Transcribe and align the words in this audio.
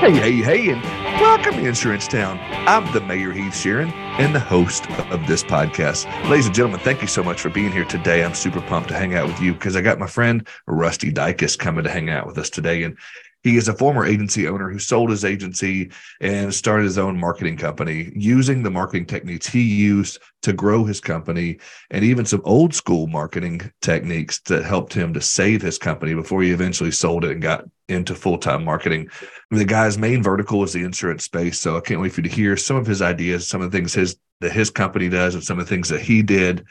Hey, 0.00 0.12
hey, 0.12 0.36
hey, 0.36 0.70
and 0.70 0.82
welcome 1.20 1.56
to 1.56 1.68
Insurance 1.68 2.08
Town. 2.08 2.40
I'm 2.66 2.90
the 2.94 3.02
Mayor 3.02 3.32
Heath 3.32 3.52
Sheeran 3.52 3.92
and 4.18 4.34
the 4.34 4.40
host 4.40 4.90
of 5.10 5.26
this 5.26 5.44
podcast. 5.44 6.06
Ladies 6.30 6.46
and 6.46 6.54
gentlemen, 6.54 6.80
thank 6.80 7.02
you 7.02 7.06
so 7.06 7.22
much 7.22 7.38
for 7.38 7.50
being 7.50 7.70
here 7.70 7.84
today. 7.84 8.24
I'm 8.24 8.32
super 8.32 8.62
pumped 8.62 8.88
to 8.88 8.94
hang 8.94 9.14
out 9.14 9.26
with 9.28 9.38
you 9.42 9.52
because 9.52 9.76
I 9.76 9.82
got 9.82 9.98
my 9.98 10.06
friend 10.06 10.48
Rusty 10.66 11.12
Dycus 11.12 11.58
coming 11.58 11.84
to 11.84 11.90
hang 11.90 12.08
out 12.08 12.26
with 12.26 12.38
us 12.38 12.48
today. 12.48 12.82
And 12.82 12.96
he 13.42 13.56
is 13.56 13.68
a 13.68 13.74
former 13.74 14.04
agency 14.04 14.46
owner 14.46 14.68
who 14.70 14.78
sold 14.78 15.10
his 15.10 15.24
agency 15.24 15.90
and 16.20 16.54
started 16.54 16.84
his 16.84 16.98
own 16.98 17.18
marketing 17.18 17.56
company 17.56 18.12
using 18.14 18.62
the 18.62 18.70
marketing 18.70 19.06
techniques 19.06 19.46
he 19.46 19.62
used 19.62 20.18
to 20.42 20.52
grow 20.52 20.84
his 20.84 21.00
company 21.00 21.58
and 21.90 22.04
even 22.04 22.24
some 22.24 22.42
old 22.44 22.74
school 22.74 23.06
marketing 23.06 23.70
techniques 23.80 24.40
that 24.40 24.64
helped 24.64 24.92
him 24.92 25.14
to 25.14 25.20
save 25.20 25.62
his 25.62 25.78
company 25.78 26.14
before 26.14 26.42
he 26.42 26.50
eventually 26.50 26.90
sold 26.90 27.24
it 27.24 27.32
and 27.32 27.42
got 27.42 27.64
into 27.88 28.14
full 28.14 28.38
time 28.38 28.64
marketing. 28.64 29.08
The 29.50 29.64
guy's 29.64 29.98
main 29.98 30.22
vertical 30.22 30.62
is 30.62 30.72
the 30.72 30.84
insurance 30.84 31.24
space. 31.24 31.58
So 31.58 31.76
I 31.76 31.80
can't 31.80 32.00
wait 32.00 32.12
for 32.12 32.20
you 32.20 32.28
to 32.28 32.34
hear 32.34 32.56
some 32.56 32.76
of 32.76 32.86
his 32.86 33.02
ideas, 33.02 33.48
some 33.48 33.60
of 33.60 33.70
the 33.70 33.76
things 33.76 33.94
his 33.94 34.16
that 34.40 34.52
his 34.52 34.70
company 34.70 35.08
does, 35.08 35.34
and 35.34 35.44
some 35.44 35.58
of 35.58 35.66
the 35.66 35.68
things 35.68 35.90
that 35.90 36.00
he 36.00 36.22
did, 36.22 36.64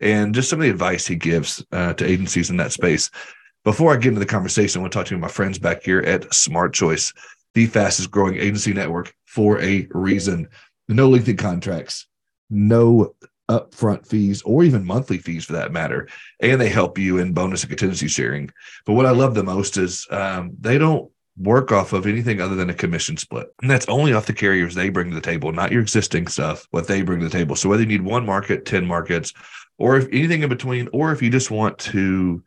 and 0.00 0.34
just 0.34 0.48
some 0.48 0.58
of 0.58 0.64
the 0.64 0.70
advice 0.70 1.06
he 1.06 1.16
gives 1.16 1.62
uh, 1.72 1.92
to 1.94 2.06
agencies 2.06 2.48
in 2.48 2.56
that 2.56 2.72
space. 2.72 3.10
Before 3.62 3.92
I 3.92 3.96
get 3.96 4.08
into 4.08 4.20
the 4.20 4.26
conversation, 4.26 4.78
I 4.78 4.82
want 4.82 4.92
to 4.92 4.98
talk 4.98 5.06
to 5.08 5.18
my 5.18 5.28
friends 5.28 5.58
back 5.58 5.82
here 5.82 6.00
at 6.00 6.32
Smart 6.32 6.72
Choice, 6.72 7.12
the 7.52 7.66
fastest 7.66 8.10
growing 8.10 8.36
agency 8.36 8.72
network 8.72 9.14
for 9.26 9.60
a 9.60 9.86
reason. 9.90 10.48
No 10.88 11.10
lengthy 11.10 11.34
contracts, 11.34 12.06
no 12.48 13.14
upfront 13.50 14.06
fees 14.06 14.40
or 14.42 14.64
even 14.64 14.84
monthly 14.84 15.18
fees 15.18 15.44
for 15.44 15.52
that 15.52 15.72
matter. 15.72 16.08
And 16.40 16.58
they 16.58 16.70
help 16.70 16.96
you 16.96 17.18
in 17.18 17.34
bonus 17.34 17.62
and 17.62 17.68
contingency 17.68 18.08
sharing. 18.08 18.50
But 18.86 18.94
what 18.94 19.06
I 19.06 19.10
love 19.10 19.34
the 19.34 19.42
most 19.42 19.76
is 19.76 20.06
um, 20.10 20.52
they 20.58 20.78
don't 20.78 21.10
work 21.36 21.70
off 21.70 21.92
of 21.92 22.06
anything 22.06 22.40
other 22.40 22.54
than 22.54 22.70
a 22.70 22.74
commission 22.74 23.18
split. 23.18 23.48
And 23.60 23.70
that's 23.70 23.88
only 23.88 24.14
off 24.14 24.26
the 24.26 24.32
carriers 24.32 24.74
they 24.74 24.88
bring 24.88 25.10
to 25.10 25.14
the 25.14 25.20
table, 25.20 25.52
not 25.52 25.72
your 25.72 25.82
existing 25.82 26.28
stuff, 26.28 26.66
what 26.70 26.86
they 26.86 27.02
bring 27.02 27.20
to 27.20 27.28
the 27.28 27.36
table. 27.36 27.56
So 27.56 27.68
whether 27.68 27.82
you 27.82 27.88
need 27.88 28.02
one 28.02 28.24
market, 28.24 28.64
10 28.64 28.86
markets, 28.86 29.34
or 29.76 29.98
if 29.98 30.08
anything 30.12 30.42
in 30.42 30.48
between, 30.48 30.88
or 30.94 31.12
if 31.12 31.20
you 31.20 31.28
just 31.28 31.50
want 31.50 31.78
to 31.78 32.42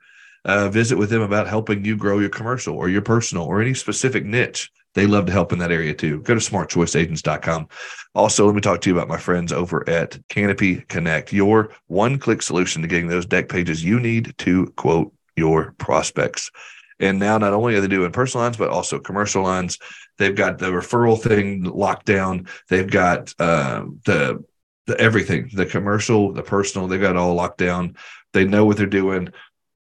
uh, 0.46 0.70
visit 0.70 0.98
with 0.98 1.10
them 1.10 1.22
about 1.22 1.48
helping 1.48 1.86
you 1.86 1.96
grow 1.96 2.20
your 2.20 2.30
commercial 2.30 2.76
or 2.76 2.90
your 2.90 3.02
personal 3.02 3.46
or 3.46 3.62
any 3.62 3.74
specific 3.74 4.26
niche. 4.26 4.72
They 4.94 5.08
love 5.08 5.26
to 5.26 5.32
help 5.32 5.52
in 5.52 5.60
that 5.60 5.72
area 5.72 5.94
too. 5.94 6.22
Go 6.22 6.36
to 6.36 6.40
smartchoiceagents.com. 6.40 7.68
Also, 8.14 8.46
let 8.46 8.54
me 8.54 8.62
talk 8.62 8.82
to 8.82 8.90
you 8.90 8.96
about 8.96 9.08
my 9.08 9.18
friends 9.18 9.52
over 9.52 9.88
at 9.90 10.20
Canopy 10.30 10.82
Connect, 10.88 11.34
your 11.34 11.72
one 11.88 12.20
click 12.20 12.42
solution 12.42 12.82
to 12.82 12.88
getting 12.88 13.08
those 13.08 13.26
deck 13.26 13.50
pages 13.50 13.84
you 13.84 14.00
need 14.00 14.36
to 14.40 14.68
quote 14.76 15.12
your 15.36 15.74
prospects. 15.80 16.52
And 17.00 17.18
now, 17.18 17.40
not 17.40 17.54
only 17.54 17.76
are 17.76 17.82
they 17.82 17.88
doing 17.88 18.12
personal 18.12 18.44
lines, 18.44 18.58
but 18.58 18.70
also 18.70 19.00
commercial 19.00 19.42
lines. 19.42 19.80
They've 20.20 20.36
got 20.36 20.60
the 20.60 20.68
referral 20.68 21.20
thing 21.20 21.64
locked 21.64 22.06
down. 22.06 22.48
They've 22.70 22.90
got 22.90 23.34
um, 23.42 24.00
the 24.06 24.44
the 24.86 25.00
everything, 25.00 25.50
the 25.54 25.66
commercial, 25.66 26.34
the 26.34 26.44
personal. 26.44 26.88
They've 26.88 27.02
got 27.02 27.16
all 27.16 27.34
locked 27.34 27.58
down. 27.58 27.96
They 28.34 28.46
know 28.46 28.66
what 28.66 28.78
they're 28.78 28.86
doing 28.86 29.30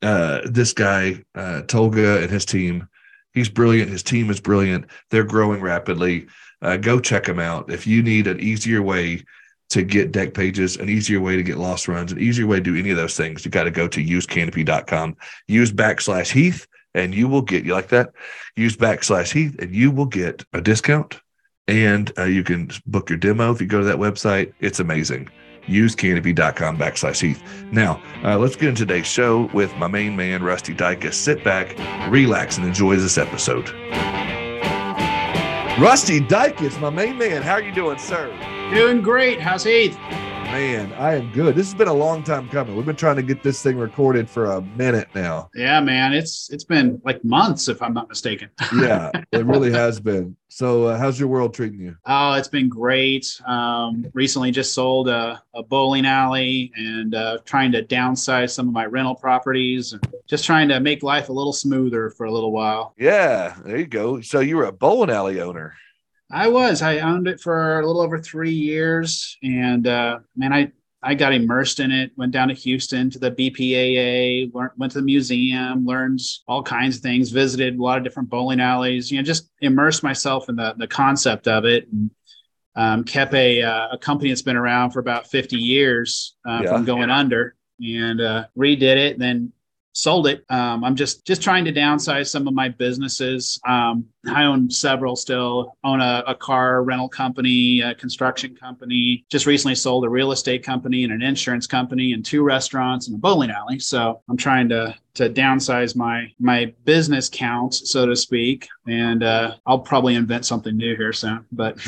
uh, 0.02 0.40
this 0.44 0.72
guy 0.72 1.22
uh, 1.34 1.62
Tolga 1.62 2.22
and 2.22 2.30
his 2.30 2.44
team. 2.44 2.88
He's 3.32 3.48
brilliant. 3.48 3.90
His 3.90 4.02
team 4.02 4.30
is 4.30 4.40
brilliant. 4.40 4.86
They're 5.10 5.24
growing 5.24 5.60
rapidly. 5.60 6.26
Uh, 6.60 6.76
go 6.76 7.00
check 7.00 7.24
them 7.24 7.38
out. 7.38 7.70
If 7.70 7.86
you 7.86 8.02
need 8.02 8.26
an 8.26 8.40
easier 8.40 8.82
way 8.82 9.24
to 9.70 9.82
get 9.82 10.12
deck 10.12 10.34
pages, 10.34 10.76
an 10.76 10.88
easier 10.88 11.20
way 11.20 11.36
to 11.36 11.42
get 11.42 11.56
loss 11.56 11.88
runs, 11.88 12.12
an 12.12 12.20
easier 12.20 12.46
way 12.46 12.58
to 12.58 12.62
do 12.62 12.76
any 12.76 12.90
of 12.90 12.96
those 12.96 13.16
things, 13.16 13.44
you 13.44 13.50
got 13.50 13.64
to 13.64 13.70
go 13.70 13.88
to 13.88 14.04
usecanopy.com. 14.04 15.16
Use 15.48 15.72
backslash 15.72 16.30
Heath, 16.30 16.66
and 16.94 17.14
you 17.14 17.26
will 17.26 17.42
get 17.42 17.64
you 17.64 17.72
like 17.72 17.88
that. 17.88 18.10
Use 18.54 18.76
backslash 18.76 19.32
Heath, 19.32 19.56
and 19.58 19.74
you 19.74 19.90
will 19.90 20.06
get 20.06 20.44
a 20.52 20.60
discount. 20.60 21.20
And 21.68 22.12
uh, 22.18 22.24
you 22.24 22.44
can 22.44 22.70
book 22.86 23.08
your 23.08 23.18
demo 23.18 23.52
if 23.52 23.60
you 23.60 23.66
go 23.66 23.78
to 23.78 23.86
that 23.86 23.96
website. 23.96 24.52
It's 24.60 24.80
amazing 24.80 25.30
usecanopy.com 25.66 26.76
backslash 26.76 27.20
Heath. 27.20 27.42
Now, 27.70 28.02
uh, 28.24 28.38
let's 28.38 28.56
get 28.56 28.68
into 28.68 28.86
today's 28.86 29.06
show 29.06 29.50
with 29.52 29.74
my 29.76 29.86
main 29.86 30.16
man, 30.16 30.42
Rusty 30.42 30.74
Dycus. 30.74 31.14
Sit 31.14 31.44
back, 31.44 31.76
relax, 32.10 32.58
and 32.58 32.66
enjoy 32.66 32.96
this 32.96 33.18
episode. 33.18 33.70
Rusty 35.78 36.20
Dycus, 36.20 36.78
my 36.80 36.90
main 36.90 37.16
man. 37.16 37.42
How 37.42 37.54
are 37.54 37.62
you 37.62 37.72
doing, 37.72 37.98
sir? 37.98 38.28
Doing 38.72 39.00
great. 39.02 39.40
How's 39.40 39.64
Heath? 39.64 39.98
Man, 40.52 40.92
I 40.92 41.14
am 41.14 41.32
good. 41.32 41.54
This 41.54 41.68
has 41.68 41.74
been 41.74 41.88
a 41.88 41.94
long 41.94 42.22
time 42.22 42.46
coming. 42.50 42.76
We've 42.76 42.84
been 42.84 42.94
trying 42.94 43.16
to 43.16 43.22
get 43.22 43.42
this 43.42 43.62
thing 43.62 43.78
recorded 43.78 44.28
for 44.28 44.44
a 44.44 44.60
minute 44.60 45.08
now. 45.14 45.48
Yeah, 45.54 45.80
man. 45.80 46.12
It's 46.12 46.50
it's 46.50 46.62
been 46.62 47.00
like 47.06 47.24
months, 47.24 47.68
if 47.68 47.80
I'm 47.80 47.94
not 47.94 48.10
mistaken. 48.10 48.50
yeah, 48.76 49.10
it 49.32 49.46
really 49.46 49.72
has 49.72 49.98
been. 49.98 50.36
So, 50.48 50.88
uh, 50.88 50.98
how's 50.98 51.18
your 51.18 51.30
world 51.30 51.54
treating 51.54 51.80
you? 51.80 51.96
Oh, 52.04 52.34
it's 52.34 52.48
been 52.48 52.68
great. 52.68 53.40
Um, 53.46 54.04
recently, 54.12 54.50
just 54.50 54.74
sold 54.74 55.08
a, 55.08 55.42
a 55.54 55.62
bowling 55.62 56.04
alley 56.04 56.70
and 56.76 57.14
uh, 57.14 57.38
trying 57.46 57.72
to 57.72 57.82
downsize 57.82 58.50
some 58.50 58.68
of 58.68 58.74
my 58.74 58.84
rental 58.84 59.14
properties 59.14 59.94
and 59.94 60.06
just 60.26 60.44
trying 60.44 60.68
to 60.68 60.80
make 60.80 61.02
life 61.02 61.30
a 61.30 61.32
little 61.32 61.54
smoother 61.54 62.10
for 62.10 62.26
a 62.26 62.30
little 62.30 62.52
while. 62.52 62.92
Yeah, 62.98 63.56
there 63.64 63.78
you 63.78 63.86
go. 63.86 64.20
So, 64.20 64.40
you 64.40 64.58
were 64.58 64.66
a 64.66 64.72
bowling 64.72 65.08
alley 65.08 65.40
owner. 65.40 65.72
I 66.32 66.48
was. 66.48 66.80
I 66.80 67.00
owned 67.00 67.28
it 67.28 67.40
for 67.40 67.80
a 67.80 67.86
little 67.86 68.00
over 68.00 68.18
three 68.18 68.54
years, 68.54 69.36
and 69.42 69.86
uh, 69.86 70.20
man, 70.34 70.52
I 70.52 70.72
I 71.02 71.14
got 71.14 71.34
immersed 71.34 71.78
in 71.78 71.90
it. 71.90 72.12
Went 72.16 72.32
down 72.32 72.48
to 72.48 72.54
Houston 72.54 73.10
to 73.10 73.18
the 73.18 73.30
BPAA, 73.30 74.50
went 74.52 74.92
to 74.92 74.98
the 74.98 75.04
museum, 75.04 75.84
learned 75.84 76.20
all 76.48 76.62
kinds 76.62 76.96
of 76.96 77.02
things, 77.02 77.30
visited 77.30 77.78
a 77.78 77.82
lot 77.82 77.98
of 77.98 78.04
different 78.04 78.30
bowling 78.30 78.60
alleys. 78.60 79.10
You 79.10 79.18
know, 79.18 79.24
just 79.24 79.50
immersed 79.60 80.02
myself 80.02 80.48
in 80.48 80.56
the 80.56 80.74
the 80.78 80.88
concept 80.88 81.48
of 81.48 81.64
it. 81.64 81.86
And, 81.92 82.10
um, 82.74 83.04
kept 83.04 83.34
a 83.34 83.62
uh, 83.62 83.88
a 83.92 83.98
company 83.98 84.30
that's 84.30 84.40
been 84.40 84.56
around 84.56 84.92
for 84.92 85.00
about 85.00 85.26
50 85.26 85.56
years 85.56 86.36
uh, 86.48 86.62
yeah, 86.64 86.70
from 86.70 86.86
going 86.86 87.10
yeah. 87.10 87.18
under, 87.18 87.54
and 87.78 88.20
uh, 88.20 88.44
redid 88.56 88.96
it. 88.96 89.12
And 89.12 89.20
then 89.20 89.52
sold 89.92 90.26
it. 90.26 90.44
Um, 90.48 90.84
I'm 90.84 90.96
just 90.96 91.26
just 91.26 91.42
trying 91.42 91.64
to 91.64 91.72
downsize 91.72 92.28
some 92.28 92.48
of 92.48 92.54
my 92.54 92.68
businesses. 92.68 93.60
Um, 93.66 94.06
I 94.28 94.44
own 94.44 94.70
several 94.70 95.16
still. 95.16 95.76
Own 95.84 96.00
a, 96.00 96.24
a, 96.26 96.34
car 96.34 96.82
rental 96.82 97.08
company, 97.08 97.80
a 97.80 97.94
construction 97.94 98.54
company. 98.54 99.24
Just 99.30 99.46
recently 99.46 99.74
sold 99.74 100.04
a 100.04 100.08
real 100.08 100.32
estate 100.32 100.64
company 100.64 101.04
and 101.04 101.12
an 101.12 101.22
insurance 101.22 101.66
company, 101.66 102.12
and 102.12 102.24
two 102.24 102.42
restaurants 102.42 103.08
and 103.08 103.16
a 103.16 103.18
bowling 103.18 103.50
alley. 103.50 103.78
So 103.78 104.22
I'm 104.28 104.36
trying 104.36 104.68
to 104.70 104.94
to 105.14 105.28
downsize 105.28 105.94
my 105.94 106.32
my 106.38 106.72
business 106.84 107.28
count, 107.28 107.74
so 107.74 108.06
to 108.06 108.16
speak. 108.16 108.68
And 108.86 109.22
uh, 109.22 109.56
I'll 109.66 109.80
probably 109.80 110.14
invent 110.14 110.46
something 110.46 110.76
new 110.76 110.96
here 110.96 111.12
soon. 111.12 111.44
But 111.52 111.78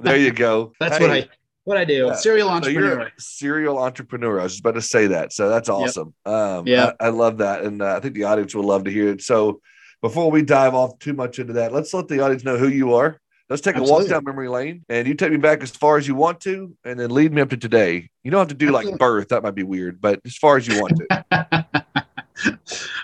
there 0.00 0.16
you 0.16 0.32
go. 0.32 0.72
That's 0.80 0.98
hey. 0.98 1.02
what 1.02 1.10
I 1.10 1.28
what 1.64 1.76
I 1.76 1.84
do. 1.84 2.06
Yeah. 2.06 2.14
Serial 2.14 2.48
entrepreneur. 2.48 3.06
So 3.06 3.10
serial 3.18 3.78
entrepreneur. 3.78 4.40
I 4.40 4.44
was 4.44 4.52
just 4.52 4.60
about 4.60 4.74
to 4.74 4.82
say 4.82 5.06
that. 5.08 5.32
So 5.32 5.48
that's 5.48 5.68
awesome. 5.68 6.14
Yep. 6.26 6.34
Um, 6.34 6.66
yeah, 6.66 6.92
I, 7.00 7.06
I, 7.06 7.08
love 7.10 7.38
that, 7.38 7.62
and 7.62 7.82
uh, 7.82 7.96
I 7.96 8.00
think 8.00 8.14
the 8.14 8.24
audience 8.24 8.54
will 8.54 8.64
love 8.64 8.84
to 8.84 8.90
hear 8.90 9.08
it. 9.08 9.22
So 9.22 9.60
before 10.00 10.30
we 10.30 10.42
dive 10.42 10.74
off 10.74 10.98
too 10.98 11.12
much 11.12 11.38
into 11.38 11.54
that, 11.54 11.72
let's 11.72 11.94
let 11.94 12.08
the 12.08 12.20
audience 12.20 12.44
know 12.44 12.56
who 12.56 12.68
you 12.68 12.94
are. 12.94 13.20
Let's 13.48 13.60
take 13.60 13.76
Absolutely. 13.76 14.06
a 14.06 14.08
walk 14.08 14.10
down 14.10 14.24
memory 14.24 14.48
lane, 14.48 14.84
and 14.88 15.06
you 15.06 15.14
take 15.14 15.30
me 15.30 15.36
back 15.36 15.62
as 15.62 15.70
far 15.70 15.98
as 15.98 16.08
you 16.08 16.14
want 16.14 16.40
to, 16.40 16.74
and 16.84 16.98
then 16.98 17.10
lead 17.10 17.32
me 17.32 17.42
up 17.42 17.50
to 17.50 17.56
today. 17.56 18.08
You 18.24 18.30
don't 18.30 18.38
have 18.38 18.48
to 18.48 18.54
do 18.54 18.68
Absolutely. 18.68 18.92
like 18.92 18.98
birth; 18.98 19.28
that 19.28 19.42
might 19.42 19.54
be 19.54 19.62
weird, 19.62 20.00
but 20.00 20.20
as 20.24 20.36
far 20.36 20.56
as 20.56 20.66
you 20.66 20.80
want 20.80 20.96
to. 20.96 21.66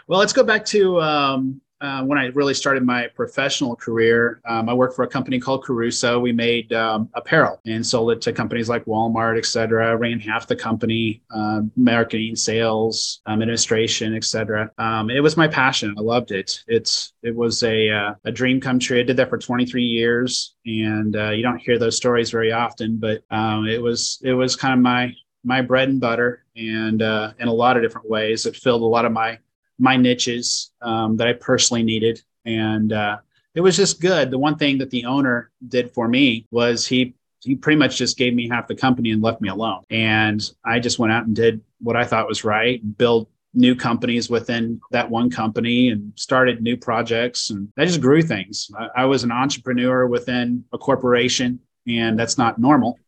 well, 0.09 0.19
let's 0.19 0.33
go 0.33 0.43
back 0.43 0.65
to 0.67 1.01
um, 1.03 1.61
uh, 1.81 2.03
when 2.03 2.19
I 2.19 2.27
really 2.27 2.55
started 2.55 2.83
my 2.85 3.07
professional 3.15 3.77
career, 3.77 4.41
um, 4.49 4.69
I 4.69 4.75
worked 4.75 4.97
for 4.97 5.05
a 5.05 5.09
company 5.09 5.39
called 5.39 5.65
Caruso. 5.65 6.19
We 6.19 6.33
made 6.33 6.73
um, 6.73 7.09
apparel 7.15 7.61
and 7.67 7.87
sold 7.87 8.11
it 8.11 8.21
to 8.23 8.33
companies 8.33 8.69
like 8.69 8.85
Walmart, 8.87 9.39
et 9.39 9.47
cetera. 9.47 9.97
Ran 9.97 10.19
half 10.19 10.49
the 10.49 10.57
company, 10.57 11.23
uh, 11.31 11.63
marketing, 11.77 12.35
sales, 12.35 13.21
um, 13.27 13.43
administration, 13.43 14.15
et 14.17 14.25
cetera. 14.25 14.71
Um, 14.79 15.09
it 15.09 15.21
was 15.21 15.37
my 15.37 15.47
passion. 15.47 15.95
I 15.97 16.01
loved 16.01 16.33
it. 16.33 16.65
It's 16.67 17.13
it 17.23 17.35
was 17.35 17.63
a 17.63 17.91
uh, 17.91 18.15
a 18.25 18.33
dream 18.33 18.61
come 18.61 18.81
true. 18.81 18.99
I 18.99 19.05
did 19.05 19.17
that 19.19 19.29
for 19.29 19.39
23 19.39 19.83
years, 19.83 20.57
and 20.67 21.15
uh, 21.15 21.31
you 21.31 21.43
don't 21.43 21.59
hear 21.59 21.79
those 21.79 21.97
stories 21.97 22.31
very 22.31 22.51
often, 22.51 22.99
but 22.99 23.23
it 23.69 23.81
was 23.81 24.21
it 24.25 24.33
was 24.33 24.57
kind 24.57 24.75
of 24.75 24.81
my 24.81 25.13
my 25.45 25.63
bread 25.63 25.89
and 25.89 26.01
butter, 26.01 26.45
and 26.57 27.03
uh, 27.03 27.33
in 27.39 27.49
a 27.49 27.53
lot 27.53 27.77
of 27.77 27.83
different 27.83 28.11
ways, 28.11 28.47
it 28.47 28.57
filled 28.57 28.83
a 28.83 28.85
lot 28.85 29.05
of 29.05 29.13
my 29.13 29.39
my 29.79 29.97
niches 29.97 30.73
um, 30.83 31.17
that 31.17 31.29
I 31.29 31.33
personally 31.33 31.83
needed. 31.83 32.23
And 32.45 32.93
uh, 32.93 33.19
it 33.55 33.61
was 33.61 33.77
just 33.77 34.01
good. 34.01 34.31
The 34.31 34.39
one 34.39 34.57
thing 34.57 34.79
that 34.79 34.91
the 34.91 35.05
owner 35.05 35.51
did 35.67 35.91
for 35.93 36.09
me 36.09 36.47
was 36.51 36.87
he 36.87 37.15
he 37.41 37.55
pretty 37.55 37.79
much 37.79 37.97
just 37.97 38.17
gave 38.17 38.35
me 38.35 38.49
half 38.49 38.67
the 38.67 38.75
company 38.75 39.11
and 39.11 39.23
left 39.23 39.41
me 39.41 39.49
alone. 39.49 39.85
And 39.91 40.43
I 40.65 40.81
just 40.81 40.99
went 40.99 41.13
out 41.13 41.27
and 41.27 41.37
did 41.37 41.61
what 41.81 41.97
I 41.97 42.05
thought 42.05 42.27
was 42.27 42.45
right, 42.45 42.81
build 42.99 43.29
new 43.55 43.75
companies 43.75 44.29
within 44.29 44.81
that 44.91 45.09
one 45.09 45.31
company 45.31 45.89
and 45.89 46.13
started 46.17 46.63
new 46.63 46.77
projects. 46.77 47.51
And 47.51 47.69
I 47.79 47.85
just 47.85 48.01
grew 48.01 48.23
things. 48.23 48.71
I, 48.79 49.03
I 49.03 49.05
was 49.05 49.25
an 49.25 49.33
entrepreneur 49.33 50.07
within 50.07 50.65
a 50.73 50.79
corporation, 50.79 51.61
and 51.87 52.19
that's 52.19 52.39
not 52.39 52.59
normal, 52.59 52.99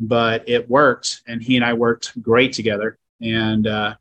but 0.00 0.48
it 0.48 0.68
worked. 0.68 1.22
And 1.26 1.42
he 1.42 1.56
and 1.56 1.64
I 1.64 1.74
worked 1.74 2.20
great 2.22 2.52
together. 2.52 2.98
And 3.20 3.66
uh, 3.66 3.94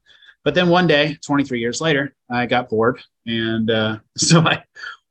but 0.43 0.53
then 0.53 0.69
one 0.69 0.87
day, 0.87 1.17
23 1.25 1.59
years 1.59 1.81
later, 1.81 2.15
I 2.29 2.45
got 2.45 2.69
bored. 2.69 3.01
And 3.25 3.69
uh, 3.69 3.99
so 4.17 4.41
I, 4.41 4.63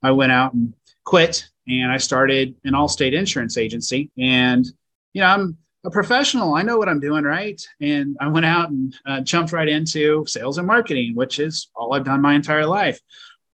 I 0.03 0.11
went 0.11 0.33
out 0.33 0.53
and 0.55 0.75
quit 1.05 1.49
and 1.69 1.91
I 1.91 1.97
started 1.97 2.55
an 2.65 2.75
Allstate 2.75 3.13
insurance 3.13 3.57
agency. 3.57 4.11
And, 4.19 4.67
you 5.13 5.21
know, 5.21 5.29
I'm 5.29 5.59
a 5.85 5.91
professional. 5.91 6.55
I 6.55 6.63
know 6.63 6.77
what 6.77 6.89
I'm 6.89 7.01
doing, 7.01 7.25
right? 7.25 7.61
And 7.81 8.17
I 8.21 8.29
went 8.29 8.47
out 8.47 8.71
and 8.71 8.95
uh, 9.07 9.21
jumped 9.21 9.53
right 9.53 9.69
into 9.69 10.25
sales 10.27 10.59
and 10.59 10.67
marketing, 10.67 11.15
which 11.15 11.39
is 11.39 11.71
all 11.75 11.95
I've 11.95 12.05
done 12.05 12.21
my 12.21 12.35
entire 12.35 12.67
life. 12.67 13.01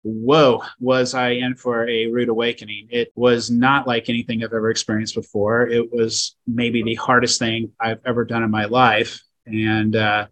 Whoa, 0.03 0.63
was 0.79 1.13
I 1.13 1.31
in 1.31 1.55
for 1.55 1.87
a 1.87 2.07
rude 2.07 2.29
awakening? 2.29 2.87
It 2.91 3.11
was 3.15 3.49
not 3.49 3.87
like 3.87 4.09
anything 4.09 4.43
I've 4.43 4.53
ever 4.53 4.69
experienced 4.69 5.15
before. 5.15 5.67
It 5.67 5.91
was 5.91 6.35
maybe 6.45 6.81
the 6.81 6.95
hardest 6.95 7.39
thing 7.39 7.71
I've 7.79 7.99
ever 8.05 8.23
done 8.23 8.43
in 8.43 8.51
my 8.51 8.65
life. 8.65 9.21
And 9.45 9.95
uh, 9.95 10.27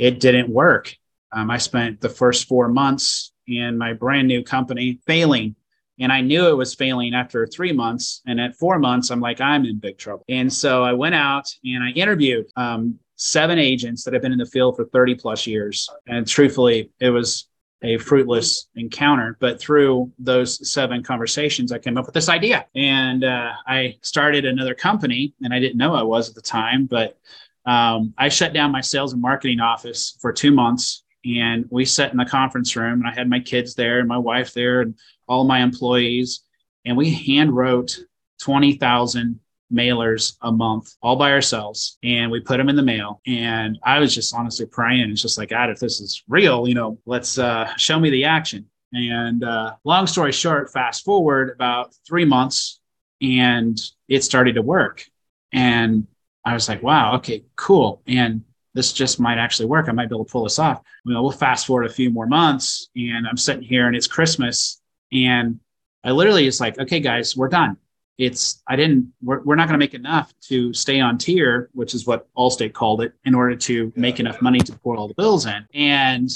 it 0.00 0.18
didn't 0.18 0.48
work. 0.48 0.96
Um, 1.32 1.50
I 1.50 1.58
spent 1.58 2.00
the 2.00 2.08
first 2.08 2.48
four 2.48 2.68
months 2.68 3.32
in 3.46 3.76
my 3.76 3.92
brand 3.92 4.26
new 4.28 4.42
company 4.42 4.98
failing 5.06 5.54
and 6.00 6.10
I 6.10 6.22
knew 6.22 6.48
it 6.48 6.56
was 6.56 6.74
failing 6.74 7.14
after 7.14 7.46
three 7.46 7.72
months. 7.72 8.22
And 8.26 8.40
at 8.40 8.56
four 8.56 8.78
months, 8.78 9.10
I'm 9.10 9.20
like, 9.20 9.40
I'm 9.40 9.66
in 9.66 9.78
big 9.78 9.98
trouble. 9.98 10.24
And 10.30 10.50
so 10.50 10.82
I 10.82 10.94
went 10.94 11.14
out 11.14 11.54
and 11.62 11.84
I 11.84 11.90
interviewed 11.90 12.46
um, 12.56 12.98
seven 13.16 13.58
agents 13.58 14.02
that 14.04 14.14
have 14.14 14.22
been 14.22 14.32
in 14.32 14.38
the 14.38 14.46
field 14.46 14.76
for 14.76 14.86
30 14.86 15.16
plus 15.16 15.46
years. 15.46 15.88
And 16.06 16.26
truthfully, 16.26 16.90
it 17.00 17.10
was 17.10 17.48
a 17.82 17.98
fruitless 17.98 18.68
encounter. 18.76 19.36
But 19.40 19.60
through 19.60 20.10
those 20.18 20.72
seven 20.72 21.02
conversations, 21.02 21.70
I 21.70 21.78
came 21.78 21.98
up 21.98 22.06
with 22.06 22.14
this 22.14 22.30
idea. 22.30 22.66
And 22.74 23.22
uh, 23.22 23.52
I 23.66 23.98
started 24.00 24.46
another 24.46 24.74
company, 24.74 25.34
and 25.42 25.52
I 25.52 25.60
didn't 25.60 25.76
know 25.76 25.94
I 25.94 26.02
was 26.02 26.30
at 26.30 26.34
the 26.34 26.42
time, 26.42 26.86
but 26.86 27.18
um, 27.66 28.14
I 28.16 28.28
shut 28.28 28.52
down 28.52 28.72
my 28.72 28.80
sales 28.80 29.12
and 29.12 29.22
marketing 29.22 29.60
office 29.60 30.16
for 30.20 30.32
two 30.32 30.52
months. 30.52 31.04
And 31.24 31.66
we 31.70 31.84
sat 31.84 32.12
in 32.12 32.16
the 32.16 32.24
conference 32.24 32.74
room, 32.76 33.00
and 33.00 33.06
I 33.06 33.12
had 33.12 33.28
my 33.28 33.40
kids 33.40 33.74
there 33.74 33.98
and 33.98 34.08
my 34.08 34.16
wife 34.16 34.54
there, 34.54 34.80
and 34.80 34.94
all 35.28 35.44
my 35.44 35.60
employees, 35.60 36.42
and 36.86 36.96
we 36.96 37.10
hand 37.10 37.54
wrote 37.54 37.98
20,000 38.40 39.38
mailers 39.72 40.36
a 40.42 40.50
month 40.50 40.96
all 41.00 41.14
by 41.14 41.30
ourselves 41.30 41.96
and 42.02 42.30
we 42.30 42.40
put 42.40 42.56
them 42.56 42.68
in 42.68 42.74
the 42.74 42.82
mail 42.82 43.20
and 43.26 43.78
i 43.84 44.00
was 44.00 44.12
just 44.12 44.34
honestly 44.34 44.66
praying 44.66 45.08
it's 45.10 45.22
just 45.22 45.38
like 45.38 45.50
god 45.50 45.70
if 45.70 45.78
this 45.78 46.00
is 46.00 46.24
real 46.28 46.66
you 46.66 46.74
know 46.74 46.98
let's 47.06 47.38
uh, 47.38 47.72
show 47.76 48.00
me 48.00 48.10
the 48.10 48.24
action 48.24 48.66
and 48.92 49.44
uh, 49.44 49.72
long 49.84 50.08
story 50.08 50.32
short 50.32 50.72
fast 50.72 51.04
forward 51.04 51.50
about 51.50 51.94
three 52.04 52.24
months 52.24 52.80
and 53.22 53.80
it 54.08 54.24
started 54.24 54.56
to 54.56 54.62
work 54.62 55.04
and 55.52 56.06
i 56.50 56.54
was 56.54 56.68
like 56.68 56.82
wow 56.82 57.14
okay 57.14 57.44
cool 57.56 58.02
and 58.06 58.42
this 58.74 58.92
just 58.92 59.18
might 59.20 59.38
actually 59.38 59.66
work 59.66 59.88
i 59.88 59.92
might 59.92 60.08
be 60.08 60.14
able 60.14 60.24
to 60.24 60.32
pull 60.32 60.44
this 60.44 60.58
off 60.58 60.82
you 61.04 61.12
know 61.12 61.22
we'll 61.22 61.30
fast 61.30 61.66
forward 61.66 61.86
a 61.86 61.92
few 61.92 62.10
more 62.10 62.26
months 62.26 62.88
and 62.96 63.26
i'm 63.26 63.36
sitting 63.36 63.62
here 63.62 63.86
and 63.86 63.96
it's 63.96 64.06
christmas 64.06 64.80
and 65.12 65.58
I 66.04 66.12
literally 66.12 66.44
just 66.44 66.60
like, 66.60 66.78
okay, 66.78 67.00
guys, 67.00 67.36
we're 67.36 67.48
done. 67.48 67.76
It's, 68.18 68.62
I 68.66 68.76
didn't, 68.76 69.12
we're, 69.22 69.40
we're 69.42 69.54
not 69.54 69.68
going 69.68 69.78
to 69.78 69.84
make 69.84 69.94
enough 69.94 70.32
to 70.48 70.72
stay 70.74 71.00
on 71.00 71.18
tier, 71.18 71.70
which 71.72 71.94
is 71.94 72.06
what 72.06 72.28
Allstate 72.34 72.72
called 72.72 73.02
it, 73.02 73.12
in 73.24 73.34
order 73.34 73.56
to 73.56 73.92
make 73.96 74.20
enough 74.20 74.42
money 74.42 74.58
to 74.60 74.72
pour 74.72 74.96
all 74.96 75.08
the 75.08 75.14
bills 75.14 75.46
in. 75.46 75.66
And 75.74 76.28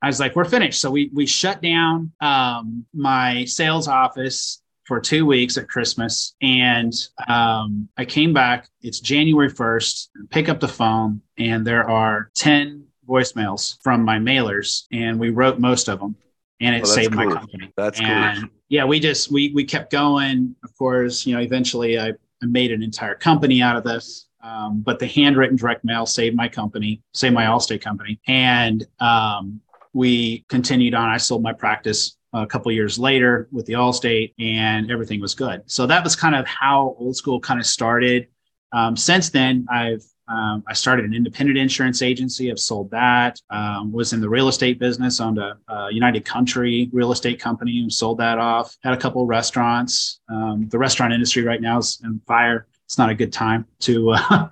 I 0.00 0.06
was 0.06 0.20
like, 0.20 0.36
we're 0.36 0.44
finished. 0.44 0.80
So 0.80 0.90
we, 0.90 1.10
we 1.12 1.26
shut 1.26 1.60
down 1.60 2.12
um, 2.20 2.84
my 2.92 3.44
sales 3.46 3.88
office 3.88 4.62
for 4.86 5.00
two 5.00 5.26
weeks 5.26 5.56
at 5.56 5.68
Christmas. 5.68 6.34
And 6.42 6.92
um, 7.28 7.88
I 7.96 8.04
came 8.04 8.32
back, 8.32 8.68
it's 8.82 9.00
January 9.00 9.50
1st, 9.50 10.08
pick 10.30 10.48
up 10.48 10.60
the 10.60 10.68
phone, 10.68 11.20
and 11.38 11.66
there 11.66 11.88
are 11.88 12.30
10 12.36 12.84
voicemails 13.08 13.76
from 13.82 14.02
my 14.02 14.18
mailers, 14.18 14.84
and 14.92 15.18
we 15.18 15.30
wrote 15.30 15.58
most 15.58 15.88
of 15.88 16.00
them 16.00 16.16
and 16.60 16.74
it 16.74 16.82
well, 16.82 16.92
saved 16.92 17.12
cool. 17.12 17.26
my 17.26 17.32
company. 17.32 17.72
That's 17.76 18.00
and 18.00 18.40
cool. 18.40 18.50
Yeah, 18.68 18.84
we 18.84 19.00
just 19.00 19.30
we 19.30 19.52
we 19.54 19.64
kept 19.64 19.90
going. 19.90 20.54
Of 20.64 20.76
course, 20.76 21.26
you 21.26 21.34
know, 21.34 21.40
eventually 21.40 21.98
I, 21.98 22.08
I 22.08 22.46
made 22.46 22.72
an 22.72 22.82
entire 22.82 23.14
company 23.14 23.62
out 23.62 23.76
of 23.76 23.84
this. 23.84 24.28
Um, 24.42 24.82
but 24.82 24.98
the 24.98 25.06
handwritten 25.06 25.56
direct 25.56 25.84
mail 25.84 26.04
saved 26.04 26.36
my 26.36 26.48
company, 26.48 27.00
saved 27.14 27.34
my 27.34 27.44
Allstate 27.44 27.80
company, 27.80 28.20
and 28.28 28.86
um, 29.00 29.60
we 29.94 30.44
continued 30.48 30.94
on. 30.94 31.08
I 31.08 31.16
sold 31.16 31.42
my 31.42 31.52
practice 31.52 32.16
a 32.34 32.46
couple 32.46 32.70
years 32.72 32.98
later 32.98 33.48
with 33.52 33.66
the 33.66 33.74
Allstate, 33.74 34.34
and 34.38 34.90
everything 34.90 35.20
was 35.20 35.34
good. 35.34 35.62
So 35.66 35.86
that 35.86 36.02
was 36.02 36.16
kind 36.16 36.34
of 36.34 36.46
how 36.46 36.96
old 36.98 37.16
school 37.16 37.40
kind 37.40 37.60
of 37.60 37.66
started. 37.66 38.26
Um, 38.72 38.96
since 38.96 39.30
then, 39.30 39.66
I've 39.70 40.02
um, 40.26 40.64
I 40.66 40.72
started 40.72 41.04
an 41.04 41.14
independent 41.14 41.58
insurance 41.58 42.00
agency. 42.00 42.50
I've 42.50 42.58
sold 42.58 42.90
that. 42.90 43.38
Um, 43.50 43.92
was 43.92 44.12
in 44.12 44.20
the 44.20 44.28
real 44.28 44.48
estate 44.48 44.78
business. 44.78 45.20
Owned 45.20 45.38
a, 45.38 45.58
a, 45.68 45.88
United 45.92 46.24
Country 46.24 46.88
real 46.92 47.12
estate 47.12 47.38
company 47.38 47.78
and 47.80 47.92
sold 47.92 48.18
that 48.18 48.38
off. 48.38 48.74
Had 48.82 48.94
a 48.94 48.96
couple 48.96 49.26
restaurants. 49.26 50.20
Um, 50.30 50.66
the 50.70 50.78
restaurant 50.78 51.12
industry 51.12 51.42
right 51.42 51.60
now 51.60 51.78
is 51.78 52.00
in 52.04 52.20
fire. 52.26 52.66
It's 52.86 52.96
not 52.96 53.10
a 53.10 53.14
good 53.14 53.32
time 53.32 53.66
to 53.80 54.12
uh, 54.12 54.48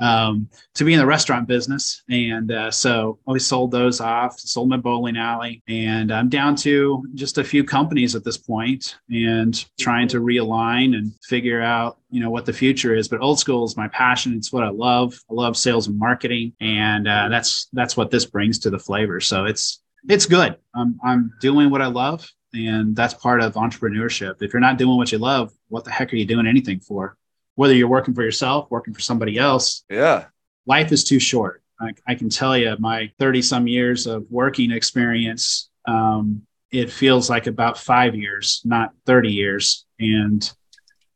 um, 0.00 0.48
to 0.74 0.84
be 0.84 0.92
in 0.92 0.98
the 0.98 1.06
restaurant 1.06 1.48
business. 1.48 2.02
And 2.08 2.52
uh, 2.52 2.70
so 2.70 3.18
we 3.26 3.38
sold 3.38 3.70
those 3.70 4.00
off, 4.00 4.38
sold 4.38 4.68
my 4.68 4.76
bowling 4.76 5.16
alley, 5.16 5.62
and 5.68 6.12
I'm 6.12 6.28
down 6.28 6.56
to 6.56 7.04
just 7.14 7.38
a 7.38 7.44
few 7.44 7.64
companies 7.64 8.14
at 8.14 8.24
this 8.24 8.38
point 8.38 8.96
and 9.10 9.64
trying 9.78 10.08
to 10.08 10.20
realign 10.20 10.96
and 10.96 11.12
figure 11.24 11.62
out, 11.62 11.98
you 12.10 12.20
know, 12.20 12.30
what 12.30 12.46
the 12.46 12.52
future 12.52 12.94
is. 12.94 13.08
But 13.08 13.20
old 13.20 13.38
school 13.38 13.64
is 13.64 13.76
my 13.76 13.88
passion. 13.88 14.34
It's 14.34 14.52
what 14.52 14.64
I 14.64 14.70
love. 14.70 15.14
I 15.30 15.34
love 15.34 15.56
sales 15.56 15.88
and 15.88 15.98
marketing. 15.98 16.52
And 16.60 17.06
uh, 17.08 17.28
that's, 17.28 17.68
that's 17.72 17.96
what 17.96 18.10
this 18.10 18.24
brings 18.24 18.58
to 18.60 18.70
the 18.70 18.78
flavor. 18.78 19.20
So 19.20 19.44
it's, 19.44 19.82
it's 20.08 20.26
good. 20.26 20.56
I'm, 20.74 20.98
I'm 21.04 21.32
doing 21.40 21.70
what 21.70 21.82
I 21.82 21.86
love. 21.86 22.28
And 22.54 22.96
that's 22.96 23.12
part 23.12 23.42
of 23.42 23.54
entrepreneurship. 23.54 24.40
If 24.40 24.54
you're 24.54 24.60
not 24.60 24.78
doing 24.78 24.96
what 24.96 25.12
you 25.12 25.18
love, 25.18 25.52
what 25.68 25.84
the 25.84 25.90
heck 25.90 26.12
are 26.12 26.16
you 26.16 26.24
doing 26.24 26.46
anything 26.46 26.80
for? 26.80 27.16
Whether 27.58 27.74
you're 27.74 27.88
working 27.88 28.14
for 28.14 28.22
yourself, 28.22 28.70
working 28.70 28.94
for 28.94 29.00
somebody 29.00 29.36
else. 29.36 29.82
Yeah. 29.90 30.26
Life 30.66 30.92
is 30.92 31.02
too 31.02 31.18
short. 31.18 31.60
I, 31.80 31.90
I 32.06 32.14
can 32.14 32.28
tell 32.28 32.56
you, 32.56 32.76
my 32.78 33.10
30 33.18 33.42
some 33.42 33.66
years 33.66 34.06
of 34.06 34.24
working 34.30 34.70
experience, 34.70 35.68
um, 35.84 36.42
it 36.70 36.88
feels 36.88 37.28
like 37.28 37.48
about 37.48 37.76
five 37.76 38.14
years, 38.14 38.62
not 38.64 38.92
30 39.06 39.32
years. 39.32 39.86
And 39.98 40.48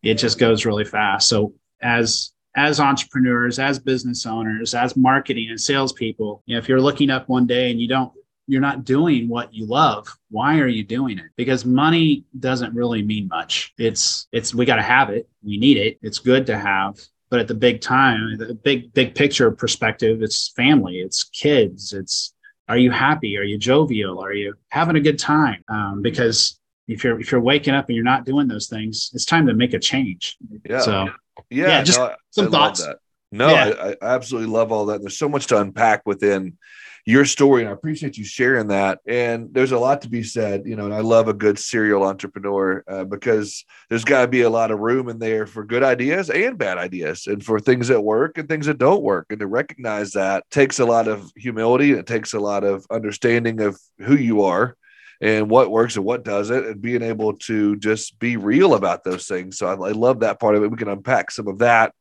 it 0.03 0.15
just 0.15 0.37
goes 0.37 0.67
really 0.67 0.85
fast. 0.85 1.29
So, 1.29 1.55
as 1.81 2.33
as 2.57 2.81
entrepreneurs, 2.81 3.61
as 3.61 3.79
business 3.79 4.27
owners, 4.27 4.75
as 4.75 4.97
marketing 4.97 5.47
and 5.49 5.61
salespeople, 5.61 6.43
you 6.47 6.57
know, 6.57 6.59
if 6.59 6.69
you're 6.69 6.81
looking 6.81 7.09
up 7.09 7.29
one 7.29 7.47
day 7.47 7.71
and 7.71 7.81
you 7.81 7.87
don't 7.87 8.13
you're 8.53 8.61
not 8.61 8.85
doing 8.85 9.29
what 9.29 9.55
you 9.55 9.65
love 9.65 10.07
why 10.33 10.59
are 10.59 10.67
you 10.67 10.83
doing 10.83 11.19
it? 11.19 11.27
Because 11.37 11.65
money 11.65 12.25
doesn't 12.39 12.75
really 12.75 13.03
mean 13.03 13.29
much. 13.29 13.73
It's 13.79 14.27
it's 14.33 14.55
we 14.55 14.65
got 14.65 14.77
to 14.77 14.83
have 14.83 15.11
it. 15.11 15.29
We 15.43 15.57
need 15.59 15.77
it. 15.77 15.99
It's 16.03 16.19
good 16.19 16.47
to 16.47 16.59
have. 16.59 16.99
But 17.31 17.41
at 17.41 17.49
the 17.49 17.55
big 17.55 17.81
time 17.81 18.37
the 18.39 18.55
big 18.55 18.93
big 18.93 19.15
picture 19.15 19.51
perspective 19.51 20.23
it's 20.23 20.51
family 20.51 21.01
it's 21.01 21.25
kids 21.25 21.93
it's 21.93 22.35
are 22.69 22.77
you 22.77 22.91
happy? 22.91 23.37
Are 23.37 23.43
you 23.43 23.59
jovial? 23.59 24.23
Are 24.23 24.33
you 24.33 24.55
having 24.71 24.97
a 24.97 25.01
good 25.01 25.19
time? 25.19 25.63
Um, 25.69 26.01
because 26.03 26.59
if 26.89 27.05
you're 27.05 27.21
if 27.21 27.31
you're 27.31 27.41
waking 27.41 27.75
up 27.75 27.89
and 27.89 27.97
you're 27.97 28.05
not 28.05 28.25
doing 28.25 28.49
those 28.49 28.69
things 28.69 29.11
it's 29.15 29.25
time 29.25 29.47
to 29.47 29.55
make 29.55 29.75
a 29.75 29.79
change. 29.79 30.37
Yeah. 30.69 30.81
So 30.81 31.09
yeah, 31.51 31.69
yeah 31.69 31.83
just 31.83 31.99
no, 31.99 32.15
some 32.31 32.49
I 32.49 32.51
thoughts. 32.51 32.87
no 33.31 33.49
yeah. 33.51 33.75
I, 33.81 34.07
I 34.07 34.15
absolutely 34.15 34.51
love 34.51 34.73
all 34.73 34.87
that. 34.87 35.01
There's 35.01 35.19
so 35.19 35.29
much 35.29 35.47
to 35.49 35.61
unpack 35.61 36.07
within 36.07 36.59
your 37.05 37.25
story. 37.25 37.63
And 37.63 37.71
I 37.71 37.73
appreciate 37.73 38.17
you 38.17 38.25
sharing 38.25 38.69
that. 38.69 39.01
And 39.07 39.53
there's 39.53 39.73
a 39.73 39.79
lot 39.79 40.03
to 40.03 40.09
be 40.09 40.23
said, 40.23 40.63
you 40.67 40.77
know, 40.77 40.85
and 40.85 40.95
I 40.95 41.01
love 41.01 41.27
a 41.27 41.33
good 41.33 41.59
serial 41.59 42.05
entrepreneur 42.05 42.85
uh, 42.87 43.05
because 43.05 43.65
there's 43.91 44.05
got 44.05 44.23
to 44.23 44.29
be 44.29 44.43
a 44.43 44.51
lot 44.51 44.71
of 44.71 44.79
room 44.79 45.09
in 45.09 45.19
there 45.19 45.47
for 45.47 45.65
good 45.65 45.83
ideas 45.83 46.31
and 46.31 46.57
bad 46.57 46.79
ideas 46.79 47.27
and 47.27 47.45
for 47.45 47.59
things 47.59 47.89
that 47.89 48.01
work 48.01 48.39
and 48.39 48.49
things 48.49 48.67
that 48.67 48.79
don't 48.79 49.03
work. 49.03 49.27
And 49.31 49.41
to 49.41 49.47
recognize 49.49 50.13
that 50.13 50.49
takes 50.51 50.79
a 50.79 50.87
lot 50.87 51.09
of 51.09 51.31
humility. 51.37 51.93
It 51.93 52.07
takes 52.07 52.35
a 52.35 52.41
lot 52.41 52.63
of 52.63 52.87
understanding 52.91 53.61
of 53.61 53.81
who 53.99 54.15
you 54.15 54.43
are 54.43 54.77
and 55.21 55.49
what 55.49 55.71
works 55.71 55.97
and 55.97 56.05
what 56.05 56.25
doesn't, 56.25 56.67
and 56.67 56.83
being 56.83 57.03
able 57.03 57.33
to 57.35 57.77
just 57.77 58.19
be 58.19 58.37
real 58.37 58.75
about 58.75 59.05
those 59.05 59.27
things. 59.27 59.57
So 59.57 59.69
I, 59.69 59.89
I, 59.89 59.93
love 59.93 60.21
that 60.21 60.41
part 60.41 60.57
of 60.57 60.65
it. 60.65 60.71
We 60.71 60.77
can 60.77 60.89
unpack 60.89 61.31
some 61.31 61.47
of 61.47 61.59
that 61.59 61.95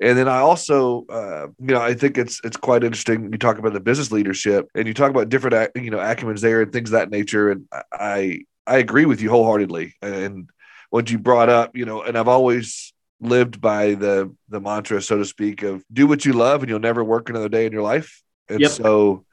and 0.00 0.18
then 0.18 0.28
I 0.28 0.38
also, 0.38 1.06
uh, 1.08 1.46
you 1.58 1.74
know, 1.74 1.80
I 1.80 1.94
think 1.94 2.18
it's 2.18 2.40
it's 2.44 2.56
quite 2.56 2.84
interesting. 2.84 3.30
You 3.32 3.38
talk 3.38 3.58
about 3.58 3.72
the 3.72 3.80
business 3.80 4.10
leadership, 4.10 4.68
and 4.74 4.86
you 4.86 4.94
talk 4.94 5.10
about 5.10 5.28
different, 5.28 5.70
you 5.76 5.90
know, 5.90 5.98
acumens 5.98 6.40
there 6.40 6.62
and 6.62 6.72
things 6.72 6.90
of 6.90 6.94
that 6.94 7.10
nature. 7.10 7.50
And 7.50 7.68
I 7.92 8.40
I 8.66 8.78
agree 8.78 9.04
with 9.04 9.20
you 9.20 9.30
wholeheartedly. 9.30 9.94
And 10.02 10.48
what 10.90 11.10
you 11.10 11.18
brought 11.18 11.48
up, 11.48 11.76
you 11.76 11.84
know, 11.84 12.02
and 12.02 12.16
I've 12.16 12.28
always 12.28 12.92
lived 13.20 13.60
by 13.60 13.94
the 13.94 14.34
the 14.48 14.60
mantra, 14.60 15.00
so 15.00 15.18
to 15.18 15.24
speak, 15.24 15.62
of 15.62 15.84
do 15.92 16.06
what 16.06 16.24
you 16.24 16.32
love, 16.32 16.62
and 16.62 16.70
you'll 16.70 16.80
never 16.80 17.04
work 17.04 17.28
another 17.28 17.48
day 17.48 17.66
in 17.66 17.72
your 17.72 17.82
life. 17.82 18.22
And 18.48 18.60
yep. 18.60 18.70
so, 18.72 19.24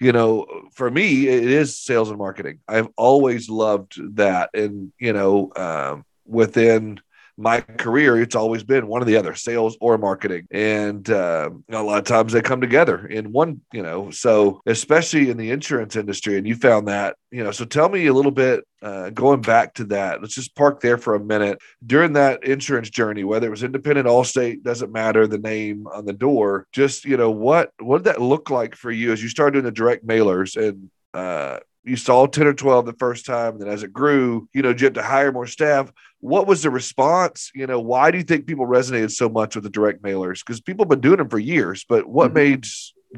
you 0.00 0.12
know, 0.12 0.46
for 0.74 0.90
me, 0.90 1.28
it 1.28 1.44
is 1.44 1.78
sales 1.78 2.10
and 2.10 2.18
marketing. 2.18 2.58
I've 2.68 2.88
always 2.96 3.48
loved 3.48 3.94
that, 4.16 4.50
and 4.52 4.92
you 4.98 5.12
know, 5.12 5.52
um, 5.54 6.04
within 6.26 7.00
my 7.36 7.60
career, 7.60 8.20
it's 8.20 8.34
always 8.34 8.62
been 8.62 8.86
one 8.86 9.02
or 9.02 9.04
the 9.04 9.16
other, 9.16 9.34
sales 9.34 9.76
or 9.80 9.98
marketing. 9.98 10.46
And 10.50 11.08
uh, 11.08 11.50
a 11.70 11.82
lot 11.82 11.98
of 11.98 12.04
times 12.04 12.32
they 12.32 12.42
come 12.42 12.60
together 12.60 13.06
in 13.06 13.32
one, 13.32 13.60
you 13.72 13.82
know, 13.82 14.10
so 14.10 14.60
especially 14.66 15.30
in 15.30 15.36
the 15.36 15.50
insurance 15.50 15.96
industry, 15.96 16.36
and 16.36 16.46
you 16.46 16.54
found 16.54 16.88
that, 16.88 17.16
you 17.30 17.42
know, 17.42 17.50
so 17.50 17.64
tell 17.64 17.88
me 17.88 18.06
a 18.06 18.12
little 18.12 18.30
bit, 18.30 18.64
uh, 18.82 19.10
going 19.10 19.40
back 19.40 19.74
to 19.74 19.84
that, 19.84 20.20
let's 20.20 20.34
just 20.34 20.54
park 20.54 20.80
there 20.80 20.98
for 20.98 21.14
a 21.14 21.20
minute. 21.20 21.58
During 21.86 22.12
that 22.14 22.44
insurance 22.44 22.90
journey, 22.90 23.24
whether 23.24 23.46
it 23.46 23.50
was 23.50 23.62
independent, 23.62 24.06
Allstate, 24.06 24.62
doesn't 24.62 24.92
matter 24.92 25.26
the 25.26 25.38
name 25.38 25.86
on 25.86 26.04
the 26.04 26.12
door, 26.12 26.66
just, 26.72 27.04
you 27.04 27.16
know, 27.16 27.30
what, 27.30 27.72
what 27.80 27.98
did 27.98 28.04
that 28.04 28.20
look 28.20 28.50
like 28.50 28.74
for 28.74 28.90
you 28.90 29.12
as 29.12 29.22
you 29.22 29.28
started 29.28 29.52
doing 29.52 29.64
the 29.64 29.70
direct 29.70 30.06
mailers 30.06 30.56
and, 30.56 30.90
uh, 31.14 31.58
you 31.84 31.96
saw 31.96 32.26
10 32.26 32.46
or 32.46 32.54
12 32.54 32.86
the 32.86 32.92
first 32.94 33.26
time. 33.26 33.54
And 33.54 33.62
then 33.62 33.68
as 33.68 33.82
it 33.82 33.92
grew, 33.92 34.48
you 34.52 34.62
know, 34.62 34.70
you 34.70 34.84
had 34.84 34.94
to 34.94 35.02
hire 35.02 35.32
more 35.32 35.46
staff. 35.46 35.92
What 36.22 36.46
was 36.46 36.62
the 36.62 36.70
response? 36.70 37.50
You 37.52 37.66
know, 37.66 37.80
why 37.80 38.12
do 38.12 38.18
you 38.18 38.22
think 38.22 38.46
people 38.46 38.64
resonated 38.64 39.10
so 39.10 39.28
much 39.28 39.56
with 39.56 39.64
the 39.64 39.70
direct 39.70 40.02
mailers? 40.02 40.38
Because 40.38 40.60
people 40.60 40.84
have 40.84 40.88
been 40.88 41.00
doing 41.00 41.16
them 41.16 41.28
for 41.28 41.38
years, 41.38 41.84
but 41.88 42.06
what 42.06 42.28
mm-hmm. 42.28 42.34
made 42.34 42.66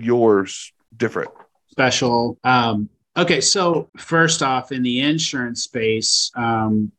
yours 0.00 0.72
different? 0.96 1.30
Special. 1.70 2.38
Um, 2.44 2.88
okay. 3.14 3.42
So, 3.42 3.90
first 3.98 4.42
off, 4.42 4.72
in 4.72 4.82
the 4.82 5.00
insurance 5.00 5.64
space, 5.64 6.32
um, 6.34 6.92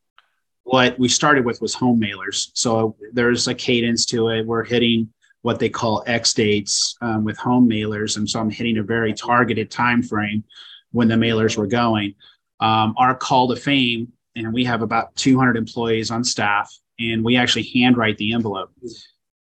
what 0.62 0.98
we 1.00 1.08
started 1.08 1.44
with 1.44 1.60
was 1.60 1.74
home 1.74 2.00
mailers. 2.00 2.52
So, 2.54 2.96
there's 3.12 3.48
a 3.48 3.56
cadence 3.56 4.06
to 4.08 4.30
it. 4.30 4.46
We're 4.46 4.64
hitting 4.64 5.12
what 5.42 5.58
they 5.58 5.70
call 5.70 6.04
X 6.06 6.36
dates 6.36 6.96
um, 7.02 7.24
with 7.24 7.38
home 7.38 7.68
mailers. 7.68 8.18
And 8.18 8.30
so, 8.30 8.40
I'm 8.40 8.52
hitting 8.52 8.78
a 8.78 8.84
very 8.84 9.12
targeted 9.12 9.72
time 9.72 10.04
frame 10.04 10.44
when 10.92 11.08
the 11.08 11.16
mailers 11.16 11.58
were 11.58 11.68
going. 11.68 12.14
Um, 12.60 12.94
our 12.98 13.16
call 13.16 13.48
to 13.48 13.56
fame, 13.56 14.14
and 14.36 14.54
we 14.54 14.66
have 14.66 14.82
about 14.82 15.16
200 15.16 15.58
employees 15.58 16.12
on 16.12 16.24
staff, 16.24 16.74
and 17.00 17.24
we 17.24 17.38
actually 17.38 17.64
handwrite 17.74 18.18
the 18.18 18.34
envelope. 18.34 18.72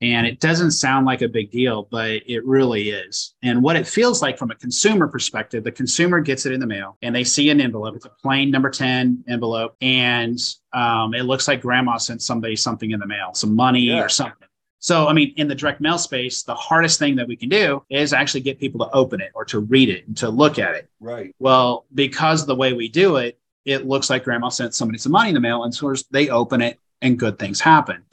And 0.01 0.27
it 0.27 0.39
doesn't 0.41 0.71
sound 0.71 1.05
like 1.05 1.21
a 1.21 1.27
big 1.27 1.51
deal, 1.51 1.87
but 1.89 2.21
it 2.27 2.45
really 2.45 2.89
is. 2.89 3.33
And 3.41 3.63
what 3.63 3.77
it 3.77 3.87
feels 3.87 4.21
like 4.21 4.37
from 4.37 4.51
a 4.51 4.55
consumer 4.55 5.07
perspective, 5.07 5.63
the 5.63 5.71
consumer 5.71 6.19
gets 6.19 6.45
it 6.45 6.51
in 6.51 6.59
the 6.59 6.67
mail 6.67 6.97
and 7.01 7.15
they 7.15 7.23
see 7.23 7.49
an 7.49 7.61
envelope. 7.61 7.95
It's 7.95 8.05
a 8.05 8.11
plain 8.21 8.51
number 8.51 8.69
10 8.69 9.23
envelope. 9.29 9.75
And 9.81 10.37
um, 10.73 11.13
it 11.13 11.23
looks 11.23 11.47
like 11.47 11.61
grandma 11.61 11.97
sent 11.97 12.21
somebody 12.21 12.57
something 12.57 12.91
in 12.91 12.99
the 12.99 13.07
mail, 13.07 13.33
some 13.33 13.55
money 13.55 13.83
yeah. 13.83 14.01
or 14.01 14.09
something. 14.09 14.47
So, 14.79 15.07
I 15.07 15.13
mean, 15.13 15.33
in 15.37 15.47
the 15.47 15.55
direct 15.55 15.81
mail 15.81 15.97
space, 15.97 16.43
the 16.43 16.53
hardest 16.53 16.99
thing 16.99 17.15
that 17.15 17.27
we 17.27 17.35
can 17.35 17.49
do 17.49 17.83
is 17.89 18.13
actually 18.13 18.41
get 18.41 18.59
people 18.59 18.85
to 18.85 18.91
open 18.93 19.21
it 19.21 19.31
or 19.33 19.43
to 19.45 19.59
read 19.59 19.89
it 19.89 20.05
and 20.05 20.15
to 20.17 20.29
look 20.29 20.59
at 20.59 20.75
it. 20.75 20.89
Right. 20.99 21.33
Well, 21.39 21.85
because 21.95 22.45
the 22.45 22.53
way 22.53 22.73
we 22.73 22.89
do 22.89 23.15
it, 23.15 23.39
it 23.65 23.85
looks 23.85 24.09
like 24.09 24.23
grandma 24.23 24.49
sent 24.49 24.73
somebody 24.73 24.97
some 24.97 25.11
money 25.11 25.29
in 25.29 25.35
the 25.35 25.41
mail 25.41 25.63
and 25.63 25.73
so 25.73 25.93
they 26.11 26.29
open 26.29 26.61
it 26.61 26.79
and 27.01 27.19
good 27.19 27.37
things 27.39 27.59
happen. 27.59 28.03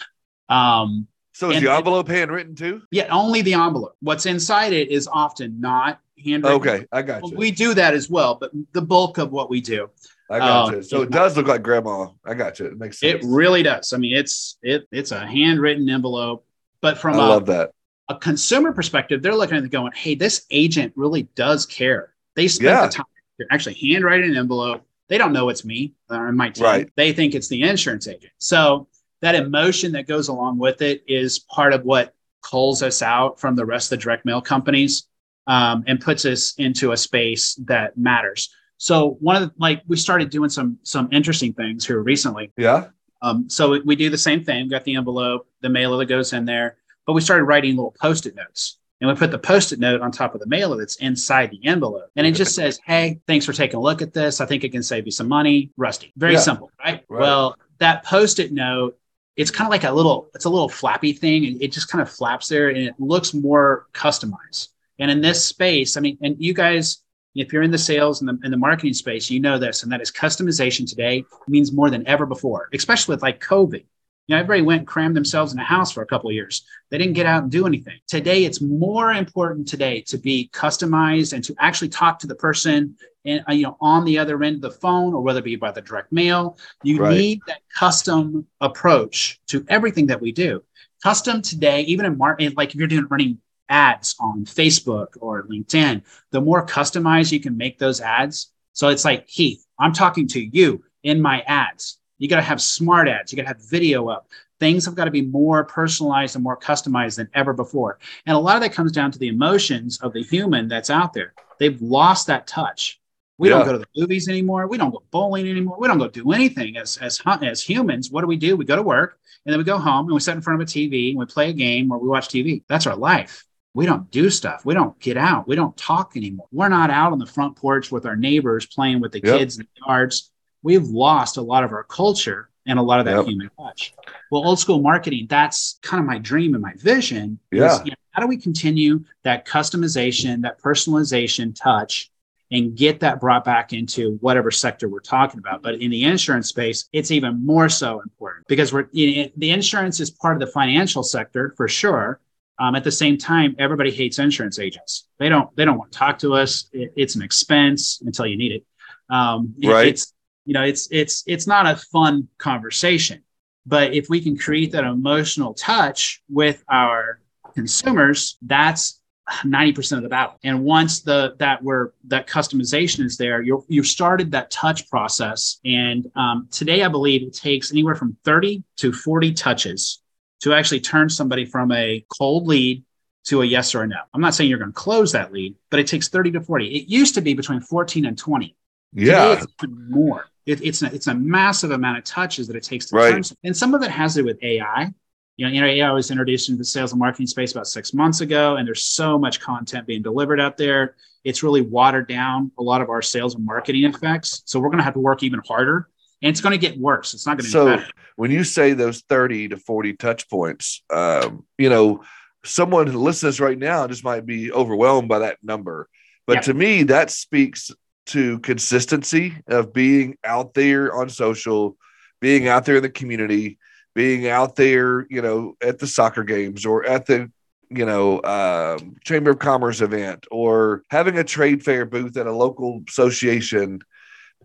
Um, 0.48 1.06
so 1.32 1.50
is 1.50 1.62
the 1.62 1.72
envelope 1.72 2.08
handwritten 2.08 2.54
too? 2.54 2.82
Yeah, 2.90 3.08
only 3.10 3.42
the 3.42 3.54
envelope. 3.54 3.96
What's 4.00 4.26
inside 4.26 4.72
it 4.72 4.90
is 4.90 5.08
often 5.08 5.60
not 5.60 6.00
handwritten. 6.22 6.60
Okay, 6.60 6.86
I 6.92 7.02
got 7.02 7.26
you. 7.26 7.36
We 7.36 7.50
do 7.50 7.74
that 7.74 7.94
as 7.94 8.10
well, 8.10 8.34
but 8.34 8.50
the 8.72 8.82
bulk 8.82 9.18
of 9.18 9.32
what 9.32 9.48
we 9.48 9.60
do. 9.60 9.88
I 10.30 10.38
got 10.38 10.68
um, 10.68 10.74
you. 10.74 10.82
So 10.82 11.02
it 11.02 11.10
does 11.10 11.36
look 11.36 11.46
like 11.46 11.62
grandma. 11.62 12.08
I 12.24 12.34
got 12.34 12.58
you. 12.58 12.66
It 12.66 12.78
makes 12.78 12.98
sense. 12.98 13.24
It 13.24 13.26
really 13.26 13.62
does. 13.62 13.92
I 13.92 13.96
mean, 13.96 14.14
it's 14.14 14.58
it 14.62 14.86
it's 14.92 15.10
a 15.10 15.26
handwritten 15.26 15.88
envelope 15.88 16.44
but 16.82 16.98
from 16.98 17.18
I 17.18 17.24
a, 17.24 17.28
love 17.28 17.46
that. 17.46 17.70
a 18.10 18.16
consumer 18.16 18.72
perspective, 18.72 19.22
they're 19.22 19.34
looking 19.34 19.56
at 19.56 19.64
it 19.64 19.70
going, 19.70 19.92
hey, 19.92 20.14
this 20.14 20.44
agent 20.50 20.92
really 20.96 21.22
does 21.34 21.64
care. 21.64 22.12
They 22.34 22.48
spent 22.48 22.70
yeah. 22.70 22.86
the 22.86 22.92
time. 22.92 23.06
They're 23.38 23.46
actually 23.50 23.74
handwriting 23.74 24.32
an 24.32 24.36
envelope. 24.36 24.84
They 25.12 25.18
don't 25.18 25.34
know 25.34 25.50
it's 25.50 25.62
me 25.62 25.92
or 26.08 26.32
my 26.32 26.48
team. 26.48 26.64
Right. 26.64 26.90
They 26.96 27.12
think 27.12 27.34
it's 27.34 27.48
the 27.48 27.60
insurance 27.60 28.08
agent. 28.08 28.32
So 28.38 28.88
that 29.20 29.34
emotion 29.34 29.92
that 29.92 30.08
goes 30.08 30.28
along 30.28 30.56
with 30.56 30.80
it 30.80 31.04
is 31.06 31.40
part 31.40 31.74
of 31.74 31.84
what 31.84 32.14
culls 32.42 32.82
us 32.82 33.02
out 33.02 33.38
from 33.38 33.54
the 33.54 33.66
rest 33.66 33.92
of 33.92 33.98
the 33.98 34.04
direct 34.04 34.24
mail 34.24 34.40
companies 34.40 35.06
um, 35.46 35.84
and 35.86 36.00
puts 36.00 36.24
us 36.24 36.54
into 36.56 36.92
a 36.92 36.96
space 36.96 37.56
that 37.66 37.98
matters. 37.98 38.48
So 38.78 39.18
one 39.20 39.36
of 39.36 39.42
the 39.42 39.54
like 39.58 39.82
we 39.86 39.98
started 39.98 40.30
doing 40.30 40.48
some 40.48 40.78
some 40.82 41.10
interesting 41.12 41.52
things 41.52 41.86
here 41.86 42.00
recently. 42.00 42.50
Yeah. 42.56 42.86
Um, 43.20 43.50
so 43.50 43.82
we 43.84 43.96
do 43.96 44.08
the 44.08 44.16
same 44.16 44.42
thing. 44.42 44.64
We 44.64 44.70
got 44.70 44.84
the 44.84 44.96
envelope, 44.96 45.46
the 45.60 45.68
mailer 45.68 45.98
that 45.98 46.06
goes 46.06 46.32
in 46.32 46.46
there, 46.46 46.78
but 47.06 47.12
we 47.12 47.20
started 47.20 47.44
writing 47.44 47.76
little 47.76 47.94
post-it 48.00 48.34
notes. 48.34 48.78
And 49.02 49.10
we 49.10 49.16
put 49.16 49.32
the 49.32 49.38
post-it 49.38 49.80
note 49.80 50.00
on 50.00 50.12
top 50.12 50.32
of 50.32 50.40
the 50.40 50.46
mailer 50.46 50.78
that's 50.78 50.94
inside 50.96 51.50
the 51.50 51.66
envelope. 51.66 52.08
And 52.14 52.24
it 52.24 52.32
just 52.32 52.54
says, 52.54 52.78
Hey, 52.86 53.20
thanks 53.26 53.44
for 53.44 53.52
taking 53.52 53.76
a 53.76 53.80
look 53.80 54.00
at 54.00 54.14
this. 54.14 54.40
I 54.40 54.46
think 54.46 54.62
it 54.62 54.70
can 54.70 54.82
save 54.84 55.06
you 55.06 55.10
some 55.10 55.26
money. 55.26 55.72
Rusty. 55.76 56.12
Very 56.16 56.34
yeah. 56.34 56.38
simple, 56.38 56.70
right? 56.78 57.04
right? 57.08 57.20
Well, 57.20 57.56
that 57.78 58.04
post-it 58.04 58.52
note, 58.52 58.96
it's 59.36 59.50
kind 59.50 59.66
of 59.66 59.72
like 59.72 59.82
a 59.82 59.90
little, 59.90 60.28
it's 60.36 60.44
a 60.44 60.48
little 60.48 60.68
flappy 60.68 61.12
thing. 61.12 61.46
And 61.46 61.60
it 61.60 61.72
just 61.72 61.88
kind 61.88 62.00
of 62.00 62.08
flaps 62.08 62.46
there 62.46 62.68
and 62.68 62.78
it 62.78 62.94
looks 63.00 63.34
more 63.34 63.86
customized. 63.92 64.68
And 65.00 65.10
in 65.10 65.20
this 65.20 65.44
space, 65.44 65.96
I 65.96 66.00
mean, 66.00 66.16
and 66.22 66.36
you 66.38 66.54
guys 66.54 67.02
if 67.34 67.52
you're 67.52 67.62
in 67.62 67.70
the 67.70 67.78
sales 67.78 68.20
and 68.20 68.28
the, 68.28 68.38
in 68.44 68.50
the 68.50 68.56
marketing 68.56 68.92
space, 68.92 69.30
you 69.30 69.40
know 69.40 69.58
this, 69.58 69.82
and 69.82 69.92
that 69.92 70.00
is 70.00 70.10
customization 70.10 70.88
today 70.88 71.24
means 71.48 71.72
more 71.72 71.90
than 71.90 72.06
ever 72.06 72.26
before, 72.26 72.68
especially 72.74 73.14
with 73.14 73.22
like 73.22 73.42
COVID. 73.42 73.84
You 74.26 74.36
know, 74.36 74.40
everybody 74.40 74.62
went 74.62 74.80
and 74.80 74.86
crammed 74.86 75.16
themselves 75.16 75.52
in 75.52 75.58
a 75.58 75.64
house 75.64 75.90
for 75.90 76.02
a 76.02 76.06
couple 76.06 76.30
of 76.30 76.34
years. 76.34 76.64
They 76.90 76.98
didn't 76.98 77.14
get 77.14 77.26
out 77.26 77.42
and 77.42 77.50
do 77.50 77.66
anything. 77.66 77.98
Today, 78.06 78.44
it's 78.44 78.60
more 78.60 79.12
important 79.12 79.66
today 79.66 80.02
to 80.02 80.18
be 80.18 80.48
customized 80.52 81.32
and 81.32 81.42
to 81.44 81.54
actually 81.58 81.88
talk 81.88 82.20
to 82.20 82.26
the 82.26 82.34
person 82.34 82.96
and 83.24 83.44
uh, 83.48 83.52
you 83.52 83.64
know 83.64 83.76
on 83.80 84.04
the 84.04 84.18
other 84.18 84.42
end 84.42 84.56
of 84.56 84.62
the 84.62 84.78
phone 84.78 85.14
or 85.14 85.22
whether 85.22 85.40
it 85.40 85.44
be 85.44 85.56
by 85.56 85.72
the 85.72 85.80
direct 85.80 86.12
mail. 86.12 86.56
You 86.82 87.02
right. 87.02 87.16
need 87.16 87.40
that 87.46 87.60
custom 87.74 88.46
approach 88.60 89.40
to 89.48 89.64
everything 89.68 90.06
that 90.06 90.20
we 90.20 90.32
do. 90.32 90.62
Custom 91.02 91.42
today, 91.42 91.82
even 91.82 92.06
in 92.06 92.16
marketing, 92.16 92.54
like 92.56 92.70
if 92.70 92.74
you're 92.76 92.86
doing 92.86 93.06
running 93.10 93.38
ads 93.68 94.14
on 94.20 94.44
Facebook 94.44 95.08
or 95.20 95.44
LinkedIn, 95.44 96.02
the 96.30 96.40
more 96.40 96.64
customized 96.64 97.32
you 97.32 97.40
can 97.40 97.56
make 97.56 97.78
those 97.78 98.00
ads. 98.00 98.52
So 98.72 98.88
it's 98.88 99.04
like, 99.04 99.26
Heath, 99.28 99.64
I'm 99.78 99.92
talking 99.92 100.28
to 100.28 100.40
you 100.40 100.84
in 101.02 101.20
my 101.20 101.40
ads. 101.40 101.98
You 102.22 102.28
got 102.28 102.36
to 102.36 102.42
have 102.42 102.62
smart 102.62 103.08
ads. 103.08 103.32
You 103.32 103.36
got 103.36 103.42
to 103.42 103.48
have 103.48 103.68
video 103.68 104.08
up. 104.08 104.28
Things 104.60 104.84
have 104.84 104.94
got 104.94 105.06
to 105.06 105.10
be 105.10 105.22
more 105.22 105.64
personalized 105.64 106.36
and 106.36 106.44
more 106.44 106.56
customized 106.56 107.16
than 107.16 107.28
ever 107.34 107.52
before. 107.52 107.98
And 108.26 108.36
a 108.36 108.38
lot 108.38 108.54
of 108.54 108.62
that 108.62 108.72
comes 108.72 108.92
down 108.92 109.10
to 109.10 109.18
the 109.18 109.26
emotions 109.26 109.98
of 110.02 110.12
the 110.12 110.22
human 110.22 110.68
that's 110.68 110.88
out 110.88 111.12
there. 111.12 111.34
They've 111.58 111.82
lost 111.82 112.28
that 112.28 112.46
touch. 112.46 113.00
We 113.38 113.48
yeah. 113.48 113.56
don't 113.56 113.66
go 113.66 113.72
to 113.72 113.78
the 113.78 113.86
movies 113.96 114.28
anymore. 114.28 114.68
We 114.68 114.78
don't 114.78 114.92
go 114.92 115.02
bowling 115.10 115.48
anymore. 115.48 115.78
We 115.80 115.88
don't 115.88 115.98
go 115.98 116.06
do 116.06 116.30
anything 116.30 116.76
as, 116.76 116.96
as, 116.98 117.20
as 117.26 117.60
humans. 117.60 118.12
What 118.12 118.20
do 118.20 118.28
we 118.28 118.36
do? 118.36 118.56
We 118.56 118.66
go 118.66 118.76
to 118.76 118.82
work 118.82 119.18
and 119.44 119.52
then 119.52 119.58
we 119.58 119.64
go 119.64 119.78
home 119.78 120.06
and 120.06 120.14
we 120.14 120.20
sit 120.20 120.36
in 120.36 120.42
front 120.42 120.62
of 120.62 120.68
a 120.68 120.70
TV 120.70 121.10
and 121.10 121.18
we 121.18 121.26
play 121.26 121.50
a 121.50 121.52
game 121.52 121.90
or 121.90 121.98
we 121.98 122.06
watch 122.06 122.28
TV. 122.28 122.62
That's 122.68 122.86
our 122.86 122.94
life 122.94 123.44
we 123.74 123.86
don't 123.86 124.10
do 124.10 124.28
stuff. 124.28 124.64
We 124.64 124.74
don't 124.74 124.98
get 125.00 125.16
out. 125.16 125.48
We 125.48 125.56
don't 125.56 125.76
talk 125.76 126.12
anymore. 126.16 126.46
We're 126.52 126.68
not 126.68 126.90
out 126.90 127.12
on 127.12 127.18
the 127.18 127.26
front 127.26 127.56
porch 127.56 127.90
with 127.90 128.04
our 128.04 128.16
neighbors 128.16 128.66
playing 128.66 129.00
with 129.00 129.12
the 129.12 129.22
yep. 129.24 129.38
kids 129.38 129.58
in 129.58 129.64
the 129.64 129.86
yards. 129.86 130.30
We've 130.62 130.84
lost 130.84 131.36
a 131.36 131.42
lot 131.42 131.64
of 131.64 131.72
our 131.72 131.84
culture 131.84 132.48
and 132.66 132.78
a 132.78 132.82
lot 132.82 133.00
of 133.00 133.06
that 133.06 133.16
yep. 133.16 133.26
human 133.26 133.50
touch. 133.58 133.94
Well, 134.30 134.46
old 134.46 134.58
school 134.58 134.80
marketing, 134.80 135.26
that's 135.28 135.78
kind 135.82 136.00
of 136.00 136.06
my 136.06 136.18
dream 136.18 136.54
and 136.54 136.62
my 136.62 136.74
vision. 136.76 137.38
Yeah. 137.50 137.74
Is, 137.74 137.78
you 137.84 137.90
know, 137.90 137.96
how 138.12 138.22
do 138.22 138.28
we 138.28 138.36
continue 138.36 139.04
that 139.24 139.46
customization, 139.46 140.42
that 140.42 140.60
personalization 140.60 141.54
touch 141.54 142.10
and 142.52 142.76
get 142.76 143.00
that 143.00 143.18
brought 143.18 143.44
back 143.44 143.72
into 143.72 144.18
whatever 144.20 144.50
sector 144.50 144.86
we're 144.88 145.00
talking 145.00 145.38
about. 145.38 145.62
But 145.62 145.76
in 145.76 145.90
the 145.90 146.04
insurance 146.04 146.48
space, 146.48 146.88
it's 146.92 147.10
even 147.10 147.44
more 147.44 147.68
so 147.68 148.00
important 148.00 148.46
because 148.46 148.72
we're 148.72 148.88
you 148.92 149.24
know, 149.24 149.30
the 149.38 149.50
insurance 149.50 150.00
is 150.00 150.10
part 150.10 150.34
of 150.34 150.40
the 150.40 150.52
financial 150.52 151.02
sector 151.02 151.54
for 151.56 151.66
sure, 151.66 152.20
um, 152.58 152.74
at 152.74 152.84
the 152.84 152.92
same 152.92 153.18
time, 153.18 153.56
everybody 153.58 153.90
hates 153.90 154.18
insurance 154.18 154.58
agents. 154.58 155.08
They 155.18 155.28
don't 155.28 155.54
they 155.56 155.64
don't 155.64 155.78
want 155.78 155.92
to 155.92 155.98
talk 155.98 156.18
to 156.20 156.34
us. 156.34 156.68
It, 156.72 156.92
it's 156.96 157.16
an 157.16 157.22
expense 157.22 158.00
until 158.04 158.26
you 158.26 158.36
need 158.36 158.52
it. 158.52 158.64
Um, 159.10 159.54
right. 159.64 159.88
It's 159.88 160.12
you 160.44 160.54
know 160.54 160.62
it's 160.62 160.88
it's 160.90 161.24
it's 161.26 161.46
not 161.46 161.66
a 161.66 161.76
fun 161.76 162.28
conversation. 162.38 163.22
But 163.64 163.94
if 163.94 164.08
we 164.08 164.20
can 164.20 164.36
create 164.36 164.72
that 164.72 164.84
emotional 164.84 165.54
touch 165.54 166.20
with 166.28 166.64
our 166.68 167.20
consumers, 167.54 168.36
that's 168.42 169.00
90% 169.44 169.98
of 169.98 170.02
the 170.02 170.08
battle. 170.08 170.36
And 170.42 170.64
once 170.64 171.02
the 171.02 171.34
that 171.38 171.62
where 171.62 171.92
that 172.08 172.26
customization 172.26 173.04
is 173.04 173.16
there, 173.16 173.40
you 173.40 173.64
you've 173.68 173.86
started 173.86 174.32
that 174.32 174.50
touch 174.50 174.88
process. 174.90 175.60
And 175.64 176.10
um, 176.16 176.48
today, 176.50 176.82
I 176.82 176.88
believe 176.88 177.22
it 177.22 177.34
takes 177.34 177.70
anywhere 177.70 177.94
from 177.94 178.16
30 178.24 178.64
to 178.78 178.92
40 178.92 179.32
touches 179.32 180.02
to 180.40 180.52
actually 180.52 180.80
turn 180.80 181.08
somebody 181.08 181.44
from 181.44 181.70
a 181.70 182.04
cold 182.18 182.48
lead 182.48 182.84
to 183.24 183.42
a 183.42 183.44
yes 183.44 183.74
or 183.74 183.82
a 183.82 183.86
no. 183.86 183.98
I'm 184.12 184.20
not 184.20 184.34
saying 184.34 184.50
you're 184.50 184.58
going 184.58 184.72
to 184.72 184.76
close 184.78 185.12
that 185.12 185.32
lead, 185.32 185.54
but 185.70 185.78
it 185.78 185.86
takes 185.86 186.08
30 186.08 186.32
to 186.32 186.40
40. 186.40 186.66
It 186.66 186.88
used 186.88 187.14
to 187.14 187.20
be 187.20 187.34
between 187.34 187.60
14 187.60 188.04
and 188.06 188.18
20. 188.18 188.56
Yeah. 188.92 189.44
More. 189.68 190.26
It, 190.46 190.62
it's, 190.62 190.82
a, 190.82 190.86
it's 190.86 191.06
a 191.06 191.14
massive 191.14 191.70
amount 191.70 191.98
of 191.98 192.04
touches 192.04 192.46
that 192.48 192.56
it 192.56 192.62
takes 192.62 192.86
to 192.86 192.96
right. 192.96 193.12
turn. 193.12 193.22
And 193.44 193.56
some 193.56 193.74
of 193.74 193.82
it 193.82 193.90
has 193.90 194.14
to 194.14 194.20
do 194.20 194.26
with 194.26 194.42
AI. 194.42 194.92
You 195.36 195.60
know, 195.60 195.66
AI 195.66 195.90
was 195.92 196.10
introduced 196.10 196.48
into 196.48 196.58
the 196.58 196.64
sales 196.64 196.92
and 196.92 196.98
marketing 196.98 197.26
space 197.26 197.52
about 197.52 197.66
six 197.66 197.94
months 197.94 198.20
ago, 198.20 198.56
and 198.56 198.68
there's 198.68 198.84
so 198.84 199.18
much 199.18 199.40
content 199.40 199.86
being 199.86 200.02
delivered 200.02 200.40
out 200.40 200.56
there. 200.56 200.96
It's 201.24 201.42
really 201.42 201.62
watered 201.62 202.06
down 202.06 202.52
a 202.58 202.62
lot 202.62 202.80
of 202.80 202.90
our 202.90 203.02
sales 203.02 203.34
and 203.34 203.44
marketing 203.44 203.84
effects. 203.84 204.42
So 204.44 204.60
we're 204.60 204.68
going 204.68 204.78
to 204.78 204.84
have 204.84 204.94
to 204.94 205.00
work 205.00 205.22
even 205.22 205.40
harder 205.46 205.88
and 206.22 206.30
it's 206.30 206.40
going 206.40 206.52
to 206.52 206.58
get 206.58 206.78
worse. 206.78 207.14
It's 207.14 207.26
not 207.26 207.36
going 207.36 207.44
to 207.44 207.50
so 207.50 207.66
get 207.66 207.78
better. 207.80 207.92
when 208.16 208.30
you 208.30 208.44
say 208.44 208.72
those 208.74 209.00
30 209.02 209.48
to 209.48 209.56
40 209.56 209.94
touch 209.94 210.30
points, 210.30 210.82
um, 210.90 211.44
you 211.58 211.68
know, 211.68 212.04
someone 212.44 212.86
who 212.86 212.98
listens 212.98 213.40
right 213.40 213.58
now 213.58 213.86
just 213.88 214.04
might 214.04 214.24
be 214.24 214.52
overwhelmed 214.52 215.08
by 215.08 215.20
that 215.20 215.38
number. 215.42 215.88
But 216.26 216.34
Yeah. 216.34 216.40
to 216.42 216.54
me, 216.54 216.82
that 216.84 217.10
speaks 217.10 217.72
to 218.06 218.38
consistency 218.40 219.34
of 219.46 219.72
being 219.72 220.16
out 220.24 220.54
there 220.54 220.94
on 220.94 221.08
social, 221.08 221.76
being 222.20 222.48
out 222.48 222.64
there 222.64 222.76
in 222.76 222.82
the 222.82 222.90
community, 222.90 223.58
being 223.94 224.28
out 224.28 224.56
there, 224.56 225.06
you 225.08 225.22
know, 225.22 225.56
at 225.62 225.78
the 225.78 225.86
soccer 225.86 226.24
games 226.24 226.66
or 226.66 226.84
at 226.84 227.06
the 227.06 227.30
you 227.74 227.86
know, 227.86 228.22
um, 228.22 228.96
Chamber 229.02 229.30
of 229.30 229.38
Commerce 229.38 229.80
event 229.80 230.26
or 230.30 230.82
having 230.90 231.16
a 231.16 231.24
trade 231.24 231.64
fair 231.64 231.86
booth 231.86 232.18
at 232.18 232.26
a 232.26 232.32
local 232.32 232.82
association 232.86 233.80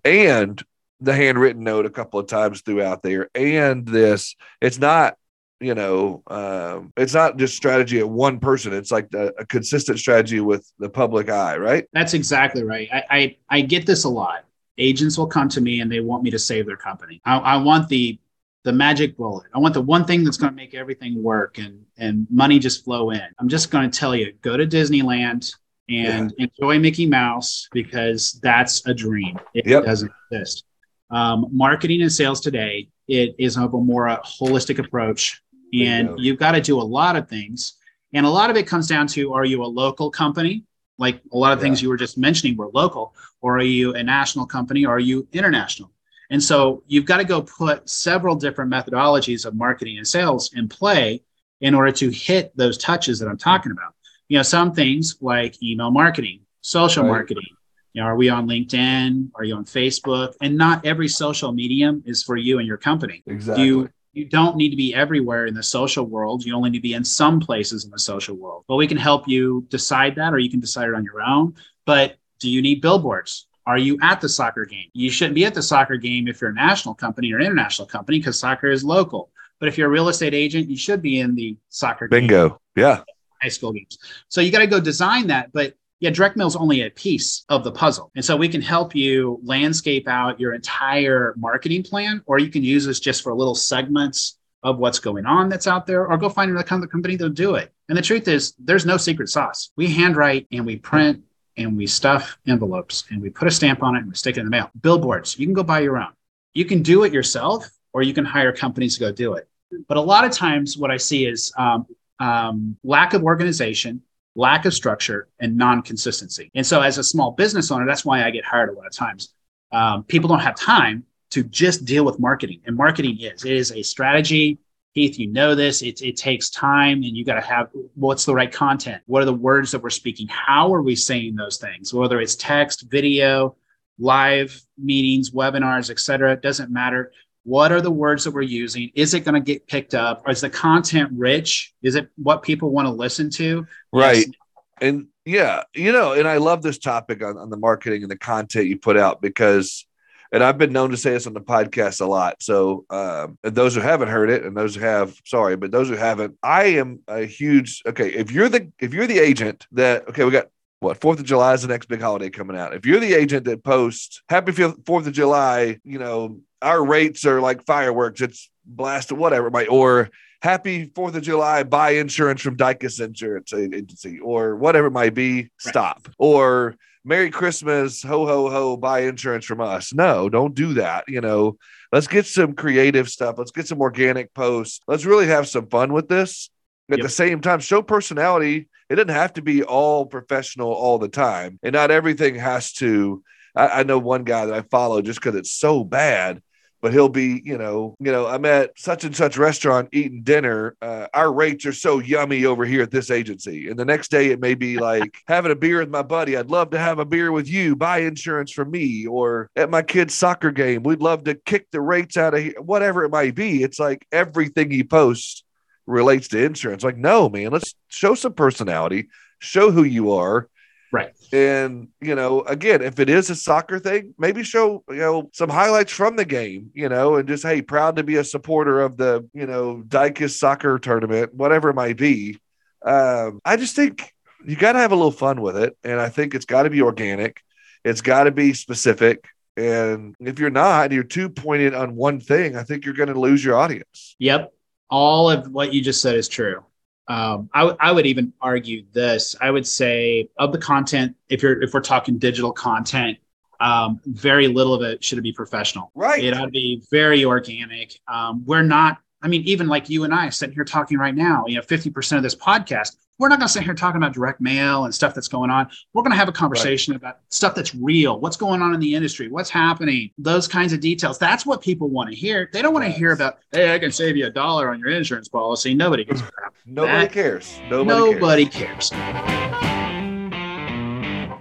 and 0.05 0.63
the 1.01 1.13
handwritten 1.13 1.63
note 1.63 1.85
a 1.85 1.89
couple 1.89 2.19
of 2.19 2.27
times 2.27 2.61
throughout 2.61 3.03
there 3.03 3.29
and 3.35 3.85
this 3.85 4.35
it's 4.61 4.79
not 4.79 5.15
you 5.59 5.73
know 5.73 6.21
um, 6.27 6.93
it's 6.97 7.13
not 7.13 7.37
just 7.37 7.55
strategy 7.55 7.99
at 7.99 8.07
one 8.07 8.39
person 8.39 8.73
it's 8.73 8.91
like 8.91 9.07
a, 9.13 9.27
a 9.39 9.45
consistent 9.45 9.97
strategy 9.97 10.39
with 10.39 10.71
the 10.79 10.89
public 10.89 11.29
eye 11.29 11.57
right 11.57 11.85
That's 11.93 12.13
exactly 12.13 12.63
right. 12.63 12.87
I, 12.91 13.03
I 13.09 13.37
I 13.49 13.61
get 13.61 13.85
this 13.85 14.03
a 14.03 14.09
lot. 14.09 14.45
Agents 14.77 15.17
will 15.17 15.27
come 15.27 15.49
to 15.49 15.61
me 15.61 15.81
and 15.81 15.91
they 15.91 15.99
want 15.99 16.21
me 16.23 16.29
to 16.29 16.37
save 16.39 16.67
their 16.67 16.77
company. 16.77 17.19
I, 17.25 17.37
I 17.37 17.57
want 17.57 17.89
the 17.89 18.19
the 18.63 18.73
magic 18.73 19.17
bullet. 19.17 19.47
I 19.55 19.59
want 19.59 19.73
the 19.73 19.81
one 19.81 20.05
thing 20.05 20.23
that's 20.23 20.37
going 20.37 20.51
to 20.51 20.55
make 20.55 20.73
everything 20.75 21.23
work 21.23 21.57
and 21.57 21.85
and 21.97 22.27
money 22.29 22.59
just 22.59 22.83
flow 22.83 23.09
in. 23.11 23.21
I'm 23.39 23.49
just 23.49 23.71
going 23.71 23.89
to 23.89 23.99
tell 23.99 24.15
you, 24.15 24.33
go 24.41 24.57
to 24.57 24.67
Disneyland 24.67 25.51
and 25.89 26.33
enjoy 26.37 26.77
Mickey 26.79 27.05
Mouse 27.05 27.69
because 27.71 28.39
that's 28.43 28.85
a 28.85 28.93
dream. 28.93 29.39
It 29.53 29.65
Yep. 29.65 29.85
doesn't 29.85 30.11
exist. 30.31 30.65
Um, 31.09 31.47
marketing 31.51 32.01
and 32.01 32.11
sales 32.11 32.41
today, 32.41 32.89
it 33.07 33.35
is 33.39 33.55
a 33.55 33.67
more 33.69 34.07
holistic 34.25 34.79
approach, 34.79 35.41
and 35.73 36.07
Bingo. 36.07 36.21
you've 36.21 36.39
got 36.39 36.51
to 36.53 36.61
do 36.61 36.79
a 36.79 36.83
lot 36.83 37.15
of 37.15 37.27
things. 37.29 37.73
And 38.13 38.25
a 38.25 38.29
lot 38.29 38.49
of 38.49 38.55
it 38.55 38.67
comes 38.67 38.87
down 38.87 39.07
to: 39.07 39.33
Are 39.33 39.45
you 39.45 39.63
a 39.63 39.65
local 39.67 40.09
company? 40.09 40.63
Like 40.97 41.21
a 41.31 41.37
lot 41.37 41.53
of 41.53 41.59
things 41.61 41.81
you 41.81 41.89
were 41.89 41.97
just 41.97 42.17
mentioning 42.17 42.57
were 42.57 42.69
local, 42.73 43.13
or 43.41 43.57
are 43.57 43.61
you 43.61 43.93
a 43.95 44.03
national 44.03 44.45
company, 44.47 44.85
or 44.85 44.95
are 44.95 44.99
you 44.99 45.27
international? 45.31 45.91
And 46.29 46.43
so 46.43 46.83
you've 46.87 47.05
got 47.05 47.17
to 47.17 47.23
go 47.23 47.41
put 47.41 47.87
several 47.89 48.35
different 48.35 48.71
methodologies 48.71 49.45
of 49.45 49.55
marketing 49.55 49.97
and 49.97 50.07
sales 50.07 50.51
in 50.53 50.67
play 50.67 51.21
in 51.61 51.73
order 51.75 51.91
to 51.91 52.09
hit 52.09 52.55
those 52.57 52.77
touches 52.77 53.19
that 53.19 53.27
I'm 53.27 53.37
talking 53.37 53.71
about. 53.71 53.93
You 54.27 54.37
know, 54.37 54.43
some 54.43 54.73
things 54.73 55.17
like 55.21 55.61
email 55.63 55.91
marketing, 55.91 56.41
social 56.61 57.03
Right. 57.03 57.09
marketing. 57.09 57.45
You 57.93 58.01
know, 58.01 58.07
are 58.09 58.15
we 58.17 58.29
on 58.29 58.47
LinkedIn? 58.47 59.29
Are 59.35 59.43
you 59.43 59.55
on 59.55 59.65
Facebook? 59.65 60.33
And 60.41 60.57
not 60.57 60.85
every 60.85 61.07
social 61.07 61.51
medium 61.51 62.03
is 62.05 62.23
for 62.23 62.35
you 62.37 62.59
and 62.59 62.67
your 62.67 62.77
company. 62.77 63.23
exactly 63.25 63.65
You 63.65 63.89
you 64.17 64.25
don't 64.25 64.57
need 64.57 64.71
to 64.71 64.75
be 64.75 64.95
everywhere 64.95 65.45
in 65.45 65.53
the 65.53 65.63
social 65.63 66.05
world. 66.05 66.43
You 66.43 66.55
only 66.55 66.71
need 66.71 66.79
to 66.79 66.81
be 66.81 66.93
in 66.95 67.03
some 67.03 67.39
places 67.39 67.85
in 67.85 67.91
the 67.91 67.99
social 67.99 68.35
world. 68.35 68.65
But 68.67 68.77
we 68.77 68.87
can 68.87 68.97
help 68.97 69.27
you 69.27 69.65
decide 69.69 70.15
that, 70.15 70.33
or 70.33 70.39
you 70.39 70.49
can 70.49 70.59
decide 70.59 70.89
it 70.89 70.95
on 70.95 71.03
your 71.03 71.21
own. 71.21 71.53
But 71.85 72.17
do 72.39 72.49
you 72.49 72.61
need 72.61 72.81
billboards? 72.81 73.47
Are 73.67 73.77
you 73.77 73.97
at 74.01 74.21
the 74.21 74.29
soccer 74.29 74.65
game? 74.65 74.89
You 74.93 75.11
shouldn't 75.11 75.35
be 75.35 75.45
at 75.45 75.53
the 75.53 75.61
soccer 75.61 75.97
game 75.97 76.27
if 76.27 76.41
you're 76.41 76.49
a 76.49 76.53
national 76.53 76.95
company 76.95 77.31
or 77.31 77.39
international 77.39 77.87
company 77.87 78.17
because 78.17 78.39
soccer 78.39 78.67
is 78.67 78.83
local. 78.83 79.29
But 79.59 79.69
if 79.69 79.77
you're 79.77 79.87
a 79.87 79.91
real 79.91 80.09
estate 80.09 80.33
agent, 80.33 80.69
you 80.69 80.77
should 80.77 81.01
be 81.01 81.19
in 81.19 81.35
the 81.35 81.57
soccer 81.69 82.07
game 82.07 82.27
bingo 82.27 82.61
yeah 82.75 83.01
high 83.41 83.49
school 83.49 83.71
games. 83.71 83.97
So 84.29 84.41
you 84.41 84.51
got 84.51 84.59
to 84.59 84.67
go 84.67 84.79
design 84.79 85.27
that. 85.27 85.51
But 85.51 85.75
yeah, 85.99 86.11
direct 86.11 86.37
mail 86.37 86.47
is 86.47 86.55
only 86.55 86.81
a 86.81 86.89
piece 86.91 87.43
of 87.49 87.63
the 87.63 87.71
puzzle. 87.71 88.11
And 88.15 88.23
so 88.23 88.37
we 88.37 88.49
can 88.49 88.61
help 88.61 88.95
you 88.95 89.39
landscape 89.43 90.07
out 90.07 90.39
your 90.39 90.53
entire 90.53 91.33
marketing 91.37 91.83
plan, 91.83 92.21
or 92.25 92.39
you 92.39 92.49
can 92.49 92.63
use 92.63 92.85
this 92.85 92.99
just 92.99 93.23
for 93.23 93.33
little 93.33 93.55
segments 93.55 94.37
of 94.63 94.77
what's 94.77 94.99
going 94.99 95.25
on 95.25 95.49
that's 95.49 95.67
out 95.67 95.85
there, 95.85 96.07
or 96.07 96.17
go 96.17 96.29
find 96.29 96.51
another 96.51 96.67
com- 96.67 96.85
company 96.87 97.15
that'll 97.15 97.33
do 97.33 97.55
it. 97.55 97.71
And 97.89 97.97
the 97.97 98.01
truth 98.01 98.27
is, 98.27 98.53
there's 98.59 98.85
no 98.85 98.97
secret 98.97 99.29
sauce. 99.29 99.71
We 99.75 99.87
handwrite 99.87 100.47
and 100.51 100.65
we 100.65 100.77
print 100.77 101.23
and 101.57 101.75
we 101.75 101.87
stuff 101.87 102.37
envelopes 102.47 103.05
and 103.09 103.21
we 103.21 103.29
put 103.29 103.47
a 103.47 103.51
stamp 103.51 103.81
on 103.81 103.95
it 103.95 103.99
and 103.99 104.09
we 104.09 104.15
stick 104.15 104.37
it 104.37 104.41
in 104.41 104.45
the 104.45 104.51
mail. 104.51 104.69
Billboards, 104.81 105.39
you 105.39 105.47
can 105.47 105.53
go 105.53 105.63
buy 105.63 105.79
your 105.79 105.97
own. 105.97 106.11
You 106.53 106.65
can 106.65 106.83
do 106.83 107.03
it 107.03 107.13
yourself, 107.13 107.69
or 107.93 108.03
you 108.03 108.13
can 108.13 108.25
hire 108.25 108.51
companies 108.51 108.95
to 108.95 108.99
go 108.99 109.11
do 109.11 109.33
it. 109.33 109.47
But 109.87 109.97
a 109.97 110.01
lot 110.01 110.25
of 110.25 110.31
times, 110.31 110.77
what 110.77 110.91
I 110.91 110.97
see 110.97 111.25
is 111.25 111.51
um, 111.57 111.85
um, 112.19 112.77
lack 112.83 113.13
of 113.13 113.23
organization, 113.23 114.01
lack 114.37 114.65
of 114.65 114.73
structure, 114.73 115.27
and 115.39 115.57
non 115.57 115.81
consistency. 115.81 116.49
And 116.55 116.65
so, 116.65 116.81
as 116.81 116.97
a 116.97 117.03
small 117.03 117.31
business 117.31 117.71
owner, 117.71 117.85
that's 117.85 118.05
why 118.05 118.23
I 118.23 118.31
get 118.31 118.45
hired 118.45 118.69
a 118.69 118.73
lot 118.73 118.85
of 118.85 118.93
times. 118.93 119.33
Um, 119.73 120.03
people 120.03 120.29
don't 120.29 120.39
have 120.39 120.55
time 120.55 121.03
to 121.31 121.43
just 121.43 121.83
deal 121.83 122.05
with 122.05 122.19
marketing, 122.19 122.61
and 122.65 122.77
marketing 122.77 123.19
is 123.19 123.43
it 123.43 123.51
is 123.51 123.71
a 123.73 123.81
strategy. 123.81 124.59
Heath, 124.93 125.19
you 125.19 125.27
know 125.27 125.53
this. 125.53 125.83
It, 125.83 126.01
it 126.01 126.17
takes 126.17 126.49
time, 126.49 127.03
and 127.03 127.17
you 127.17 127.25
got 127.25 127.35
to 127.35 127.41
have 127.41 127.69
what's 127.95 128.25
the 128.25 128.33
right 128.33 128.51
content. 128.51 129.01
What 129.05 129.21
are 129.21 129.25
the 129.25 129.33
words 129.33 129.71
that 129.71 129.83
we're 129.83 129.89
speaking? 129.89 130.27
How 130.27 130.73
are 130.73 130.81
we 130.81 130.95
saying 130.95 131.35
those 131.35 131.57
things? 131.57 131.93
Whether 131.93 132.21
it's 132.21 132.35
text, 132.35 132.85
video, 132.89 133.57
live 133.99 134.59
meetings, 134.77 135.31
webinars, 135.31 135.89
et 135.89 135.99
cetera, 135.99 136.33
it 136.33 136.41
doesn't 136.41 136.71
matter. 136.71 137.11
What 137.47 137.71
are 137.71 137.79
the 137.79 137.89
words 137.89 138.25
that 138.25 138.31
we're 138.31 138.41
using? 138.41 138.91
Is 138.93 139.13
it 139.13 139.21
going 139.21 139.35
to 139.35 139.39
get 139.39 139.65
picked 139.67 139.95
up? 139.95 140.27
Is 140.27 140.41
the 140.41 140.49
content 140.49 141.11
rich? 141.15 141.73
Is 141.81 141.95
it 141.95 142.09
what 142.17 142.43
people 142.43 142.71
want 142.71 142.87
to 142.87 142.91
listen 142.91 143.29
to? 143.31 143.65
right 143.93 144.17
Yes. 144.17 144.35
and 144.81 145.07
yeah 145.23 145.63
you 145.73 145.91
know 145.93 146.11
and 146.11 146.27
i 146.27 146.37
love 146.37 146.61
this 146.61 146.77
topic 146.77 147.23
on, 147.23 147.37
on 147.37 147.49
the 147.49 147.57
marketing 147.57 148.01
and 148.01 148.11
the 148.11 148.17
content 148.17 148.67
you 148.67 148.77
put 148.77 148.97
out 148.97 149.21
because 149.21 149.85
and 150.33 150.43
i've 150.43 150.57
been 150.57 150.73
known 150.73 150.89
to 150.91 150.97
say 150.97 151.11
this 151.11 151.25
on 151.25 151.33
the 151.33 151.41
podcast 151.41 152.01
a 152.01 152.05
lot 152.05 152.35
so 152.41 152.85
um 152.89 153.37
and 153.45 153.55
those 153.55 153.75
who 153.75 153.81
haven't 153.81 154.09
heard 154.09 154.29
it 154.29 154.43
and 154.43 154.55
those 154.57 154.75
who 154.75 154.81
have 154.81 155.15
sorry 155.25 155.55
but 155.55 155.71
those 155.71 155.87
who 155.89 155.95
haven't 155.95 156.37
i 156.43 156.63
am 156.65 156.99
a 157.07 157.25
huge 157.25 157.81
okay 157.85 158.09
if 158.09 158.29
you're 158.31 158.49
the 158.49 158.69
if 158.79 158.93
you're 158.93 159.07
the 159.07 159.19
agent 159.19 159.65
that 159.71 160.07
okay 160.09 160.23
we 160.25 160.31
got 160.31 160.47
what 160.79 161.01
Fourth 161.01 161.19
of 161.19 161.25
July 161.25 161.53
is 161.55 161.63
the 161.63 161.67
next 161.67 161.87
big 161.87 162.01
holiday 162.01 162.29
coming 162.29 162.55
out. 162.55 162.75
If 162.75 162.85
you're 162.85 162.99
the 162.99 163.15
agent 163.15 163.45
that 163.45 163.63
posts 163.63 164.21
Happy 164.29 164.51
Fourth 164.51 165.07
of 165.07 165.11
July, 165.11 165.79
you 165.83 165.97
know 165.97 166.39
our 166.61 166.83
rates 166.83 167.25
are 167.25 167.41
like 167.41 167.65
fireworks. 167.65 168.21
It's 168.21 168.49
blasted, 168.65 169.17
whatever. 169.17 169.49
might 169.49 169.69
or 169.69 170.09
Happy 170.41 170.91
Fourth 170.93 171.15
of 171.15 171.23
July, 171.23 171.63
buy 171.63 171.91
insurance 171.91 172.41
from 172.41 172.57
Dycus 172.57 173.03
Insurance 173.03 173.53
Agency, 173.53 174.19
or 174.19 174.55
whatever 174.55 174.87
it 174.87 174.91
might 174.91 175.15
be. 175.15 175.49
Stop. 175.59 176.07
Or 176.19 176.75
Merry 177.03 177.31
Christmas, 177.31 178.03
ho 178.03 178.25
ho 178.27 178.49
ho, 178.49 178.77
buy 178.77 179.01
insurance 179.01 179.45
from 179.45 179.61
us. 179.61 179.93
No, 179.93 180.29
don't 180.29 180.53
do 180.53 180.73
that. 180.75 181.05
You 181.07 181.21
know, 181.21 181.57
let's 181.91 182.07
get 182.07 182.27
some 182.27 182.53
creative 182.53 183.09
stuff. 183.09 183.35
Let's 183.37 183.51
get 183.51 183.67
some 183.67 183.81
organic 183.81 184.33
posts. 184.33 184.79
Let's 184.87 185.05
really 185.05 185.27
have 185.27 185.47
some 185.47 185.67
fun 185.67 185.91
with 185.93 186.07
this. 186.07 186.49
At 186.91 186.99
Yep. 186.99 187.03
the 187.03 187.09
same 187.09 187.41
time, 187.41 187.59
show 187.59 187.81
personality. 187.81 188.69
It 188.89 188.95
doesn't 188.95 189.09
have 189.09 189.33
to 189.33 189.41
be 189.41 189.63
all 189.63 190.05
professional 190.05 190.71
all 190.71 190.99
the 190.99 191.09
time, 191.09 191.59
and 191.63 191.73
not 191.73 191.91
everything 191.91 192.35
has 192.35 192.71
to. 192.73 193.23
I, 193.55 193.79
I 193.79 193.83
know 193.83 193.97
one 193.97 194.23
guy 194.23 194.45
that 194.45 194.53
I 194.53 194.61
follow 194.61 195.01
just 195.01 195.19
because 195.19 195.35
it's 195.35 195.51
so 195.51 195.83
bad 195.83 196.41
but 196.81 196.93
he'll 196.93 197.09
be, 197.09 197.41
you 197.43 197.57
know, 197.57 197.95
you 197.99 198.11
know, 198.11 198.27
I'm 198.27 198.45
at 198.45 198.77
such 198.77 199.03
and 199.03 199.15
such 199.15 199.37
restaurant 199.37 199.89
eating 199.91 200.21
dinner. 200.21 200.75
Uh, 200.81 201.07
our 201.13 201.31
rates 201.31 201.65
are 201.65 201.73
so 201.73 201.99
yummy 201.99 202.45
over 202.45 202.65
here 202.65 202.83
at 202.83 202.91
this 202.91 203.09
agency. 203.09 203.69
And 203.69 203.79
the 203.79 203.85
next 203.85 204.11
day 204.11 204.27
it 204.27 204.39
may 204.39 204.53
be 204.53 204.77
like 204.79 205.17
having 205.27 205.51
a 205.51 205.55
beer 205.55 205.79
with 205.79 205.89
my 205.89 206.03
buddy. 206.03 206.37
I'd 206.37 206.51
love 206.51 206.69
to 206.71 206.79
have 206.79 206.99
a 206.99 207.05
beer 207.05 207.31
with 207.31 207.49
you. 207.49 207.75
Buy 207.75 207.99
insurance 207.99 208.51
from 208.51 208.71
me. 208.71 209.07
Or 209.07 209.49
at 209.55 209.69
my 209.69 209.81
kid's 209.81 210.13
soccer 210.13 210.51
game, 210.51 210.83
we'd 210.83 211.01
love 211.01 211.23
to 211.23 211.35
kick 211.35 211.67
the 211.71 211.81
rates 211.81 212.17
out 212.17 212.33
of 212.33 212.41
here. 212.41 212.61
Whatever 212.61 213.03
it 213.03 213.09
might 213.09 213.35
be. 213.35 213.63
It's 213.63 213.79
like 213.79 214.05
everything 214.11 214.69
he 214.69 214.83
posts 214.83 215.43
relates 215.87 216.27
to 216.29 216.43
insurance. 216.43 216.83
Like, 216.83 216.97
no, 216.97 217.29
man, 217.29 217.51
let's 217.51 217.73
show 217.87 218.13
some 218.13 218.33
personality, 218.33 219.07
show 219.39 219.71
who 219.71 219.83
you 219.83 220.11
are. 220.11 220.47
Right. 220.91 221.13
And, 221.33 221.89
you 221.99 222.15
know, 222.15 222.41
again, 222.41 222.81
if 222.81 222.99
it 222.99 223.09
is 223.09 223.29
a 223.29 223.35
soccer 223.35 223.79
thing, 223.79 224.13
maybe 224.17 224.43
show, 224.43 224.83
you 224.89 224.95
know, 224.95 225.29
some 225.33 225.49
highlights 225.49 225.91
from 225.91 226.15
the 226.15 226.25
game, 226.25 226.71
you 226.73 226.87
know, 226.87 227.15
and 227.15 227.27
just, 227.27 227.43
hey, 227.43 227.61
proud 227.61 227.97
to 227.97 228.03
be 228.03 228.15
a 228.15 228.23
supporter 228.23 228.81
of 228.81 228.95
the, 228.95 229.27
you 229.33 229.45
know, 229.45 229.83
Dycus 229.87 230.37
soccer 230.37 230.79
tournament, 230.79 231.33
whatever 231.33 231.69
it 231.69 231.75
might 231.75 231.97
be. 231.97 232.39
Um, 232.85 233.41
I 233.43 233.57
just 233.57 233.75
think 233.75 234.13
you 234.45 234.55
got 234.55 234.73
to 234.73 234.79
have 234.79 234.93
a 234.93 234.95
little 234.95 235.11
fun 235.11 235.41
with 235.41 235.57
it. 235.57 235.77
And 235.83 235.99
I 235.99 236.07
think 236.09 236.33
it's 236.33 236.45
got 236.45 236.63
to 236.63 236.69
be 236.69 236.81
organic, 236.81 237.41
it's 237.83 238.01
got 238.01 238.23
to 238.23 238.31
be 238.31 238.53
specific. 238.53 239.27
And 239.57 240.15
if 240.19 240.39
you're 240.39 240.49
not, 240.51 240.91
you're 240.91 241.03
too 241.03 241.29
pointed 241.29 241.73
on 241.73 241.95
one 241.95 242.19
thing, 242.19 242.55
I 242.55 242.63
think 242.63 242.85
you're 242.85 242.93
going 242.93 243.13
to 243.13 243.19
lose 243.19 243.43
your 243.43 243.57
audience. 243.57 244.15
Yep. 244.19 244.53
All 244.89 245.29
of 245.29 245.51
what 245.51 245.73
you 245.73 245.81
just 245.81 246.01
said 246.01 246.15
is 246.15 246.29
true. 246.29 246.63
Um, 247.07 247.49
I, 247.53 247.59
w- 247.61 247.77
I 247.79 247.91
would 247.91 248.05
even 248.05 248.33
argue 248.41 248.83
this. 248.91 249.35
I 249.39 249.49
would 249.49 249.65
say 249.65 250.29
of 250.37 250.51
the 250.51 250.57
content, 250.57 251.15
if 251.29 251.41
you're 251.41 251.61
if 251.61 251.73
we're 251.73 251.79
talking 251.79 252.17
digital 252.17 252.51
content, 252.51 253.17
um, 253.59 254.01
very 254.05 254.47
little 254.47 254.73
of 254.73 254.81
it 254.81 255.03
should 255.03 255.21
be 255.23 255.31
professional. 255.31 255.91
Right. 255.95 256.23
It 256.23 256.33
ought 256.33 256.45
to 256.45 256.51
be 256.51 256.83
very 256.91 257.25
organic. 257.25 257.99
Um, 258.07 258.43
we're 258.45 258.61
not 258.61 258.99
I 259.21 259.27
mean, 259.27 259.41
even 259.43 259.67
like 259.67 259.89
you 259.89 260.03
and 260.03 260.13
I 260.13 260.29
sitting 260.29 260.53
here 260.53 260.63
talking 260.63 260.97
right 260.97 261.15
now, 261.15 261.45
you 261.47 261.55
know, 261.55 261.61
50% 261.61 262.17
of 262.17 262.23
this 262.23 262.35
podcast, 262.35 262.97
we're 263.17 263.29
not 263.29 263.39
going 263.39 263.47
to 263.47 263.53
sit 263.53 263.63
here 263.63 263.73
talking 263.73 263.97
about 263.97 264.13
direct 264.13 264.39
mail 264.39 264.85
and 264.85 264.93
stuff 264.93 265.15
that's 265.15 265.27
going 265.27 265.49
on. 265.49 265.67
We're 265.93 266.03
going 266.03 266.11
to 266.11 266.17
have 266.17 266.27
a 266.27 266.31
conversation 266.33 266.93
right. 266.93 266.97
about 266.97 267.19
stuff 267.29 267.55
that's 267.55 267.73
real, 267.73 268.19
what's 268.19 268.37
going 268.37 268.61
on 268.61 268.75
in 268.75 268.79
the 268.79 268.93
industry, 268.93 269.27
what's 269.27 269.49
happening, 269.49 270.11
those 270.19 270.47
kinds 270.47 270.71
of 270.71 270.81
details. 270.81 271.17
That's 271.17 271.47
what 271.47 271.61
people 271.61 271.89
want 271.89 272.11
to 272.11 272.15
hear. 272.15 272.47
They 272.53 272.61
don't 272.61 272.75
want 272.75 272.85
to 272.85 272.91
hear 272.91 273.11
about, 273.11 273.39
hey, 273.51 273.73
I 273.73 273.79
can 273.79 273.91
save 273.91 274.17
you 274.17 274.27
a 274.27 274.29
dollar 274.29 274.69
on 274.69 274.79
your 274.79 274.89
insurance 274.89 275.27
policy. 275.27 275.73
Nobody 275.73 276.05
gives 276.05 276.21
a 276.21 276.25
crap. 276.25 276.53
Nobody 276.67 277.05
that, 277.05 277.11
cares. 277.11 277.59
Nobody, 277.71 278.13
nobody 278.13 278.45
cares. 278.45 278.91
cares. 278.91 279.57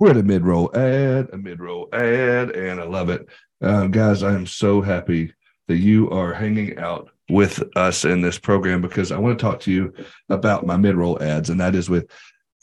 We're 0.00 0.10
at 0.10 0.16
a 0.16 0.22
mid 0.22 0.46
roll 0.46 0.74
ad, 0.74 1.28
a 1.32 1.36
mid 1.36 1.60
roll 1.60 1.88
ad, 1.92 2.50
and 2.50 2.80
I 2.80 2.84
love 2.84 3.10
it. 3.10 3.28
Um, 3.60 3.90
guys, 3.90 4.22
I 4.22 4.32
am 4.32 4.46
so 4.46 4.80
happy 4.80 5.34
that 5.68 5.76
you 5.76 6.08
are 6.10 6.32
hanging 6.32 6.78
out 6.78 7.10
with 7.28 7.62
us 7.76 8.04
in 8.04 8.20
this 8.20 8.38
program 8.38 8.80
because 8.80 9.10
I 9.10 9.18
want 9.18 9.38
to 9.38 9.42
talk 9.42 9.60
to 9.60 9.72
you 9.72 9.92
about 10.28 10.66
my 10.66 10.76
mid 10.76 10.94
roll 10.94 11.20
ads, 11.22 11.50
and 11.50 11.60
that 11.60 11.74
is 11.74 11.90
with 11.90 12.10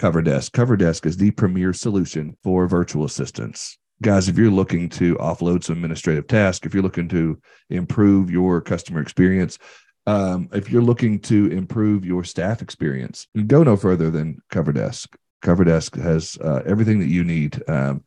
CoverDesk. 0.02 0.52
CoverDesk 0.52 1.06
is 1.06 1.17
the 1.17 1.32
premier 1.32 1.73
solution 1.73 2.38
for 2.43 2.67
virtual 2.67 3.06
assistants. 3.06 3.78
Guys, 4.02 4.28
if 4.28 4.38
you're 4.38 4.52
looking 4.52 4.89
to 4.89 5.15
offload 5.15 5.63
some 5.63 5.76
administrative 5.76 6.28
tasks, 6.28 6.65
if 6.65 6.73
you're 6.73 6.84
looking 6.84 7.08
to 7.10 7.39
improve 7.69 8.30
your 8.30 8.60
customer 8.60 9.02
experience, 9.02 9.58
um, 10.06 10.49
if 10.52 10.69
you're 10.69 10.82
looking 10.82 11.19
to 11.19 11.47
improve 11.52 12.04
your 12.04 12.23
staff 12.23 12.62
experience, 12.62 13.28
go 13.47 13.63
no 13.63 13.78
further 13.78 14.12
than 14.12 14.41
CoverDesk. 14.52 15.08
CoverDesk 15.43 16.02
has 16.02 16.38
uh, 16.43 16.62
everything 16.65 16.99
that 16.99 17.08
you 17.08 17.23
need. 17.23 17.62
Um, 17.69 18.04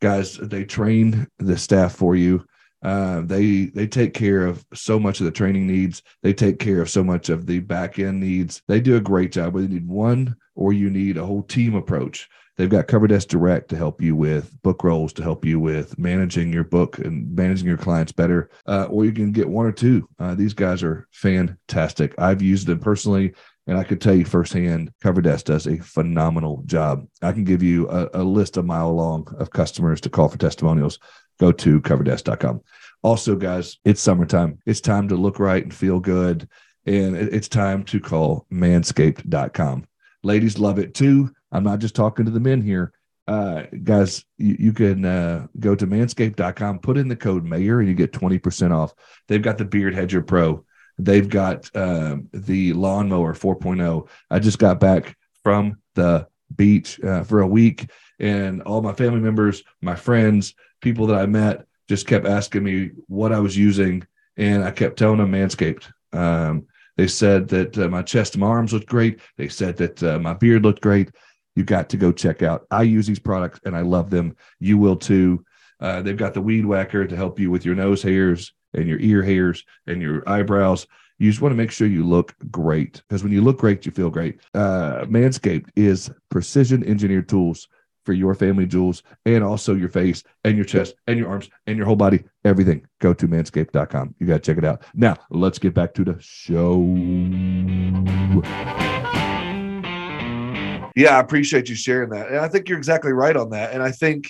guys, 0.00 0.36
they 0.36 0.64
train 0.64 1.26
the 1.38 1.56
staff 1.56 1.94
for 1.94 2.14
you. 2.14 2.44
Uh, 2.82 3.20
they 3.22 3.66
they 3.66 3.86
take 3.86 4.14
care 4.14 4.46
of 4.46 4.64
so 4.72 4.98
much 4.98 5.20
of 5.20 5.26
the 5.26 5.32
training 5.32 5.66
needs. 5.66 6.02
They 6.22 6.32
take 6.32 6.58
care 6.58 6.80
of 6.80 6.90
so 6.90 7.04
much 7.04 7.28
of 7.28 7.46
the 7.46 7.60
back 7.60 7.98
end 7.98 8.20
needs. 8.20 8.62
They 8.68 8.80
do 8.80 8.96
a 8.96 9.00
great 9.00 9.32
job. 9.32 9.54
Whether 9.54 9.66
you 9.66 9.74
need 9.74 9.88
one 9.88 10.36
or 10.54 10.72
you 10.72 10.90
need 10.90 11.16
a 11.16 11.26
whole 11.26 11.42
team 11.42 11.74
approach, 11.74 12.28
they've 12.56 12.70
got 12.70 12.88
CoverDesk 12.88 13.28
Direct 13.28 13.68
to 13.70 13.76
help 13.76 14.00
you 14.00 14.16
with 14.16 14.60
book 14.62 14.82
rolls, 14.82 15.12
to 15.14 15.22
help 15.22 15.44
you 15.44 15.60
with 15.60 15.98
managing 15.98 16.52
your 16.52 16.64
book 16.64 16.98
and 16.98 17.34
managing 17.34 17.66
your 17.66 17.76
clients 17.76 18.12
better. 18.12 18.50
Uh, 18.66 18.84
or 18.84 19.04
you 19.04 19.12
can 19.12 19.32
get 19.32 19.48
one 19.48 19.66
or 19.66 19.72
two. 19.72 20.08
Uh, 20.18 20.34
these 20.34 20.54
guys 20.54 20.82
are 20.82 21.06
fantastic. 21.12 22.14
I've 22.18 22.42
used 22.42 22.66
them 22.66 22.80
personally. 22.80 23.34
And 23.66 23.78
I 23.78 23.84
could 23.84 24.00
tell 24.00 24.14
you 24.14 24.24
firsthand, 24.24 24.90
CoverDesk 25.04 25.44
does 25.44 25.68
a 25.68 25.78
phenomenal 25.78 26.64
job. 26.66 27.06
I 27.22 27.30
can 27.30 27.44
give 27.44 27.62
you 27.62 27.88
a, 27.88 28.08
a 28.14 28.22
list 28.24 28.56
a 28.56 28.64
mile 28.64 28.92
long 28.92 29.32
of 29.38 29.50
customers 29.50 30.00
to 30.00 30.10
call 30.10 30.28
for 30.28 30.38
testimonials. 30.38 30.98
Go 31.40 31.50
to 31.50 31.80
coverdesk.com. 31.80 32.60
Also, 33.02 33.34
guys, 33.34 33.78
it's 33.84 34.00
summertime. 34.00 34.58
It's 34.66 34.80
time 34.80 35.08
to 35.08 35.16
look 35.16 35.40
right 35.40 35.62
and 35.62 35.74
feel 35.74 35.98
good. 35.98 36.48
And 36.86 37.16
it's 37.16 37.48
time 37.48 37.82
to 37.84 37.98
call 37.98 38.46
manscaped.com. 38.52 39.86
Ladies 40.22 40.58
love 40.58 40.78
it 40.78 40.94
too. 40.94 41.32
I'm 41.50 41.64
not 41.64 41.80
just 41.80 41.96
talking 41.96 42.26
to 42.26 42.30
the 42.30 42.38
men 42.38 42.62
here. 42.62 42.92
Uh, 43.26 43.62
guys, 43.82 44.24
you, 44.38 44.56
you 44.58 44.72
can 44.72 45.04
uh, 45.04 45.46
go 45.58 45.74
to 45.74 45.86
manscaped.com, 45.86 46.78
put 46.80 46.98
in 46.98 47.08
the 47.08 47.16
code 47.16 47.44
mayor, 47.44 47.80
and 47.80 47.88
you 47.88 47.94
get 47.94 48.12
20% 48.12 48.72
off. 48.72 48.94
They've 49.26 49.42
got 49.42 49.58
the 49.58 49.64
Beard 49.64 49.94
Hedger 49.94 50.22
Pro 50.22 50.64
They've 51.04 51.28
got 51.28 51.74
um, 51.74 52.28
the 52.32 52.72
lawnmower 52.74 53.34
4.0. 53.34 54.08
I 54.30 54.38
just 54.38 54.58
got 54.58 54.80
back 54.80 55.16
from 55.42 55.78
the 55.94 56.28
beach 56.54 57.00
uh, 57.02 57.24
for 57.24 57.40
a 57.40 57.46
week, 57.46 57.90
and 58.18 58.62
all 58.62 58.82
my 58.82 58.92
family 58.92 59.20
members, 59.20 59.62
my 59.80 59.94
friends, 59.94 60.54
people 60.80 61.06
that 61.08 61.18
I 61.18 61.26
met 61.26 61.66
just 61.88 62.06
kept 62.06 62.26
asking 62.26 62.64
me 62.64 62.90
what 63.08 63.32
I 63.32 63.40
was 63.40 63.56
using, 63.56 64.06
and 64.36 64.62
I 64.64 64.70
kept 64.70 64.98
telling 64.98 65.18
them 65.18 65.32
Manscaped. 65.32 65.90
Um, 66.12 66.66
they 66.96 67.08
said 67.08 67.48
that 67.48 67.78
uh, 67.78 67.88
my 67.88 68.02
chest 68.02 68.34
and 68.34 68.40
my 68.40 68.48
arms 68.48 68.72
looked 68.72 68.86
great. 68.86 69.20
They 69.36 69.48
said 69.48 69.76
that 69.78 70.02
uh, 70.02 70.18
my 70.18 70.34
beard 70.34 70.62
looked 70.62 70.82
great. 70.82 71.10
You 71.56 71.64
got 71.64 71.88
to 71.90 71.96
go 71.96 72.12
check 72.12 72.42
out. 72.42 72.66
I 72.70 72.82
use 72.82 73.06
these 73.06 73.18
products 73.18 73.60
and 73.64 73.76
I 73.76 73.80
love 73.80 74.10
them. 74.10 74.36
You 74.58 74.78
will 74.78 74.96
too. 74.96 75.44
Uh, 75.80 76.02
they've 76.02 76.16
got 76.16 76.34
the 76.34 76.42
weed 76.42 76.66
whacker 76.66 77.06
to 77.06 77.16
help 77.16 77.40
you 77.40 77.50
with 77.50 77.64
your 77.64 77.74
nose 77.74 78.02
hairs 78.02 78.52
and 78.74 78.86
your 78.86 78.98
ear 79.00 79.22
hairs 79.22 79.64
and 79.86 80.02
your 80.02 80.28
eyebrows. 80.28 80.86
You 81.18 81.30
just 81.30 81.42
want 81.42 81.52
to 81.52 81.56
make 81.56 81.70
sure 81.70 81.86
you 81.86 82.06
look 82.06 82.34
great 82.50 83.02
because 83.08 83.22
when 83.22 83.32
you 83.32 83.42
look 83.42 83.58
great, 83.58 83.84
you 83.84 83.92
feel 83.92 84.10
great. 84.10 84.40
Uh, 84.54 85.04
Manscaped 85.06 85.70
is 85.76 86.10
precision 86.30 86.84
engineered 86.84 87.28
tools 87.28 87.68
for 88.04 88.12
your 88.12 88.34
family 88.34 88.66
jewels 88.66 89.02
and 89.26 89.44
also 89.44 89.74
your 89.74 89.88
face 89.88 90.22
and 90.44 90.56
your 90.56 90.64
chest 90.64 90.94
and 91.06 91.18
your 91.18 91.28
arms 91.28 91.50
and 91.66 91.76
your 91.76 91.86
whole 91.86 91.96
body, 91.96 92.24
everything. 92.44 92.86
Go 93.00 93.14
to 93.14 93.28
manscaped.com. 93.28 94.14
You 94.18 94.26
got 94.26 94.34
to 94.34 94.40
check 94.40 94.58
it 94.58 94.64
out. 94.64 94.82
Now, 94.94 95.16
let's 95.30 95.58
get 95.58 95.74
back 95.74 95.94
to 95.94 96.04
the 96.04 96.16
show. 96.20 96.80
Yeah, 100.96 101.16
I 101.16 101.20
appreciate 101.20 101.68
you 101.68 101.76
sharing 101.76 102.10
that. 102.10 102.28
And 102.28 102.38
I 102.38 102.48
think 102.48 102.68
you're 102.68 102.78
exactly 102.78 103.12
right 103.12 103.36
on 103.36 103.50
that. 103.50 103.72
And 103.72 103.82
I 103.82 103.90
think 103.90 104.26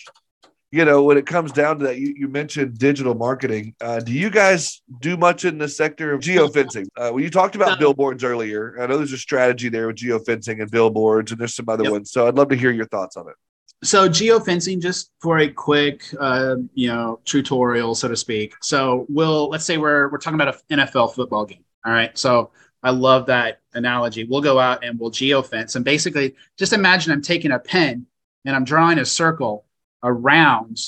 you 0.73 0.85
know, 0.85 1.03
when 1.03 1.19
it 1.19 1.27
comes 1.27 1.51
down 1.51 1.81
to 1.81 1.87
that, 1.87 1.99
you, 1.99 2.15
you 2.17 2.29
mentioned 2.29 2.79
digital 2.79 3.15
marketing. 3.15 3.75
Uh, 3.81 3.99
do 3.99 4.13
you 4.13 4.31
guys 4.31 4.83
do 5.01 5.17
much 5.17 5.45
in 5.45 5.59
the 5.59 5.69
sector 5.69 6.13
of 6.13 6.21
geofencing? 6.21 6.85
Uh, 6.97 7.11
well, 7.13 7.21
you 7.21 7.29
talked 7.29 7.57
about 7.57 7.81
billboards 7.81 8.23
earlier. 8.23 8.81
I 8.81 8.87
know 8.87 8.97
there's 8.97 9.13
a 9.13 9.19
strategy 9.19 9.69
there 9.69 9.89
with 9.89 9.97
geofencing 9.97 10.63
and 10.63 10.71
billboards, 10.71 11.33
and 11.33 11.41
there's 11.41 11.57
some 11.57 11.69
other 11.69 11.85
yep. 11.85 11.93
ones. 11.93 12.13
So 12.13 12.29
I'd 12.29 12.37
love 12.37 12.51
to 12.51 12.57
hear 12.57 12.71
your 12.71 12.87
thoughts 12.87 13.17
on 13.17 13.29
it. 13.29 13.35
So 13.83 14.09
geofencing, 14.09 14.81
just 14.81 15.11
for 15.21 15.39
a 15.39 15.49
quick, 15.49 16.05
uh, 16.19 16.57
you 16.75 16.89
know, 16.89 17.21
tutorial, 17.25 17.95
so 17.95 18.09
to 18.09 18.17
speak. 18.17 18.55
So 18.61 19.07
we'll 19.09 19.49
let's 19.49 19.65
say 19.65 19.79
we're 19.79 20.11
we're 20.11 20.19
talking 20.19 20.41
about 20.41 20.57
an 20.71 20.81
NFL 20.81 21.15
football 21.15 21.47
game. 21.47 21.65
All 21.85 21.93
right. 21.93 22.17
So 22.19 22.51
I 22.83 22.91
love 22.91 23.27
that 23.27 23.61
analogy. 23.73 24.25
We'll 24.25 24.43
go 24.43 24.59
out 24.59 24.85
and 24.85 24.99
we'll 24.99 25.11
geofence, 25.11 25.77
and 25.77 25.85
basically, 25.85 26.35
just 26.59 26.73
imagine 26.73 27.13
I'm 27.13 27.23
taking 27.23 27.53
a 27.53 27.59
pen 27.59 28.07
and 28.45 28.57
I'm 28.57 28.65
drawing 28.65 28.99
a 28.99 29.05
circle 29.05 29.65
around 30.03 30.79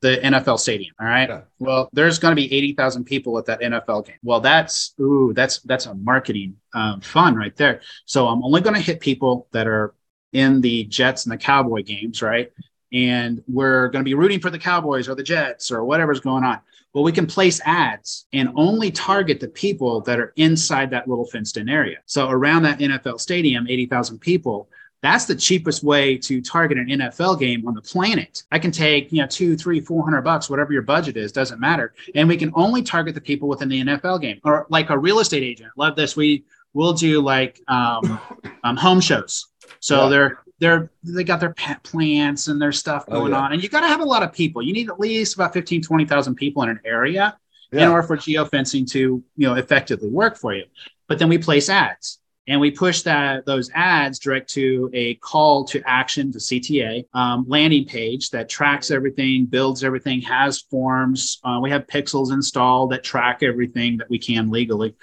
the 0.00 0.18
NFL 0.18 0.58
stadium. 0.58 0.94
All 1.00 1.06
right. 1.06 1.28
Yeah. 1.28 1.40
Well, 1.58 1.88
there's 1.92 2.18
going 2.18 2.32
to 2.32 2.36
be 2.36 2.52
80,000 2.52 3.04
people 3.04 3.38
at 3.38 3.46
that 3.46 3.60
NFL 3.60 4.06
game. 4.06 4.16
Well, 4.22 4.40
that's, 4.40 4.94
ooh, 5.00 5.32
that's, 5.34 5.60
that's 5.60 5.86
a 5.86 5.94
marketing 5.94 6.56
um, 6.74 7.00
fun 7.00 7.34
right 7.34 7.56
there. 7.56 7.80
So 8.04 8.28
I'm 8.28 8.44
only 8.44 8.60
going 8.60 8.74
to 8.74 8.80
hit 8.80 9.00
people 9.00 9.48
that 9.52 9.66
are 9.66 9.94
in 10.32 10.60
the 10.60 10.84
Jets 10.84 11.24
and 11.24 11.32
the 11.32 11.38
Cowboy 11.38 11.82
games. 11.82 12.22
Right. 12.22 12.52
And 12.92 13.42
we're 13.46 13.88
going 13.88 14.02
to 14.02 14.08
be 14.08 14.14
rooting 14.14 14.40
for 14.40 14.50
the 14.50 14.58
Cowboys 14.58 15.08
or 15.08 15.14
the 15.14 15.22
Jets 15.22 15.70
or 15.70 15.84
whatever's 15.84 16.20
going 16.20 16.44
on. 16.44 16.60
Well, 16.94 17.04
we 17.04 17.12
can 17.12 17.26
place 17.26 17.60
ads 17.64 18.26
and 18.32 18.48
only 18.56 18.90
target 18.90 19.40
the 19.40 19.48
people 19.48 20.00
that 20.02 20.18
are 20.18 20.32
inside 20.36 20.90
that 20.90 21.06
little 21.06 21.26
fenced 21.26 21.58
in 21.58 21.68
area. 21.68 21.98
So 22.06 22.30
around 22.30 22.62
that 22.62 22.78
NFL 22.78 23.20
stadium, 23.20 23.68
80,000 23.68 24.18
people, 24.18 24.68
that's 25.00 25.26
the 25.26 25.36
cheapest 25.36 25.84
way 25.84 26.16
to 26.18 26.40
target 26.40 26.78
an 26.78 26.86
NFL 26.88 27.38
game 27.38 27.68
on 27.68 27.74
the 27.74 27.82
planet. 27.82 28.42
I 28.50 28.58
can 28.58 28.72
take, 28.72 29.12
you 29.12 29.20
know, 29.20 29.28
two, 29.28 29.56
three, 29.56 29.80
four 29.80 30.02
hundred 30.02 30.22
bucks, 30.22 30.50
whatever 30.50 30.72
your 30.72 30.82
budget 30.82 31.16
is, 31.16 31.30
doesn't 31.30 31.60
matter. 31.60 31.94
And 32.14 32.28
we 32.28 32.36
can 32.36 32.50
only 32.54 32.82
target 32.82 33.14
the 33.14 33.20
people 33.20 33.48
within 33.48 33.68
the 33.68 33.84
NFL 33.84 34.20
game. 34.20 34.40
Or 34.44 34.66
like 34.70 34.90
a 34.90 34.98
real 34.98 35.20
estate 35.20 35.44
agent. 35.44 35.70
Love 35.76 35.94
this. 35.94 36.16
We 36.16 36.44
will 36.74 36.94
do 36.94 37.20
like 37.20 37.60
um, 37.68 38.20
um, 38.64 38.76
home 38.76 39.00
shows. 39.00 39.47
So 39.80 40.04
yeah. 40.04 40.08
they're 40.08 40.42
they're 40.60 40.90
they 41.04 41.24
got 41.24 41.40
their 41.40 41.54
pet 41.54 41.82
plants 41.82 42.48
and 42.48 42.60
their 42.60 42.72
stuff 42.72 43.04
oh, 43.08 43.20
going 43.20 43.32
oh, 43.32 43.36
yeah. 43.36 43.42
on. 43.44 43.52
And 43.52 43.62
you 43.62 43.68
got 43.68 43.80
to 43.80 43.88
have 43.88 44.00
a 44.00 44.04
lot 44.04 44.22
of 44.22 44.32
people. 44.32 44.62
You 44.62 44.72
need 44.72 44.90
at 44.90 44.98
least 44.98 45.34
about 45.34 45.52
15, 45.52 45.82
20,000 45.82 46.34
people 46.34 46.62
in 46.64 46.68
an 46.68 46.80
area 46.84 47.36
yeah. 47.72 47.82
in 47.82 47.88
order 47.88 48.06
for 48.06 48.16
geofencing 48.16 48.90
to, 48.90 48.98
you 48.98 49.46
know, 49.46 49.54
effectively 49.54 50.08
work 50.08 50.36
for 50.36 50.54
you. 50.54 50.64
But 51.06 51.18
then 51.18 51.28
we 51.28 51.38
place 51.38 51.68
ads 51.68 52.18
and 52.48 52.60
we 52.60 52.70
push 52.70 53.02
that 53.02 53.44
those 53.44 53.70
ads 53.74 54.18
direct 54.18 54.50
to 54.50 54.90
a 54.94 55.14
call 55.16 55.64
to 55.64 55.82
action 55.86 56.32
to 56.32 56.38
CTA 56.38 57.04
um, 57.12 57.44
landing 57.46 57.84
page 57.84 58.30
that 58.30 58.48
tracks 58.48 58.90
everything, 58.90 59.44
builds 59.44 59.84
everything, 59.84 60.22
has 60.22 60.62
forms. 60.62 61.40
Uh, 61.44 61.60
we 61.62 61.70
have 61.70 61.86
pixels 61.86 62.32
installed 62.32 62.90
that 62.92 63.04
track 63.04 63.42
everything 63.42 63.98
that 63.98 64.08
we 64.08 64.18
can 64.18 64.50
legally. 64.50 64.94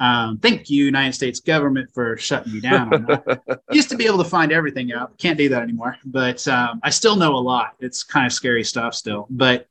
Um, 0.00 0.38
thank 0.38 0.70
you, 0.70 0.84
United 0.84 1.14
States 1.14 1.40
government, 1.40 1.90
for 1.92 2.16
shutting 2.16 2.52
me 2.52 2.60
down. 2.60 3.06
used 3.72 3.90
to 3.90 3.96
be 3.96 4.06
able 4.06 4.22
to 4.22 4.28
find 4.28 4.52
everything 4.52 4.92
out. 4.92 5.18
Can't 5.18 5.36
do 5.36 5.48
that 5.48 5.62
anymore. 5.62 5.96
But 6.04 6.46
um, 6.46 6.80
I 6.82 6.90
still 6.90 7.16
know 7.16 7.34
a 7.34 7.38
lot. 7.38 7.74
It's 7.80 8.04
kind 8.04 8.26
of 8.26 8.32
scary 8.32 8.64
stuff 8.64 8.94
still. 8.94 9.26
But 9.30 9.66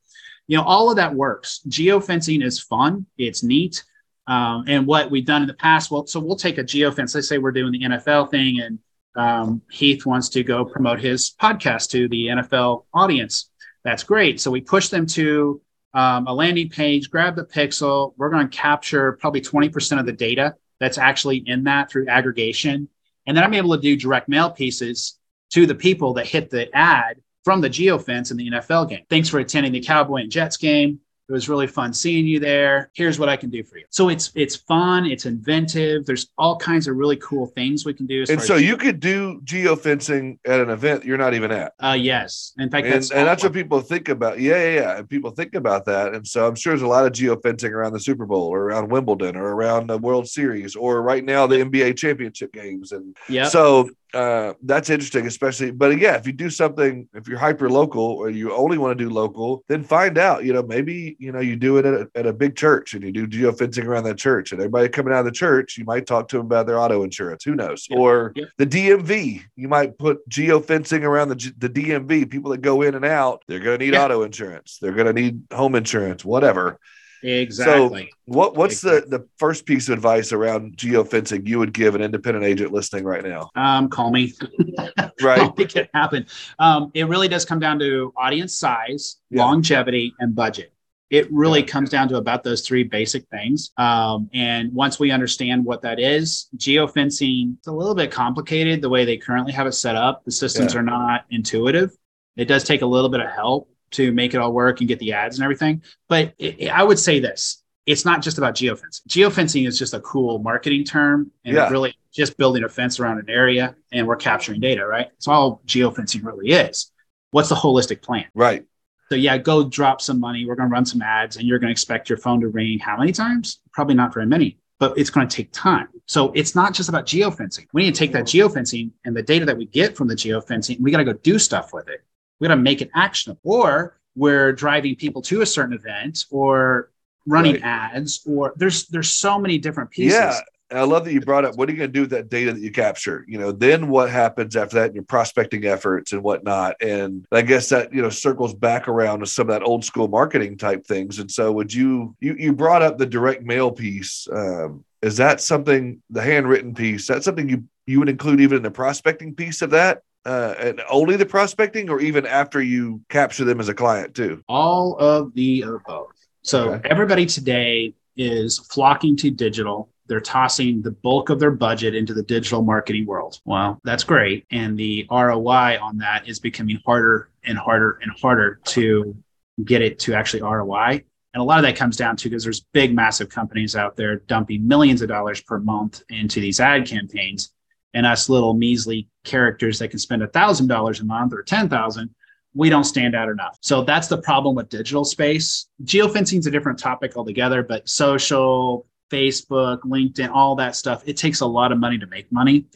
you 0.46 0.56
know, 0.56 0.64
all 0.64 0.90
of 0.90 0.96
that 0.96 1.14
works. 1.14 1.60
Geofencing 1.68 2.42
is 2.42 2.60
fun. 2.60 3.06
It's 3.16 3.42
neat. 3.42 3.84
Um, 4.26 4.64
and 4.66 4.86
what 4.86 5.10
we've 5.10 5.24
done 5.24 5.42
in 5.42 5.48
the 5.48 5.54
past, 5.54 5.90
well, 5.90 6.06
so 6.06 6.20
we'll 6.20 6.36
take 6.36 6.58
a 6.58 6.64
geofence. 6.64 7.14
Let's 7.14 7.28
say 7.28 7.38
we're 7.38 7.52
doing 7.52 7.72
the 7.72 7.82
NFL 7.82 8.30
thing, 8.30 8.60
and 8.60 8.78
um, 9.16 9.62
Heath 9.70 10.04
wants 10.04 10.28
to 10.30 10.42
go 10.42 10.64
promote 10.64 11.00
his 11.00 11.34
podcast 11.40 11.90
to 11.90 12.08
the 12.08 12.26
NFL 12.26 12.84
audience. 12.92 13.50
That's 13.84 14.02
great. 14.02 14.40
So 14.40 14.50
we 14.50 14.60
push 14.60 14.88
them 14.88 15.06
to 15.06 15.62
um, 15.94 16.26
a 16.26 16.34
landing 16.34 16.68
page, 16.68 17.10
grab 17.10 17.36
the 17.36 17.44
pixel. 17.44 18.14
We're 18.16 18.30
going 18.30 18.48
to 18.48 18.56
capture 18.56 19.12
probably 19.12 19.40
20% 19.40 19.98
of 19.98 20.06
the 20.06 20.12
data 20.12 20.54
that's 20.80 20.98
actually 20.98 21.38
in 21.46 21.64
that 21.64 21.90
through 21.90 22.08
aggregation. 22.08 22.88
And 23.26 23.36
then 23.36 23.44
I'm 23.44 23.54
able 23.54 23.74
to 23.74 23.80
do 23.80 23.96
direct 23.96 24.28
mail 24.28 24.50
pieces 24.50 25.18
to 25.50 25.66
the 25.66 25.74
people 25.74 26.14
that 26.14 26.26
hit 26.26 26.50
the 26.50 26.74
ad 26.76 27.20
from 27.44 27.60
the 27.60 27.70
geofence 27.70 28.30
in 28.30 28.36
the 28.36 28.50
NFL 28.50 28.90
game. 28.90 29.04
Thanks 29.08 29.28
for 29.28 29.38
attending 29.38 29.72
the 29.72 29.80
Cowboy 29.80 30.22
and 30.22 30.30
Jets 30.30 30.56
game. 30.56 31.00
It 31.28 31.32
was 31.32 31.48
really 31.48 31.66
fun 31.66 31.92
seeing 31.92 32.26
you 32.26 32.40
there. 32.40 32.90
Here's 32.94 33.18
what 33.18 33.28
I 33.28 33.36
can 33.36 33.50
do 33.50 33.62
for 33.62 33.76
you. 33.76 33.84
So 33.90 34.08
it's 34.08 34.32
it's 34.34 34.56
fun, 34.56 35.04
it's 35.04 35.26
inventive. 35.26 36.06
There's 36.06 36.30
all 36.38 36.56
kinds 36.56 36.88
of 36.88 36.96
really 36.96 37.16
cool 37.16 37.46
things 37.46 37.84
we 37.84 37.92
can 37.92 38.06
do. 38.06 38.24
and 38.30 38.40
so 38.40 38.56
you 38.56 38.78
could 38.78 38.98
do 38.98 39.40
geofencing 39.44 40.38
at 40.46 40.60
an 40.60 40.70
event 40.70 41.04
you're 41.04 41.18
not 41.18 41.34
even 41.34 41.50
at. 41.50 41.74
Uh, 41.80 41.96
yes. 41.98 42.54
In 42.58 42.70
fact, 42.70 42.86
and 42.86 42.94
that's, 42.94 43.10
and 43.10 43.26
that's 43.26 43.42
what 43.42 43.52
people 43.52 43.80
think 43.80 44.08
about. 44.08 44.40
Yeah, 44.40 44.56
yeah, 44.56 44.74
yeah. 44.80 44.98
And 44.98 45.08
people 45.08 45.30
think 45.30 45.54
about 45.54 45.84
that. 45.84 46.14
And 46.14 46.26
so 46.26 46.46
I'm 46.46 46.54
sure 46.54 46.72
there's 46.72 46.82
a 46.82 46.86
lot 46.86 47.04
of 47.04 47.12
geofencing 47.12 47.72
around 47.72 47.92
the 47.92 48.00
Super 48.00 48.24
Bowl 48.24 48.48
or 48.48 48.62
around 48.62 48.90
Wimbledon 48.90 49.36
or 49.36 49.52
around 49.52 49.88
the 49.88 49.98
World 49.98 50.28
Series 50.28 50.76
or 50.76 51.02
right 51.02 51.24
now 51.24 51.46
the 51.46 51.56
NBA 51.56 51.98
championship 51.98 52.52
games. 52.52 52.92
And 52.92 53.14
yeah. 53.28 53.48
so 53.48 53.90
uh, 54.14 54.54
that's 54.62 54.90
interesting, 54.90 55.26
especially. 55.26 55.70
But 55.70 55.98
yeah, 55.98 56.16
if 56.16 56.26
you 56.26 56.32
do 56.32 56.48
something, 56.48 57.08
if 57.14 57.28
you're 57.28 57.38
hyper 57.38 57.68
local 57.68 58.02
or 58.02 58.30
you 58.30 58.52
only 58.54 58.78
want 58.78 58.98
to 58.98 59.04
do 59.04 59.10
local, 59.10 59.64
then 59.68 59.84
find 59.84 60.16
out. 60.16 60.44
You 60.44 60.52
know, 60.52 60.62
maybe 60.62 61.16
you 61.18 61.32
know 61.32 61.40
you 61.40 61.56
do 61.56 61.76
it 61.76 61.84
at 61.84 61.94
a, 61.94 62.10
at 62.14 62.26
a 62.26 62.32
big 62.32 62.56
church 62.56 62.94
and 62.94 63.02
you 63.02 63.12
do 63.12 63.26
geofencing 63.26 63.84
around 63.84 64.04
that 64.04 64.16
church, 64.16 64.52
and 64.52 64.60
everybody 64.60 64.88
coming 64.88 65.12
out 65.12 65.20
of 65.20 65.24
the 65.26 65.32
church, 65.32 65.76
you 65.76 65.84
might 65.84 66.06
talk 66.06 66.28
to 66.28 66.38
them 66.38 66.46
about 66.46 66.66
their 66.66 66.78
auto 66.78 67.02
insurance. 67.02 67.44
Who 67.44 67.54
knows? 67.54 67.86
Yeah. 67.90 67.98
Or 67.98 68.32
yeah. 68.34 68.46
the 68.56 68.66
DMV, 68.66 69.42
you 69.56 69.68
might 69.68 69.98
put 69.98 70.26
geofencing 70.28 71.02
around 71.02 71.28
the 71.28 71.52
the 71.58 71.68
DMV. 71.68 72.30
People 72.30 72.50
that 72.52 72.62
go 72.62 72.82
in 72.82 72.94
and 72.94 73.04
out, 73.04 73.44
they're 73.46 73.60
going 73.60 73.78
to 73.78 73.84
need 73.84 73.94
yeah. 73.94 74.04
auto 74.04 74.22
insurance. 74.22 74.78
They're 74.80 74.92
going 74.92 75.06
to 75.06 75.12
need 75.12 75.42
home 75.52 75.74
insurance, 75.74 76.24
whatever. 76.24 76.78
Exactly. 77.22 78.10
So 78.10 78.16
what 78.26 78.56
what's 78.56 78.84
exactly. 78.84 79.10
the 79.10 79.18
the 79.18 79.28
first 79.38 79.66
piece 79.66 79.88
of 79.88 79.94
advice 79.94 80.32
around 80.32 80.76
geofencing 80.76 81.46
you 81.46 81.58
would 81.58 81.72
give 81.72 81.94
an 81.94 82.02
independent 82.02 82.44
agent 82.44 82.72
listening 82.72 83.04
right 83.04 83.24
now? 83.24 83.50
Um, 83.54 83.88
call 83.88 84.10
me. 84.10 84.34
right. 85.22 85.56
Make 85.56 85.76
it 85.76 85.90
happen. 85.94 86.26
Um, 86.58 86.90
it 86.94 87.08
really 87.08 87.28
does 87.28 87.44
come 87.44 87.58
down 87.58 87.78
to 87.80 88.12
audience 88.16 88.54
size, 88.54 89.16
yeah. 89.30 89.44
longevity, 89.44 90.14
and 90.20 90.34
budget. 90.34 90.72
It 91.10 91.26
really 91.32 91.60
yeah. 91.60 91.66
comes 91.66 91.88
down 91.88 92.08
to 92.10 92.16
about 92.16 92.44
those 92.44 92.66
three 92.66 92.84
basic 92.84 93.26
things. 93.28 93.70
Um, 93.78 94.28
and 94.34 94.72
once 94.74 95.00
we 95.00 95.10
understand 95.10 95.64
what 95.64 95.80
that 95.82 95.98
is, 95.98 96.48
geofencing 96.58 97.56
it's 97.56 97.66
a 97.66 97.72
little 97.72 97.94
bit 97.94 98.10
complicated 98.10 98.82
the 98.82 98.90
way 98.90 99.06
they 99.06 99.16
currently 99.16 99.52
have 99.52 99.66
it 99.66 99.72
set 99.72 99.96
up. 99.96 100.24
The 100.24 100.32
systems 100.32 100.74
yeah. 100.74 100.80
are 100.80 100.82
not 100.82 101.24
intuitive. 101.30 101.96
It 102.36 102.44
does 102.44 102.62
take 102.62 102.82
a 102.82 102.86
little 102.86 103.08
bit 103.08 103.20
of 103.20 103.30
help 103.30 103.70
to 103.92 104.12
make 104.12 104.34
it 104.34 104.38
all 104.38 104.52
work 104.52 104.80
and 104.80 104.88
get 104.88 104.98
the 104.98 105.12
ads 105.12 105.38
and 105.38 105.44
everything. 105.44 105.82
But 106.08 106.34
it, 106.38 106.60
it, 106.60 106.68
I 106.68 106.82
would 106.82 106.98
say 106.98 107.20
this 107.20 107.62
it's 107.88 108.04
not 108.04 108.20
just 108.20 108.36
about 108.36 108.54
geofencing. 108.54 109.06
Geofencing 109.08 109.66
is 109.66 109.78
just 109.78 109.94
a 109.94 110.00
cool 110.00 110.40
marketing 110.40 110.84
term 110.84 111.32
and 111.46 111.56
yeah. 111.56 111.70
really 111.70 111.94
just 112.12 112.36
building 112.36 112.62
a 112.64 112.68
fence 112.68 113.00
around 113.00 113.18
an 113.18 113.30
area 113.30 113.74
and 113.92 114.06
we're 114.06 114.16
capturing 114.16 114.60
data, 114.60 114.86
right? 114.86 115.08
It's 115.16 115.26
all 115.26 115.62
geofencing 115.66 116.22
really 116.22 116.50
is. 116.50 116.92
What's 117.30 117.48
the 117.48 117.54
holistic 117.54 118.02
plan? 118.02 118.26
Right. 118.34 118.66
So 119.08 119.14
yeah, 119.14 119.38
go 119.38 119.66
drop 119.66 120.02
some 120.02 120.20
money. 120.20 120.44
We're 120.44 120.54
going 120.54 120.68
to 120.68 120.72
run 120.72 120.84
some 120.84 121.00
ads 121.00 121.38
and 121.38 121.46
you're 121.46 121.58
going 121.58 121.68
to 121.68 121.72
expect 121.72 122.10
your 122.10 122.18
phone 122.18 122.42
to 122.42 122.48
ring 122.48 122.78
how 122.78 122.98
many 122.98 123.10
times? 123.10 123.60
Probably 123.72 123.94
not 123.94 124.12
very 124.12 124.26
many, 124.26 124.58
but 124.78 124.98
it's 124.98 125.08
going 125.08 125.26
to 125.26 125.34
take 125.34 125.50
time. 125.52 125.88
So 126.04 126.30
it's 126.32 126.54
not 126.54 126.74
just 126.74 126.90
about 126.90 127.06
geofencing. 127.06 127.68
We 127.72 127.84
need 127.84 127.94
to 127.94 127.98
take 127.98 128.12
that 128.12 128.24
mm. 128.24 128.50
geofencing 128.50 128.90
and 129.06 129.16
the 129.16 129.22
data 129.22 129.46
that 129.46 129.56
we 129.56 129.64
get 129.64 129.96
from 129.96 130.08
the 130.08 130.14
geofencing, 130.14 130.78
we 130.78 130.90
got 130.90 130.98
to 130.98 131.04
go 131.04 131.14
do 131.14 131.38
stuff 131.38 131.72
with 131.72 131.88
it 131.88 132.04
we 132.38 132.48
got 132.48 132.54
to 132.54 132.60
make 132.60 132.80
it 132.80 132.90
actionable 132.94 133.40
or 133.44 133.98
we're 134.16 134.52
driving 134.52 134.96
people 134.96 135.22
to 135.22 135.42
a 135.42 135.46
certain 135.46 135.74
event 135.74 136.24
or 136.30 136.90
running 137.26 137.54
right. 137.54 137.62
ads 137.64 138.26
or 138.26 138.52
there's 138.56 138.86
there's 138.88 139.10
so 139.10 139.38
many 139.38 139.58
different 139.58 139.90
pieces 139.90 140.18
yeah 140.18 140.40
I 140.70 140.82
love 140.82 141.04
that 141.04 141.12
you 141.12 141.20
brought 141.20 141.44
up 141.44 141.56
what 141.56 141.68
are 141.68 141.72
you 141.72 141.78
going 141.78 141.88
to 141.88 141.92
do 141.92 142.02
with 142.02 142.10
that 142.10 142.28
data 142.28 142.52
that 142.52 142.60
you 142.60 142.70
capture? 142.70 143.24
You 143.26 143.38
know, 143.38 143.52
then 143.52 143.88
what 143.88 144.10
happens 144.10 144.54
after 144.54 144.76
that 144.76 144.90
in 144.90 144.94
your 144.94 145.04
prospecting 145.04 145.64
efforts 145.64 146.12
and 146.12 146.22
whatnot? 146.22 146.76
And 146.82 147.26
I 147.32 147.42
guess 147.42 147.70
that, 147.70 147.92
you 147.92 148.02
know, 148.02 148.10
circles 148.10 148.54
back 148.54 148.86
around 148.86 149.20
to 149.20 149.26
some 149.26 149.48
of 149.48 149.54
that 149.54 149.66
old 149.66 149.84
school 149.84 150.08
marketing 150.08 150.58
type 150.58 150.84
things. 150.84 151.20
And 151.20 151.30
so 151.30 151.52
would 151.52 151.72
you, 151.72 152.14
you, 152.20 152.34
you 152.38 152.52
brought 152.52 152.82
up 152.82 152.98
the 152.98 153.06
direct 153.06 153.42
mail 153.42 153.70
piece. 153.70 154.28
Um, 154.30 154.84
is 155.00 155.16
that 155.16 155.40
something, 155.40 156.02
the 156.10 156.22
handwritten 156.22 156.74
piece, 156.74 157.06
that's 157.06 157.24
something 157.24 157.48
you, 157.48 157.64
you 157.86 157.98
would 158.00 158.08
include 158.08 158.40
even 158.40 158.58
in 158.58 158.62
the 158.62 158.70
prospecting 158.70 159.34
piece 159.34 159.62
of 159.62 159.70
that? 159.70 160.02
Uh, 160.24 160.54
and 160.58 160.80
only 160.90 161.16
the 161.16 161.26
prospecting, 161.26 161.88
or 161.90 162.00
even 162.00 162.26
after 162.26 162.60
you 162.60 163.00
capture 163.08 163.44
them 163.44 163.60
as 163.60 163.68
a 163.68 163.74
client 163.74 164.14
too? 164.14 164.42
All 164.48 164.96
of 164.98 165.34
the 165.34 165.62
above. 165.62 166.06
So 166.42 166.74
okay. 166.74 166.88
everybody 166.88 167.26
today 167.26 167.94
is 168.16 168.58
flocking 168.58 169.16
to 169.16 169.30
digital. 169.30 169.90
They're 170.06 170.20
tossing 170.20 170.82
the 170.82 170.90
bulk 170.90 171.28
of 171.28 171.38
their 171.38 171.50
budget 171.50 171.94
into 171.94 172.14
the 172.14 172.22
digital 172.22 172.62
marketing 172.62 173.06
world. 173.06 173.40
Well, 173.44 173.78
that's 173.84 174.04
great. 174.04 174.46
And 174.50 174.76
the 174.78 175.06
ROI 175.10 175.78
on 175.80 175.98
that 175.98 176.26
is 176.26 176.40
becoming 176.40 176.80
harder 176.84 177.30
and 177.44 177.58
harder 177.58 177.98
and 178.02 178.10
harder 178.20 178.60
to 178.66 179.16
get 179.64 179.82
it 179.82 179.98
to 180.00 180.14
actually 180.14 180.42
ROI. 180.42 181.04
And 181.34 181.42
a 181.42 181.44
lot 181.44 181.58
of 181.58 181.64
that 181.64 181.76
comes 181.76 181.96
down 181.96 182.16
to 182.16 182.28
because 182.28 182.42
there's 182.42 182.64
big, 182.72 182.94
massive 182.94 183.28
companies 183.28 183.76
out 183.76 183.96
there 183.96 184.16
dumping 184.16 184.66
millions 184.66 185.02
of 185.02 185.08
dollars 185.08 185.42
per 185.42 185.58
month 185.58 186.02
into 186.08 186.40
these 186.40 186.58
ad 186.58 186.86
campaigns 186.86 187.52
and 187.94 188.06
us 188.06 188.28
little 188.28 188.54
measly 188.54 189.08
characters 189.24 189.78
that 189.78 189.88
can 189.88 189.98
spend 189.98 190.22
a 190.22 190.28
thousand 190.28 190.66
dollars 190.66 191.00
a 191.00 191.04
month 191.04 191.32
or 191.32 191.42
ten 191.42 191.68
thousand 191.68 192.10
we 192.54 192.68
don't 192.68 192.84
stand 192.84 193.14
out 193.14 193.28
enough 193.28 193.58
so 193.60 193.82
that's 193.82 194.08
the 194.08 194.18
problem 194.18 194.54
with 194.54 194.68
digital 194.68 195.04
space 195.04 195.66
geofencing 195.84 196.38
is 196.38 196.46
a 196.46 196.50
different 196.50 196.78
topic 196.78 197.16
altogether 197.16 197.62
but 197.62 197.88
social 197.88 198.86
facebook 199.10 199.80
linkedin 199.80 200.30
all 200.30 200.54
that 200.56 200.76
stuff 200.76 201.02
it 201.06 201.16
takes 201.16 201.40
a 201.40 201.46
lot 201.46 201.72
of 201.72 201.78
money 201.78 201.98
to 201.98 202.06
make 202.06 202.30
money 202.32 202.66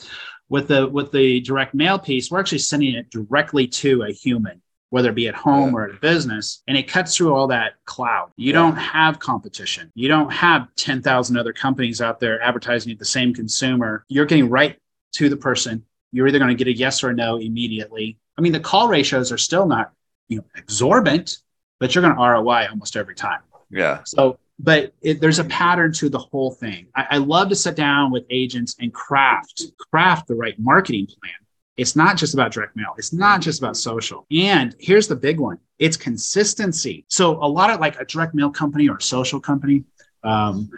with 0.48 0.68
the 0.68 0.86
with 0.88 1.10
the 1.12 1.40
direct 1.40 1.74
mail 1.74 1.98
piece 1.98 2.30
we're 2.30 2.40
actually 2.40 2.58
sending 2.58 2.94
it 2.94 3.10
directly 3.10 3.66
to 3.66 4.02
a 4.02 4.12
human 4.12 4.60
whether 4.92 5.08
it 5.08 5.14
be 5.14 5.26
at 5.26 5.34
home 5.34 5.70
yeah. 5.70 5.74
or 5.74 5.84
at 5.88 5.94
a 5.94 5.98
business, 6.00 6.62
and 6.68 6.76
it 6.76 6.86
cuts 6.86 7.16
through 7.16 7.34
all 7.34 7.46
that 7.46 7.72
cloud. 7.86 8.30
You 8.36 8.48
yeah. 8.48 8.60
don't 8.60 8.76
have 8.76 9.18
competition. 9.18 9.90
You 9.94 10.06
don't 10.08 10.30
have 10.30 10.68
10,000 10.76 11.34
other 11.38 11.54
companies 11.54 12.02
out 12.02 12.20
there 12.20 12.42
advertising 12.42 12.92
at 12.92 12.98
the 12.98 13.06
same 13.06 13.32
consumer. 13.32 14.04
You're 14.08 14.26
getting 14.26 14.50
right 14.50 14.78
to 15.12 15.28
the 15.28 15.36
person. 15.36 15.84
You're 16.12 16.28
either 16.28 16.38
going 16.38 16.56
to 16.56 16.64
get 16.64 16.68
a 16.68 16.76
yes 16.76 17.02
or 17.02 17.10
a 17.10 17.14
no 17.14 17.36
immediately. 17.36 18.18
I 18.36 18.40
mean, 18.40 18.52
the 18.52 18.60
call 18.60 18.88
ratios 18.88 19.32
are 19.32 19.38
still 19.38 19.66
not, 19.66 19.92
you 20.28 20.38
know, 20.38 20.44
exorbitant, 20.56 21.38
but 21.80 21.94
you're 21.94 22.02
going 22.02 22.14
to 22.14 22.20
ROI 22.20 22.68
almost 22.70 22.96
every 22.96 23.14
time. 23.14 23.40
Yeah. 23.70 24.02
So, 24.04 24.38
but 24.58 24.94
it, 25.00 25.20
there's 25.20 25.38
a 25.38 25.44
pattern 25.44 25.92
to 25.94 26.08
the 26.08 26.18
whole 26.18 26.50
thing. 26.50 26.86
I, 26.94 27.06
I 27.12 27.16
love 27.18 27.48
to 27.48 27.56
sit 27.56 27.74
down 27.74 28.12
with 28.12 28.24
agents 28.30 28.76
and 28.78 28.92
craft 28.92 29.64
craft 29.90 30.28
the 30.28 30.34
right 30.34 30.58
marketing 30.58 31.06
plan. 31.06 31.32
It's 31.78 31.96
not 31.96 32.18
just 32.18 32.34
about 32.34 32.52
direct 32.52 32.76
mail. 32.76 32.94
It's 32.98 33.14
not 33.14 33.40
just 33.40 33.58
about 33.58 33.78
social. 33.78 34.26
And 34.30 34.76
here's 34.78 35.08
the 35.08 35.16
big 35.16 35.40
one: 35.40 35.58
it's 35.78 35.96
consistency. 35.96 37.06
So 37.08 37.42
a 37.42 37.48
lot 37.48 37.70
of 37.70 37.80
like 37.80 37.98
a 37.98 38.04
direct 38.04 38.34
mail 38.34 38.50
company 38.50 38.88
or 38.88 38.96
a 38.96 39.02
social 39.02 39.40
company. 39.40 39.84
Um, 40.22 40.70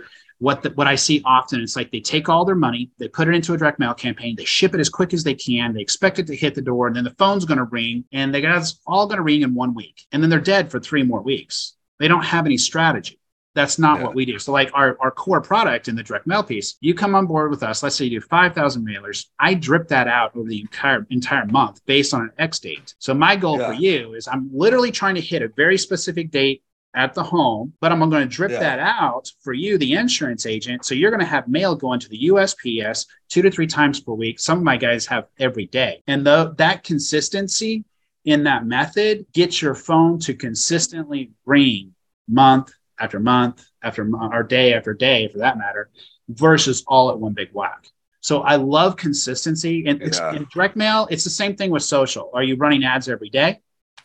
what 0.44 0.62
the, 0.62 0.68
what 0.72 0.87
I 0.87 0.94
see 0.94 1.22
often 1.24 1.62
it's 1.62 1.74
like 1.74 1.90
they 1.90 2.00
take 2.00 2.28
all 2.28 2.44
their 2.44 2.54
money, 2.54 2.90
they 2.98 3.09
put 3.09 3.28
it 3.28 3.35
into 3.35 3.54
a 3.54 3.57
direct 3.57 3.78
mail 3.78 3.94
campaign, 3.94 4.37
they 4.37 4.44
ship 4.44 4.74
it 4.74 4.80
as 4.80 4.90
quick 4.90 5.14
as 5.14 5.24
they 5.24 5.33
can, 5.33 5.72
they 5.72 5.80
expect 5.80 6.18
it 6.18 6.26
to 6.26 6.37
hit 6.37 6.54
the 6.54 6.61
door, 6.61 6.87
and 6.87 6.94
then 6.94 7.04
the 7.04 7.14
phone's 7.18 7.46
going 7.46 7.57
to 7.57 7.64
ring, 7.64 8.04
and 8.12 8.33
they 8.35 8.42
guys 8.42 8.78
all 8.87 9.07
going 9.07 9.16
to 9.16 9.22
ring 9.22 9.40
in 9.40 9.54
one 9.54 9.72
week, 9.72 10.02
and 10.12 10.22
then 10.22 10.28
they're 10.28 10.40
dead 10.40 10.70
for 10.70 10.78
three 10.78 11.02
more 11.02 11.22
weeks. 11.22 11.72
They 11.98 12.09
don't 12.09 12.24
have 12.24 12.44
any 12.44 12.59
strategy. 12.59 13.18
That's 13.54 13.78
not 13.78 13.98
yeah. 13.98 14.04
what 14.04 14.14
we 14.14 14.26
do. 14.26 14.38
So, 14.38 14.52
like 14.52 14.70
our, 14.74 14.98
our 15.00 15.12
core 15.12 15.40
product 15.40 15.88
in 15.88 15.96
the 15.96 16.02
direct 16.02 16.26
mail 16.26 16.42
piece, 16.42 16.74
you 16.80 16.92
come 16.92 17.14
on 17.14 17.24
board 17.24 17.50
with 17.50 17.62
us. 17.62 17.83
Let's 17.83 17.96
say 17.96 18.04
you 18.04 18.20
do 18.20 18.26
5,000 18.26 18.87
mailers. 18.87 19.26
I 19.38 19.54
drip 19.54 19.88
that 19.88 20.09
out 20.09 20.37
over 20.37 20.46
the 20.46 20.61
entire 20.61 21.07
entire 21.09 21.46
month 21.46 21.80
based 21.87 22.12
on 22.12 22.22
an 22.22 22.33
X 22.37 22.59
date. 22.59 22.94
So, 22.98 23.14
my 23.14 23.37
goal 23.37 23.59
yeah. 23.59 23.68
for 23.68 23.72
you 23.72 24.12
is 24.12 24.28
I'm 24.28 24.50
literally 24.52 24.90
trying 24.90 25.14
to 25.14 25.22
hit 25.22 25.40
a 25.40 25.48
very 25.48 25.78
specific 25.78 26.30
date 26.30 26.62
at 26.94 27.12
the 27.12 27.22
home, 27.22 27.72
but 27.80 27.90
I'm 27.90 27.98
going 27.98 28.12
to 28.12 28.26
drip 28.26 28.52
yeah. 28.52 28.61
that 28.61 28.78
out 28.78 29.30
for 29.40 29.52
you, 29.52 29.76
the 29.78 29.94
insurance 29.94 30.46
agent. 30.46 30.85
So 30.85 30.94
you're 30.94 31.11
going 31.11 31.20
to 31.20 31.26
have 31.26 31.48
mail 31.48 31.74
going 31.74 32.00
to 32.00 32.09
the 32.09 32.28
USPS 32.28 33.07
two 33.28 33.42
to 33.42 33.50
three 33.50 33.66
times 33.66 34.00
per 34.00 34.12
week. 34.12 34.38
Some 34.38 34.59
of 34.59 34.64
my 34.64 34.76
guys 34.76 35.04
have 35.07 35.26
every 35.38 35.66
day. 35.66 36.02
And 36.07 36.24
the, 36.24 36.54
that 36.59 36.85
consistency 36.85 37.85
in 38.24 38.44
that 38.44 38.64
method 38.64 39.26
gets 39.33 39.61
your 39.61 39.74
phone 39.74 40.18
to 40.20 40.35
consistently 40.35 41.33
ring 41.44 41.94
month 42.28 42.72
after 42.98 43.18
month 43.18 43.66
after 43.83 44.04
month, 44.04 44.33
or 44.33 44.42
day 44.42 44.72
after 44.72 44.94
day, 44.94 45.28
for 45.28 45.38
that 45.38 45.59
matter, 45.59 45.90
versus 46.28 46.85
all 46.87 47.11
at 47.11 47.18
one 47.18 47.35
big 47.35 47.50
whack. 47.52 47.88
So 48.20 48.40
I 48.40 48.57
love 48.57 48.96
consistency. 48.96 49.85
And 49.87 50.00
yeah. 50.00 50.35
in 50.35 50.46
direct 50.52 50.76
mail, 50.76 51.07
it's 51.11 51.24
the 51.24 51.30
same 51.30 51.57
thing 51.57 51.70
with 51.70 51.83
social. 51.83 52.30
Are 52.33 52.42
you 52.42 52.57
running 52.57 52.85
ads 52.85 53.09
every 53.09 53.28
day? 53.28 53.61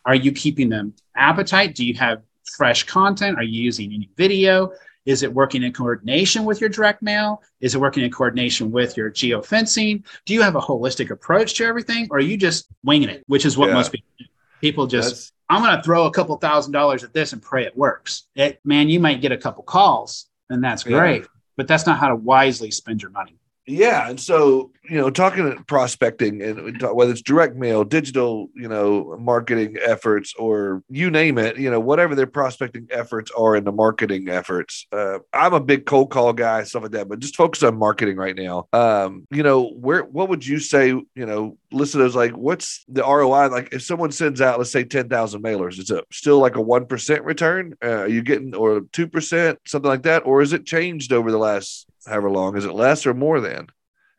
Are 0.06 0.16
you 0.16 0.32
keeping 0.32 0.70
them 0.70 0.94
appetite? 1.16 1.76
Do 1.76 1.86
you 1.86 1.94
have 1.94 2.24
fresh 2.50 2.84
content? 2.84 3.38
Are 3.38 3.44
you 3.44 3.64
using 3.64 3.94
any 3.94 4.10
video? 4.18 4.72
Is 5.06 5.24
it 5.24 5.34
working 5.34 5.64
in 5.64 5.74
coordination 5.74 6.46
with 6.46 6.62
your 6.62 6.70
direct 6.70 7.02
mail? 7.02 7.42
Is 7.62 7.74
it 7.74 7.80
working 7.80 8.04
in 8.04 8.12
coordination 8.12 8.70
with 8.70 8.96
your 8.98 9.10
geofencing? 9.10 10.04
Do 10.26 10.34
you 10.34 10.42
have 10.42 10.56
a 10.56 10.62
holistic 10.62 11.10
approach 11.10 11.56
to 11.56 11.66
everything, 11.66 12.08
or 12.12 12.18
are 12.18 12.22
you 12.22 12.38
just 12.38 12.68
winging 12.84 13.10
it, 13.10 13.24
which 13.28 13.46
is 13.46 13.58
what 13.58 13.70
yeah. 13.70 13.76
most 13.76 13.92
people 13.92 14.10
do? 14.20 14.26
People 14.62 14.88
just, 14.88 15.10
That's... 15.10 15.32
I'm 15.50 15.64
going 15.64 15.76
to 15.76 15.82
throw 15.82 16.06
a 16.06 16.12
couple 16.12 16.36
thousand 16.38 16.74
dollars 16.74 17.04
at 17.04 17.14
this 17.14 17.34
and 17.34 17.42
pray 17.42 17.66
it 17.66 17.76
works. 17.76 18.28
It, 18.36 18.60
man, 18.64 18.90
you 18.90 19.00
might 19.00 19.22
get 19.22 19.32
a 19.32 19.38
couple 19.38 19.64
calls, 19.64 20.28
and 20.50 20.64
that's 20.64 20.84
great, 20.84 21.22
yeah. 21.22 21.28
but 21.56 21.68
that's 21.68 21.86
not 21.86 21.98
how 21.98 22.10
to 22.10 22.16
wisely 22.16 22.70
spend 22.70 23.02
your 23.02 23.12
money. 23.12 23.39
Yeah, 23.70 24.10
and 24.10 24.20
so 24.20 24.72
you 24.90 24.98
know, 24.98 25.12
talking 25.12 25.64
prospecting 25.68 26.42
and 26.42 26.82
whether 26.82 27.12
it's 27.12 27.22
direct 27.22 27.56
mail, 27.56 27.84
digital, 27.84 28.50
you 28.56 28.68
know, 28.68 29.16
marketing 29.20 29.78
efforts, 29.86 30.34
or 30.34 30.82
you 30.90 31.12
name 31.12 31.38
it, 31.38 31.58
you 31.58 31.70
know, 31.70 31.80
whatever 31.80 32.16
their 32.16 32.26
prospecting 32.26 32.88
efforts 32.90 33.30
are 33.38 33.56
in 33.56 33.64
the 33.66 33.72
marketing 33.72 34.30
efforts. 34.30 34.88
Uh, 34.92 35.20
I'm 35.32 35.54
a 35.54 35.60
big 35.60 35.86
cold 35.86 36.10
call 36.10 36.34
guy, 36.34 36.64
stuff 36.64 36.84
like 36.84 36.92
that, 36.94 37.08
but 37.08 37.20
just 37.20 37.36
focus 37.36 37.62
on 37.62 37.78
marketing 37.78 38.18
right 38.18 38.36
now. 38.36 38.68
Um, 38.74 39.28
you 39.30 39.44
know, 39.44 39.70
where 39.70 40.04
what 40.04 40.30
would 40.30 40.46
you 40.46 40.58
say? 40.60 40.88
You 40.88 41.06
know, 41.16 41.58
listeners 41.72 42.16
like, 42.16 42.32
what's 42.32 42.84
the 42.88 43.04
ROI? 43.04 43.50
Like, 43.50 43.70
if 43.72 43.84
someone 43.84 44.12
sends 44.12 44.42
out, 44.42 44.58
let's 44.58 44.72
say, 44.72 44.84
ten 44.84 45.08
thousand 45.08 45.44
mailers, 45.44 45.78
is 45.78 45.92
it 45.92 46.04
still 46.12 46.40
like 46.40 46.56
a 46.56 46.62
one 46.62 46.88
percent 46.88 47.24
return? 47.24 47.76
Uh, 47.84 47.90
are 47.90 48.08
you 48.08 48.24
getting 48.24 48.56
or 48.56 48.82
two 48.92 49.08
percent, 49.08 49.60
something 49.68 49.90
like 49.90 50.04
that, 50.04 50.26
or 50.26 50.42
is 50.42 50.54
it 50.54 50.66
changed 50.66 51.14
over 51.14 51.32
the 51.32 51.38
last 51.38 51.89
however 52.10 52.30
long? 52.30 52.58
Is 52.58 52.66
it 52.66 52.74
less 52.74 53.06
or 53.06 53.14
more 53.14 53.40
than? 53.40 53.68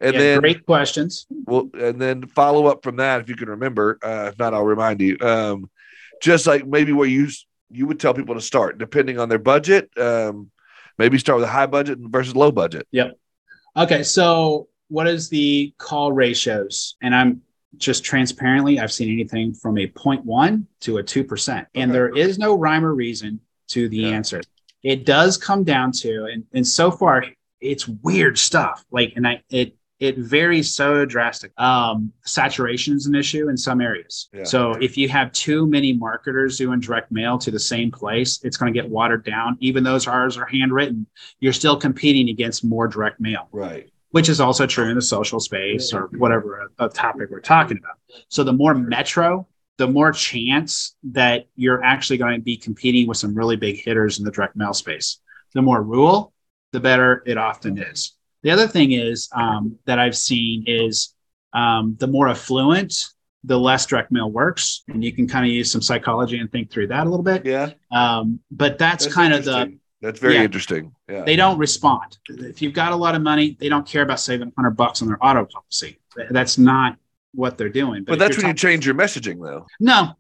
And 0.01 0.15
yeah, 0.15 0.21
then 0.21 0.41
great 0.41 0.65
questions. 0.65 1.27
Well, 1.29 1.69
and 1.75 2.01
then 2.01 2.27
follow 2.27 2.67
up 2.67 2.83
from 2.83 2.97
that 2.97 3.21
if 3.21 3.29
you 3.29 3.37
can 3.37 3.51
remember. 3.51 3.99
Uh, 4.03 4.31
if 4.33 4.39
not, 4.39 4.55
I'll 4.55 4.65
remind 4.65 5.01
you. 5.01 5.19
Um, 5.21 5.71
just 6.23 6.47
like 6.47 6.67
maybe 6.67 6.93
where 6.93 7.09
you 7.09 7.29
you 7.71 7.87
would 7.87 8.01
tell 8.01 8.15
people 8.15 8.35
to 8.35 8.41
start, 8.41 8.79
depending 8.79 9.19
on 9.19 9.29
their 9.29 9.39
budget. 9.39 9.91
Um, 9.99 10.51
maybe 10.99 11.19
start 11.19 11.39
with 11.39 11.49
a 11.49 11.53
high 11.53 11.67
budget 11.67 11.99
versus 12.01 12.35
low 12.35 12.51
budget. 12.51 12.87
Yep. 12.91 13.19
Okay, 13.77 14.03
so 14.03 14.69
what 14.89 15.07
is 15.07 15.29
the 15.29 15.73
call 15.79 16.13
ratios? 16.13 16.97
And 17.01 17.15
I'm 17.15 17.43
just 17.77 18.05
transparently, 18.05 18.81
I've 18.81 18.93
seen 18.93 19.13
anything 19.13 19.55
from 19.55 19.79
a 19.79 19.87
0.1 19.87 20.67
to 20.81 20.99
a 20.99 21.03
2%. 21.03 21.59
Okay. 21.59 21.67
And 21.75 21.95
there 21.95 22.09
is 22.09 22.39
no 22.39 22.55
rhyme 22.55 22.85
or 22.85 22.95
reason 22.95 23.41
to 23.69 23.89
the 23.89 23.99
yeah. 23.99 24.09
answer. 24.09 24.41
It 24.83 25.07
does 25.07 25.37
come 25.37 25.63
down 25.63 25.93
to, 25.93 26.25
and, 26.25 26.45
and 26.53 26.67
so 26.67 26.91
far, 26.91 27.25
it's 27.61 27.87
weird 27.89 28.39
stuff. 28.39 28.85
Like, 28.91 29.13
and 29.17 29.27
I, 29.27 29.43
it, 29.51 29.77
it 29.99 30.17
varies 30.17 30.75
so 30.75 31.05
drastic. 31.05 31.53
Um, 31.61 32.13
saturation 32.25 32.97
is 32.97 33.05
an 33.05 33.15
issue 33.15 33.51
in 33.51 33.57
some 33.57 33.83
areas. 33.83 34.31
Yeah. 34.33 34.45
So 34.45 34.73
if 34.73 34.97
you 34.97 35.11
have 35.11 35.31
too 35.33 35.67
many 35.67 35.93
marketers 35.93 36.57
doing 36.57 36.81
direct 36.81 37.13
mail 37.13 37.37
to 37.39 37.51
the 37.51 37.61
same 37.61 37.91
place, 37.91 38.41
it's 38.43 38.57
going 38.57 38.73
to 38.73 38.81
get 38.81 38.89
watered 38.89 39.25
down. 39.25 39.59
Even 39.61 39.85
those 39.85 40.07
ours 40.07 40.39
are 40.39 40.47
handwritten, 40.47 41.07
you're 41.41 41.53
still 41.53 41.77
competing 41.77 42.31
against 42.31 42.65
more 42.65 42.89
direct 42.89 43.21
mail. 43.21 43.49
Right. 43.53 43.91
Which 44.13 44.31
is 44.31 44.41
also 44.41 44.67
true 44.67 44.89
in 44.89 44.95
the 44.95 45.03
social 45.03 45.39
space 45.39 45.93
or 45.93 46.09
whatever 46.17 46.71
a, 46.79 46.87
a 46.87 46.89
topic 46.89 47.29
we're 47.31 47.41
talking 47.41 47.77
about. 47.77 47.99
So 48.29 48.43
the 48.43 48.55
more 48.55 48.75
metro, 48.75 49.47
the 49.77 49.87
more 49.87 50.13
chance 50.13 50.97
that 51.13 51.47
you're 51.57 51.85
actually 51.85 52.17
going 52.17 52.41
to 52.41 52.43
be 52.43 52.57
competing 52.57 53.07
with 53.07 53.19
some 53.19 53.35
really 53.35 53.57
big 53.57 53.77
hitters 53.77 54.19
in 54.19 54.25
the 54.25 54.31
direct 54.31 54.57
mail 54.57 54.73
space. 54.73 55.21
The 55.53 55.63
more 55.63 55.83
rural, 55.83 56.33
the 56.73 56.81
better 56.81 57.23
it 57.27 57.39
often 57.39 57.79
is. 57.79 58.17
The 58.43 58.51
other 58.51 58.67
thing 58.67 58.93
is 58.93 59.29
um, 59.35 59.79
that 59.85 59.99
I've 59.99 60.17
seen 60.17 60.65
is 60.67 61.15
um, 61.53 61.97
the 61.99 62.07
more 62.07 62.29
affluent, 62.29 62.95
the 63.45 63.59
less 63.59 63.87
direct 63.87 64.13
mail 64.13 64.31
works, 64.31 64.83
and 64.89 65.05
you 65.05 65.13
can 65.13 65.27
kind 65.27 65.47
of 65.47 65.53
use 65.53 65.71
some 65.71 65.83
psychology 65.83 66.39
and 66.39 66.51
think 66.51 66.71
through 66.71 66.89
that 66.89 67.07
a 67.07 67.11
little 67.11 67.25
bit. 67.25 67.45
Yeah. 67.45 67.71
Um, 67.91 68.41
but 68.51 68.79
that's, 68.79 69.05
that's 69.05 69.15
kind 69.15 69.33
of 69.35 69.45
the. 69.45 69.77
That's 70.03 70.19
very 70.19 70.37
yeah, 70.37 70.45
interesting. 70.45 70.95
Yeah. 71.11 71.25
They 71.25 71.37
don't 71.37 71.59
respond. 71.59 72.17
If 72.31 72.63
you've 72.63 72.73
got 72.73 72.93
a 72.93 72.97
lot 72.97 73.15
of 73.15 73.21
money, 73.21 73.59
they 73.61 73.69
don't 73.69 73.87
care 73.87 74.01
about 74.01 74.19
saving 74.19 74.49
100 74.55 74.71
bucks 74.71 75.03
on 75.03 75.09
their 75.09 75.19
auto 75.23 75.45
policy. 75.45 75.99
That's 76.31 76.57
not 76.57 76.97
what 77.33 77.59
they're 77.59 77.69
doing. 77.69 78.05
But, 78.05 78.13
but 78.13 78.19
that's 78.19 78.39
when 78.39 78.47
you 78.47 78.55
change 78.55 78.87
your 78.87 78.95
messaging, 78.95 79.43
though. 79.43 79.67
No. 79.79 80.15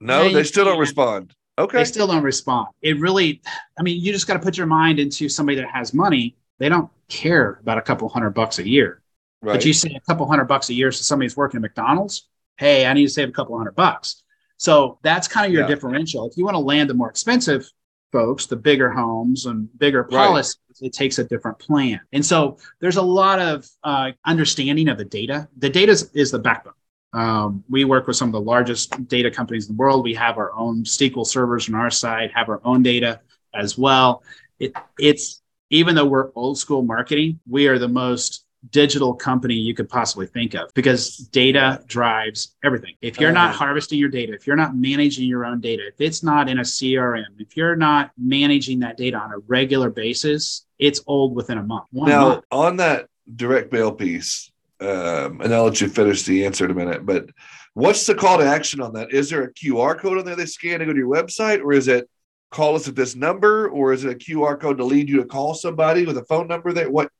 No, 0.00 0.24
they, 0.24 0.32
they 0.32 0.44
still 0.44 0.64
don't 0.64 0.78
respond. 0.78 1.34
Okay. 1.60 1.78
They 1.78 1.84
still 1.84 2.06
don't 2.06 2.22
respond. 2.22 2.68
It 2.82 2.98
really, 2.98 3.42
I 3.78 3.82
mean, 3.82 4.02
you 4.02 4.12
just 4.12 4.26
got 4.26 4.34
to 4.34 4.40
put 4.40 4.56
your 4.56 4.66
mind 4.66 4.98
into 4.98 5.28
somebody 5.28 5.56
that 5.56 5.68
has 5.70 5.92
money. 5.92 6.36
They 6.58 6.68
don't 6.68 6.90
care 7.08 7.58
about 7.62 7.78
a 7.78 7.82
couple 7.82 8.08
hundred 8.08 8.30
bucks 8.30 8.58
a 8.58 8.68
year. 8.68 9.02
Right. 9.42 9.54
But 9.54 9.64
you 9.64 9.72
say 9.72 9.94
a 9.94 10.00
couple 10.00 10.26
hundred 10.26 10.46
bucks 10.46 10.70
a 10.70 10.74
year 10.74 10.90
to 10.90 10.96
somebody 10.96 11.26
who's 11.26 11.36
working 11.36 11.58
at 11.58 11.62
McDonald's, 11.62 12.28
hey, 12.58 12.86
I 12.86 12.92
need 12.92 13.06
to 13.06 13.10
save 13.10 13.28
a 13.28 13.32
couple 13.32 13.56
hundred 13.56 13.76
bucks. 13.76 14.22
So 14.56 14.98
that's 15.02 15.28
kind 15.28 15.46
of 15.46 15.52
your 15.52 15.62
yeah. 15.62 15.68
differential. 15.68 16.28
If 16.28 16.36
you 16.36 16.44
want 16.44 16.54
to 16.54 16.60
land 16.60 16.90
the 16.90 16.94
more 16.94 17.08
expensive 17.08 17.70
folks, 18.12 18.46
the 18.46 18.56
bigger 18.56 18.90
homes 18.90 19.46
and 19.46 19.68
bigger 19.78 20.04
policies, 20.04 20.58
right. 20.68 20.88
it 20.88 20.92
takes 20.92 21.18
a 21.18 21.24
different 21.24 21.58
plan. 21.58 22.00
And 22.12 22.24
so 22.24 22.58
there's 22.80 22.96
a 22.96 23.02
lot 23.02 23.38
of 23.38 23.66
uh, 23.84 24.12
understanding 24.26 24.88
of 24.88 24.98
the 24.98 25.04
data. 25.04 25.48
The 25.56 25.70
data 25.70 25.92
is, 25.92 26.10
is 26.12 26.30
the 26.30 26.38
backbone. 26.38 26.74
Um, 27.12 27.64
we 27.68 27.84
work 27.84 28.06
with 28.06 28.16
some 28.16 28.28
of 28.28 28.32
the 28.32 28.40
largest 28.40 29.08
data 29.08 29.30
companies 29.30 29.68
in 29.68 29.76
the 29.76 29.78
world. 29.78 30.04
We 30.04 30.14
have 30.14 30.38
our 30.38 30.52
own 30.52 30.84
SQL 30.84 31.26
servers 31.26 31.68
on 31.68 31.74
our 31.74 31.90
side, 31.90 32.30
have 32.34 32.48
our 32.48 32.60
own 32.64 32.82
data 32.82 33.20
as 33.54 33.76
well. 33.76 34.22
It, 34.58 34.72
it's 34.98 35.42
even 35.70 35.94
though 35.94 36.04
we're 36.04 36.30
old 36.34 36.58
school 36.58 36.82
marketing, 36.82 37.40
we 37.48 37.68
are 37.68 37.78
the 37.78 37.88
most 37.88 38.44
digital 38.70 39.14
company 39.14 39.54
you 39.54 39.74
could 39.74 39.88
possibly 39.88 40.26
think 40.26 40.54
of 40.54 40.70
because 40.74 41.16
data 41.16 41.82
drives 41.86 42.56
everything. 42.62 42.94
If 43.00 43.18
you're 43.18 43.32
not 43.32 43.50
uh-huh. 43.50 43.64
harvesting 43.64 43.98
your 43.98 44.10
data, 44.10 44.34
if 44.34 44.46
you're 44.46 44.56
not 44.56 44.76
managing 44.76 45.26
your 45.26 45.46
own 45.46 45.60
data, 45.60 45.86
if 45.88 45.94
it's 45.98 46.22
not 46.22 46.48
in 46.48 46.58
a 46.58 46.62
CRM, 46.62 47.24
if 47.38 47.56
you're 47.56 47.76
not 47.76 48.10
managing 48.18 48.80
that 48.80 48.96
data 48.96 49.16
on 49.16 49.32
a 49.32 49.38
regular 49.46 49.90
basis, 49.90 50.66
it's 50.78 51.00
old 51.06 51.34
within 51.34 51.58
a 51.58 51.62
month. 51.62 51.86
now, 51.92 52.28
month. 52.28 52.44
on 52.50 52.76
that 52.76 53.08
direct 53.34 53.72
mail 53.72 53.92
piece, 53.92 54.50
um, 54.80 55.40
and 55.40 55.54
I'll 55.54 55.64
let 55.64 55.80
you 55.80 55.88
finish 55.88 56.22
the 56.22 56.44
answer 56.44 56.64
in 56.64 56.70
a 56.70 56.74
minute, 56.74 57.04
but 57.04 57.30
what's 57.74 58.06
the 58.06 58.14
call 58.14 58.38
to 58.38 58.44
action 58.44 58.80
on 58.80 58.92
that? 58.94 59.12
Is 59.12 59.30
there 59.30 59.42
a 59.42 59.52
QR 59.52 59.98
code 59.98 60.18
on 60.18 60.24
there 60.24 60.36
they 60.36 60.46
scan 60.46 60.80
to 60.80 60.86
go 60.86 60.92
to 60.92 60.98
your 60.98 61.08
website, 61.08 61.60
or 61.62 61.72
is 61.72 61.88
it 61.88 62.08
call 62.50 62.76
us 62.76 62.88
at 62.88 62.96
this 62.96 63.14
number, 63.14 63.68
or 63.68 63.92
is 63.92 64.04
it 64.04 64.12
a 64.12 64.14
QR 64.14 64.58
code 64.58 64.78
to 64.78 64.84
lead 64.84 65.08
you 65.08 65.18
to 65.18 65.24
call 65.24 65.54
somebody 65.54 66.04
with 66.06 66.18
a 66.18 66.24
phone 66.24 66.48
number? 66.48 66.72
That 66.72 66.90
what 66.90 67.10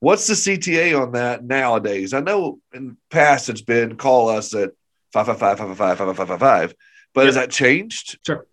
what's 0.00 0.26
the 0.26 0.34
CTA 0.34 1.00
on 1.00 1.12
that 1.12 1.44
nowadays? 1.44 2.12
I 2.12 2.20
know 2.20 2.60
in 2.72 2.96
past 3.10 3.48
it's 3.48 3.62
been 3.62 3.96
call 3.96 4.28
us 4.28 4.54
at 4.54 4.72
555 5.12 6.74
but 7.16 7.22
yep. 7.22 7.26
has 7.28 7.34
that 7.36 7.50
changed? 7.50 8.18
Sure. 8.26 8.46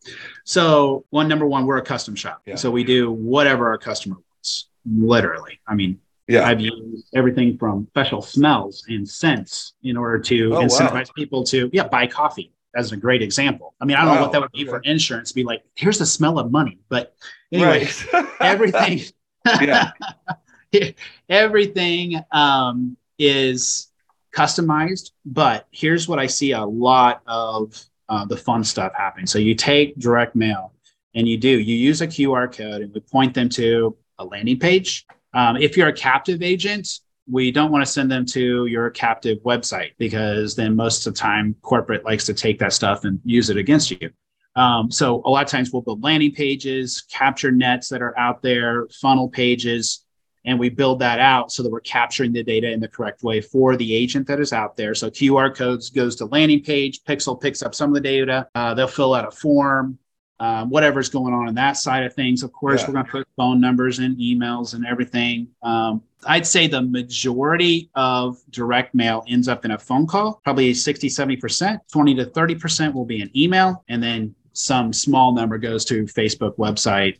So 0.45 1.04
one 1.10 1.28
number 1.28 1.45
one, 1.45 1.65
we're 1.65 1.78
a 1.78 1.84
custom 1.84 2.15
shop. 2.15 2.43
Yeah. 2.45 2.56
So 2.56 2.71
we 2.71 2.86
do 2.86 3.12
whatever 3.12 3.67
our 3.67 3.78
customer 3.78 4.15
wants, 4.15 4.69
literally. 4.86 5.60
I 5.67 5.76
mean, 5.76 5.99
yeah. 6.27 6.47
I've 6.47 6.62
used 6.62 7.07
everything 7.13 7.57
from 7.57 7.88
special 7.89 8.21
smells 8.21 8.86
and 8.88 9.07
scents 9.07 9.73
in 9.83 9.97
order 9.97 10.19
to 10.19 10.55
oh, 10.55 10.62
incentivize 10.62 11.07
wow. 11.07 11.13
people 11.15 11.43
to 11.45 11.69
yeah 11.73 11.88
buy 11.88 12.07
coffee 12.07 12.53
as 12.75 12.91
a 12.91 12.97
great 12.97 13.21
example. 13.21 13.75
I 13.81 13.86
mean, 13.86 13.97
I 13.97 14.01
don't 14.01 14.09
wow. 14.09 14.15
know 14.15 14.21
what 14.23 14.31
that 14.31 14.41
would 14.41 14.51
be 14.51 14.63
okay. 14.63 14.69
for 14.69 14.79
insurance. 14.79 15.31
Be 15.31 15.43
like, 15.43 15.63
here's 15.75 15.99
the 15.99 16.05
smell 16.05 16.39
of 16.39 16.51
money. 16.51 16.79
But 16.89 17.15
anyway, 17.51 17.88
right. 18.13 18.25
everything, 18.39 19.01
everything 21.29 22.23
um, 22.31 22.97
is 23.19 23.91
customized. 24.33 25.12
But 25.25 25.67
here's 25.71 26.07
what 26.07 26.19
I 26.19 26.27
see 26.27 26.51
a 26.51 26.65
lot 26.65 27.21
of 27.27 27.79
uh, 28.09 28.25
the 28.25 28.38
fun 28.38 28.63
stuff 28.63 28.93
happening. 28.95 29.27
So 29.27 29.39
you 29.39 29.55
take 29.55 29.97
direct 29.99 30.36
mail 30.36 30.73
and 31.15 31.27
you 31.27 31.38
do 31.38 31.49
you 31.49 31.75
use 31.75 32.01
a 32.01 32.07
QR 32.07 32.51
code 32.51 32.81
and 32.81 32.93
we 32.93 32.99
point 32.99 33.33
them 33.33 33.49
to 33.49 33.95
a 34.19 34.25
landing 34.25 34.59
page. 34.59 35.05
Um, 35.33 35.57
if 35.57 35.75
you're 35.75 35.87
a 35.87 35.93
captive 35.93 36.41
agent, 36.41 36.99
we 37.29 37.51
don't 37.51 37.71
want 37.71 37.85
to 37.85 37.91
send 37.91 38.11
them 38.11 38.25
to 38.25 38.65
your 38.65 38.89
captive 38.89 39.39
website 39.43 39.91
because 39.97 40.55
then 40.55 40.75
most 40.75 41.07
of 41.07 41.13
the 41.13 41.19
time 41.19 41.55
corporate 41.61 42.03
likes 42.03 42.25
to 42.25 42.33
take 42.33 42.59
that 42.59 42.73
stuff 42.73 43.05
and 43.05 43.19
use 43.23 43.49
it 43.49 43.57
against 43.57 43.91
you. 43.91 44.09
Um, 44.55 44.91
so 44.91 45.21
a 45.25 45.29
lot 45.29 45.43
of 45.43 45.49
times 45.49 45.71
we'll 45.71 45.81
build 45.81 46.03
landing 46.03 46.33
pages, 46.33 47.03
capture 47.09 47.51
nets 47.51 47.89
that 47.89 48.01
are 48.01 48.17
out 48.19 48.41
there, 48.41 48.87
funnel 49.01 49.29
pages, 49.29 50.05
and 50.45 50.59
we 50.59 50.69
build 50.69 50.99
that 50.99 51.19
out 51.19 51.51
so 51.51 51.63
that 51.63 51.71
we're 51.71 51.79
capturing 51.79 52.33
the 52.33 52.43
data 52.43 52.69
in 52.69 52.79
the 52.79 52.87
correct 52.87 53.23
way 53.23 53.39
for 53.39 53.77
the 53.77 53.95
agent 53.95 54.27
that 54.27 54.39
is 54.39 54.51
out 54.51 54.75
there. 54.75 54.93
So 54.93 55.09
QR 55.09 55.55
codes 55.55 55.89
goes 55.89 56.15
to 56.17 56.25
landing 56.25 56.61
page, 56.61 57.03
Pixel 57.03 57.39
picks 57.39 57.63
up 57.63 57.73
some 57.73 57.89
of 57.89 57.95
the 57.95 58.01
data. 58.01 58.47
Uh, 58.53 58.73
they'll 58.73 58.87
fill 58.87 59.13
out 59.13 59.27
a 59.27 59.31
form 59.31 59.97
um, 60.39 60.69
whatever's 60.69 61.09
going 61.09 61.33
on 61.33 61.47
in 61.47 61.55
that 61.55 61.77
side 61.77 62.03
of 62.03 62.13
things. 62.13 62.43
Of 62.43 62.51
course, 62.51 62.81
yeah. 62.81 62.87
we're 62.87 62.93
going 62.93 63.05
to 63.05 63.11
put 63.11 63.27
phone 63.37 63.61
numbers 63.61 63.99
and 63.99 64.17
emails 64.17 64.73
and 64.73 64.85
everything. 64.85 65.47
Um, 65.61 66.01
I'd 66.25 66.47
say 66.47 66.67
the 66.67 66.81
majority 66.81 67.89
of 67.95 68.37
direct 68.49 68.95
mail 68.95 69.23
ends 69.27 69.47
up 69.47 69.65
in 69.65 69.71
a 69.71 69.77
phone 69.77 70.07
call, 70.07 70.41
probably 70.43 70.73
60, 70.73 71.07
70%, 71.07 71.79
20 71.91 72.15
to 72.15 72.25
30% 72.25 72.93
will 72.93 73.05
be 73.05 73.21
an 73.21 73.29
email. 73.35 73.83
And 73.89 74.01
then 74.01 74.35
some 74.53 74.93
small 74.93 75.33
number 75.33 75.57
goes 75.57 75.85
to 75.85 76.03
Facebook 76.03 76.57
website 76.57 77.19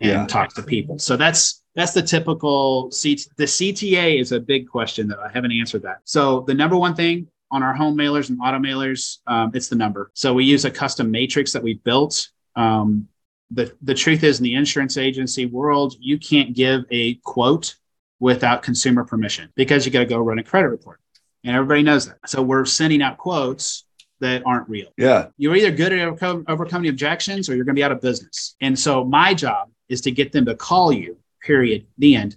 and 0.00 0.10
yeah. 0.10 0.26
talks 0.26 0.54
to 0.54 0.62
people. 0.62 0.98
So 0.98 1.16
that's 1.16 1.62
that's 1.74 1.92
the 1.92 2.02
typical 2.02 2.90
C- 2.90 3.18
the 3.36 3.44
CTA 3.44 4.20
is 4.20 4.32
a 4.32 4.40
big 4.40 4.68
question 4.68 5.06
that 5.08 5.18
I 5.18 5.30
haven't 5.32 5.52
answered 5.52 5.82
that. 5.82 5.98
So 6.04 6.40
the 6.46 6.54
number 6.54 6.76
one 6.76 6.94
thing 6.94 7.28
on 7.50 7.62
our 7.62 7.72
home 7.72 7.96
mailers 7.96 8.30
and 8.30 8.38
auto 8.40 8.58
mailers, 8.58 9.18
um, 9.26 9.52
it's 9.54 9.68
the 9.68 9.76
number. 9.76 10.10
So 10.14 10.34
we 10.34 10.44
use 10.44 10.64
a 10.64 10.70
custom 10.70 11.10
matrix 11.10 11.52
that 11.52 11.62
we 11.62 11.74
built 11.74 12.28
um, 12.58 13.08
the, 13.50 13.74
the 13.80 13.94
truth 13.94 14.24
is, 14.24 14.38
in 14.38 14.44
the 14.44 14.54
insurance 14.54 14.98
agency 14.98 15.46
world, 15.46 15.94
you 16.00 16.18
can't 16.18 16.54
give 16.54 16.84
a 16.90 17.14
quote 17.16 17.76
without 18.20 18.62
consumer 18.62 19.04
permission 19.04 19.50
because 19.54 19.86
you 19.86 19.92
got 19.92 20.00
to 20.00 20.06
go 20.06 20.18
run 20.18 20.38
a 20.38 20.44
credit 20.44 20.68
report. 20.68 21.00
And 21.44 21.54
everybody 21.54 21.82
knows 21.82 22.06
that. 22.08 22.18
So 22.26 22.42
we're 22.42 22.64
sending 22.64 23.00
out 23.00 23.16
quotes 23.16 23.84
that 24.20 24.42
aren't 24.44 24.68
real. 24.68 24.88
Yeah. 24.96 25.28
You're 25.38 25.54
either 25.54 25.70
good 25.70 25.92
at 25.92 26.00
overcome, 26.00 26.44
overcoming 26.48 26.90
objections 26.90 27.48
or 27.48 27.54
you're 27.54 27.64
going 27.64 27.76
to 27.76 27.78
be 27.78 27.84
out 27.84 27.92
of 27.92 28.00
business. 28.00 28.56
And 28.60 28.76
so 28.76 29.04
my 29.04 29.34
job 29.34 29.70
is 29.88 30.00
to 30.02 30.10
get 30.10 30.32
them 30.32 30.44
to 30.46 30.56
call 30.56 30.92
you, 30.92 31.16
period, 31.40 31.86
the 31.96 32.16
end, 32.16 32.36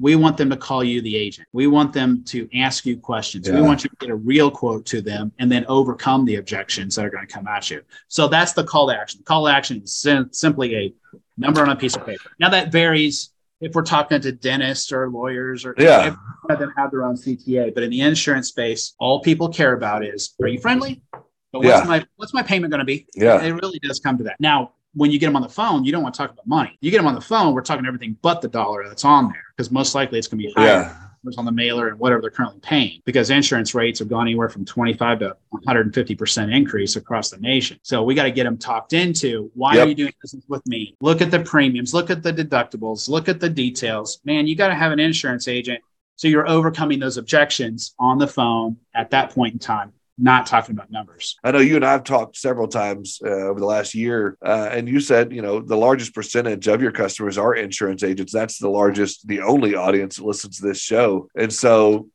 we 0.00 0.16
want 0.16 0.36
them 0.36 0.50
to 0.50 0.56
call 0.56 0.82
you 0.82 1.00
the 1.00 1.14
agent. 1.16 1.46
We 1.52 1.66
want 1.68 1.92
them 1.92 2.24
to 2.24 2.48
ask 2.58 2.84
you 2.84 2.96
questions. 2.96 3.46
Yeah. 3.46 3.54
We 3.54 3.62
want 3.62 3.84
you 3.84 3.90
to 3.90 3.96
get 4.00 4.10
a 4.10 4.16
real 4.16 4.50
quote 4.50 4.84
to 4.86 5.00
them 5.00 5.30
and 5.38 5.50
then 5.50 5.64
overcome 5.68 6.24
the 6.24 6.36
objections 6.36 6.96
that 6.96 7.04
are 7.04 7.10
going 7.10 7.26
to 7.26 7.32
come 7.32 7.46
at 7.46 7.70
you. 7.70 7.80
So 8.08 8.26
that's 8.26 8.52
the 8.54 8.64
call 8.64 8.88
to 8.88 8.98
action. 8.98 9.20
The 9.20 9.24
call 9.24 9.46
to 9.46 9.52
action 9.52 9.82
is 9.82 9.94
sim- 9.94 10.30
simply 10.32 10.74
a 10.76 10.94
number 11.36 11.62
on 11.62 11.68
a 11.70 11.76
piece 11.76 11.94
of 11.94 12.04
paper. 12.04 12.30
Now 12.40 12.48
that 12.50 12.72
varies 12.72 13.30
if 13.60 13.72
we're 13.74 13.82
talking 13.82 14.20
to 14.20 14.32
dentists 14.32 14.92
or 14.92 15.08
lawyers 15.08 15.64
or 15.64 15.74
Yeah. 15.78 16.16
of 16.50 16.58
them 16.58 16.72
have 16.76 16.90
their 16.90 17.04
own 17.04 17.16
CTA. 17.16 17.72
But 17.72 17.84
in 17.84 17.90
the 17.90 18.00
insurance 18.00 18.48
space, 18.48 18.94
all 18.98 19.20
people 19.20 19.48
care 19.48 19.74
about 19.74 20.04
is 20.04 20.34
are 20.42 20.48
you 20.48 20.58
friendly? 20.58 21.02
But 21.12 21.60
what's 21.62 21.68
Yeah. 21.68 21.84
my 21.84 22.04
what's 22.16 22.34
my 22.34 22.42
payment 22.42 22.72
going 22.72 22.80
to 22.80 22.84
be? 22.84 23.06
Yeah. 23.14 23.40
It 23.42 23.52
really 23.52 23.78
does 23.78 24.00
come 24.00 24.18
to 24.18 24.24
that. 24.24 24.40
Now, 24.40 24.72
when 24.94 25.10
you 25.10 25.18
get 25.18 25.26
them 25.26 25.36
on 25.36 25.42
the 25.42 25.48
phone, 25.48 25.84
you 25.84 25.92
don't 25.92 26.02
want 26.02 26.14
to 26.14 26.18
talk 26.18 26.30
about 26.30 26.46
money. 26.46 26.76
You 26.80 26.90
get 26.90 26.98
them 26.98 27.06
on 27.06 27.14
the 27.14 27.20
phone, 27.20 27.52
we're 27.54 27.62
talking 27.62 27.84
everything 27.86 28.16
but 28.22 28.40
the 28.40 28.48
dollar 28.48 28.86
that's 28.88 29.04
on 29.04 29.28
there 29.28 29.42
because 29.56 29.70
most 29.70 29.94
likely 29.94 30.18
it's 30.18 30.28
going 30.28 30.40
to 30.40 30.46
be 30.46 30.52
higher 30.54 30.66
Yeah. 30.66 30.96
on 31.38 31.44
the 31.46 31.52
mailer 31.52 31.88
and 31.88 31.98
whatever 31.98 32.20
they're 32.20 32.30
currently 32.30 32.60
paying 32.60 33.00
because 33.04 33.30
insurance 33.30 33.74
rates 33.74 33.98
have 33.98 34.08
gone 34.08 34.22
anywhere 34.26 34.48
from 34.48 34.64
25 34.64 35.20
to 35.20 35.36
150% 35.66 36.54
increase 36.54 36.96
across 36.96 37.30
the 37.30 37.38
nation. 37.38 37.78
So 37.82 38.02
we 38.02 38.14
got 38.14 38.24
to 38.24 38.30
get 38.30 38.44
them 38.44 38.58
talked 38.58 38.92
into 38.92 39.50
why 39.54 39.74
Yep. 39.74 39.84
are 39.84 39.88
you 39.88 39.94
doing 39.94 40.12
business 40.22 40.44
with 40.48 40.66
me? 40.66 40.94
Look 41.00 41.20
at 41.22 41.30
the 41.30 41.40
premiums, 41.40 41.94
look 41.94 42.10
at 42.10 42.22
the 42.22 42.32
deductibles, 42.32 43.08
look 43.08 43.28
at 43.28 43.40
the 43.40 43.48
details. 43.48 44.20
Man, 44.24 44.46
you 44.46 44.54
got 44.54 44.68
to 44.68 44.74
have 44.74 44.92
an 44.92 45.00
insurance 45.00 45.48
agent. 45.48 45.80
So 46.16 46.28
you're 46.28 46.48
overcoming 46.48 47.00
those 47.00 47.16
objections 47.16 47.94
on 47.98 48.18
the 48.18 48.26
phone 48.28 48.76
at 48.94 49.10
that 49.10 49.30
point 49.30 49.54
in 49.54 49.58
time, 49.58 49.92
not 50.16 50.46
talking 50.46 50.74
about 50.74 50.90
numbers. 50.90 51.36
I 51.42 51.50
know 51.50 51.58
you 51.58 51.76
and 51.76 51.84
I 51.84 51.92
have 51.92 52.04
talked 52.04 52.36
several 52.36 52.68
times 52.68 53.20
uh, 53.24 53.28
over 53.28 53.58
the 53.58 53.66
last 53.66 53.94
year, 53.94 54.36
uh, 54.44 54.68
and 54.70 54.88
you 54.88 55.00
said, 55.00 55.32
you 55.32 55.42
know, 55.42 55.60
the 55.60 55.76
largest 55.76 56.14
percentage 56.14 56.68
of 56.68 56.80
your 56.80 56.92
customers 56.92 57.36
are 57.36 57.54
insurance 57.54 58.04
agents. 58.04 58.32
That's 58.32 58.58
the 58.58 58.68
largest, 58.68 59.26
the 59.26 59.40
only 59.40 59.74
audience 59.74 60.16
that 60.16 60.24
listens 60.24 60.58
to 60.58 60.66
this 60.66 60.80
show. 60.80 61.28
And 61.36 61.52
so, 61.52 62.08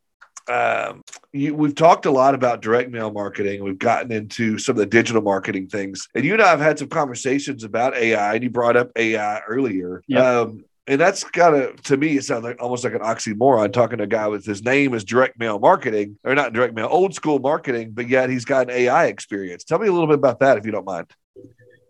um, 0.47 1.04
you, 1.32 1.54
we've 1.54 1.76
talked 1.76 2.08
a 2.08 2.12
lot 2.12 2.34
about 2.34 2.62
direct 2.62 2.89
mail 2.89 3.12
marketing. 3.12 3.64
We've 3.64 3.78
gotten 3.78 4.12
into 4.12 4.58
some 4.58 4.74
of 4.74 4.78
the 4.78 4.86
digital 4.88 5.22
marketing 5.22 5.68
things, 5.68 6.08
and 6.16 6.26
you 6.26 6.34
and 6.34 6.41
I 6.41 6.50
have 6.50 6.60
had 6.60 6.80
some 6.80 6.89
conversations 6.89 7.64
about 7.64 7.95
AI. 7.95 8.34
And 8.34 8.43
you 8.43 8.50
brought 8.50 8.78
up 8.78 8.89
AI 8.95 9.41
earlier. 9.41 10.02
Yep. 10.08 10.24
Um, 10.24 10.66
and 10.90 11.00
that's 11.00 11.24
kind 11.24 11.56
of 11.56 11.82
to 11.84 11.98
me, 11.98 12.18
it 12.18 12.24
sounds 12.24 12.44
like 12.44 12.60
almost 12.60 12.84
like 12.84 12.94
an 12.94 13.02
oxymoron 13.02 13.72
talking 13.72 14.00
to 14.00 14.06
a 14.06 14.08
guy 14.08 14.28
with 14.28 14.44
his 14.44 14.64
name 14.64 14.96
is 14.96 15.04
direct 15.04 15.40
mail 15.40 15.60
marketing 15.60 16.18
or 16.24 16.34
not 16.34 16.52
direct 16.52 16.74
mail, 16.74 16.88
old 16.90 17.14
school 17.14 17.38
marketing, 17.38 17.92
but 17.92 18.10
yet 18.10 18.32
he's 18.32 18.44
got 18.44 18.70
an 18.70 18.72
AI 18.72 19.06
experience. 19.06 19.64
Tell 19.64 19.78
me 19.78 19.88
a 19.88 19.92
little 19.92 20.08
bit 20.08 20.16
about 20.16 20.40
that 20.40 20.58
if 20.58 20.66
you 20.66 20.72
don't 20.72 20.86
mind. 20.86 21.06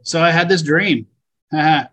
So 0.04 0.22
I 0.22 0.32
had 0.32 0.50
this 0.50 0.62
dream, 0.62 1.08
and 1.54 1.88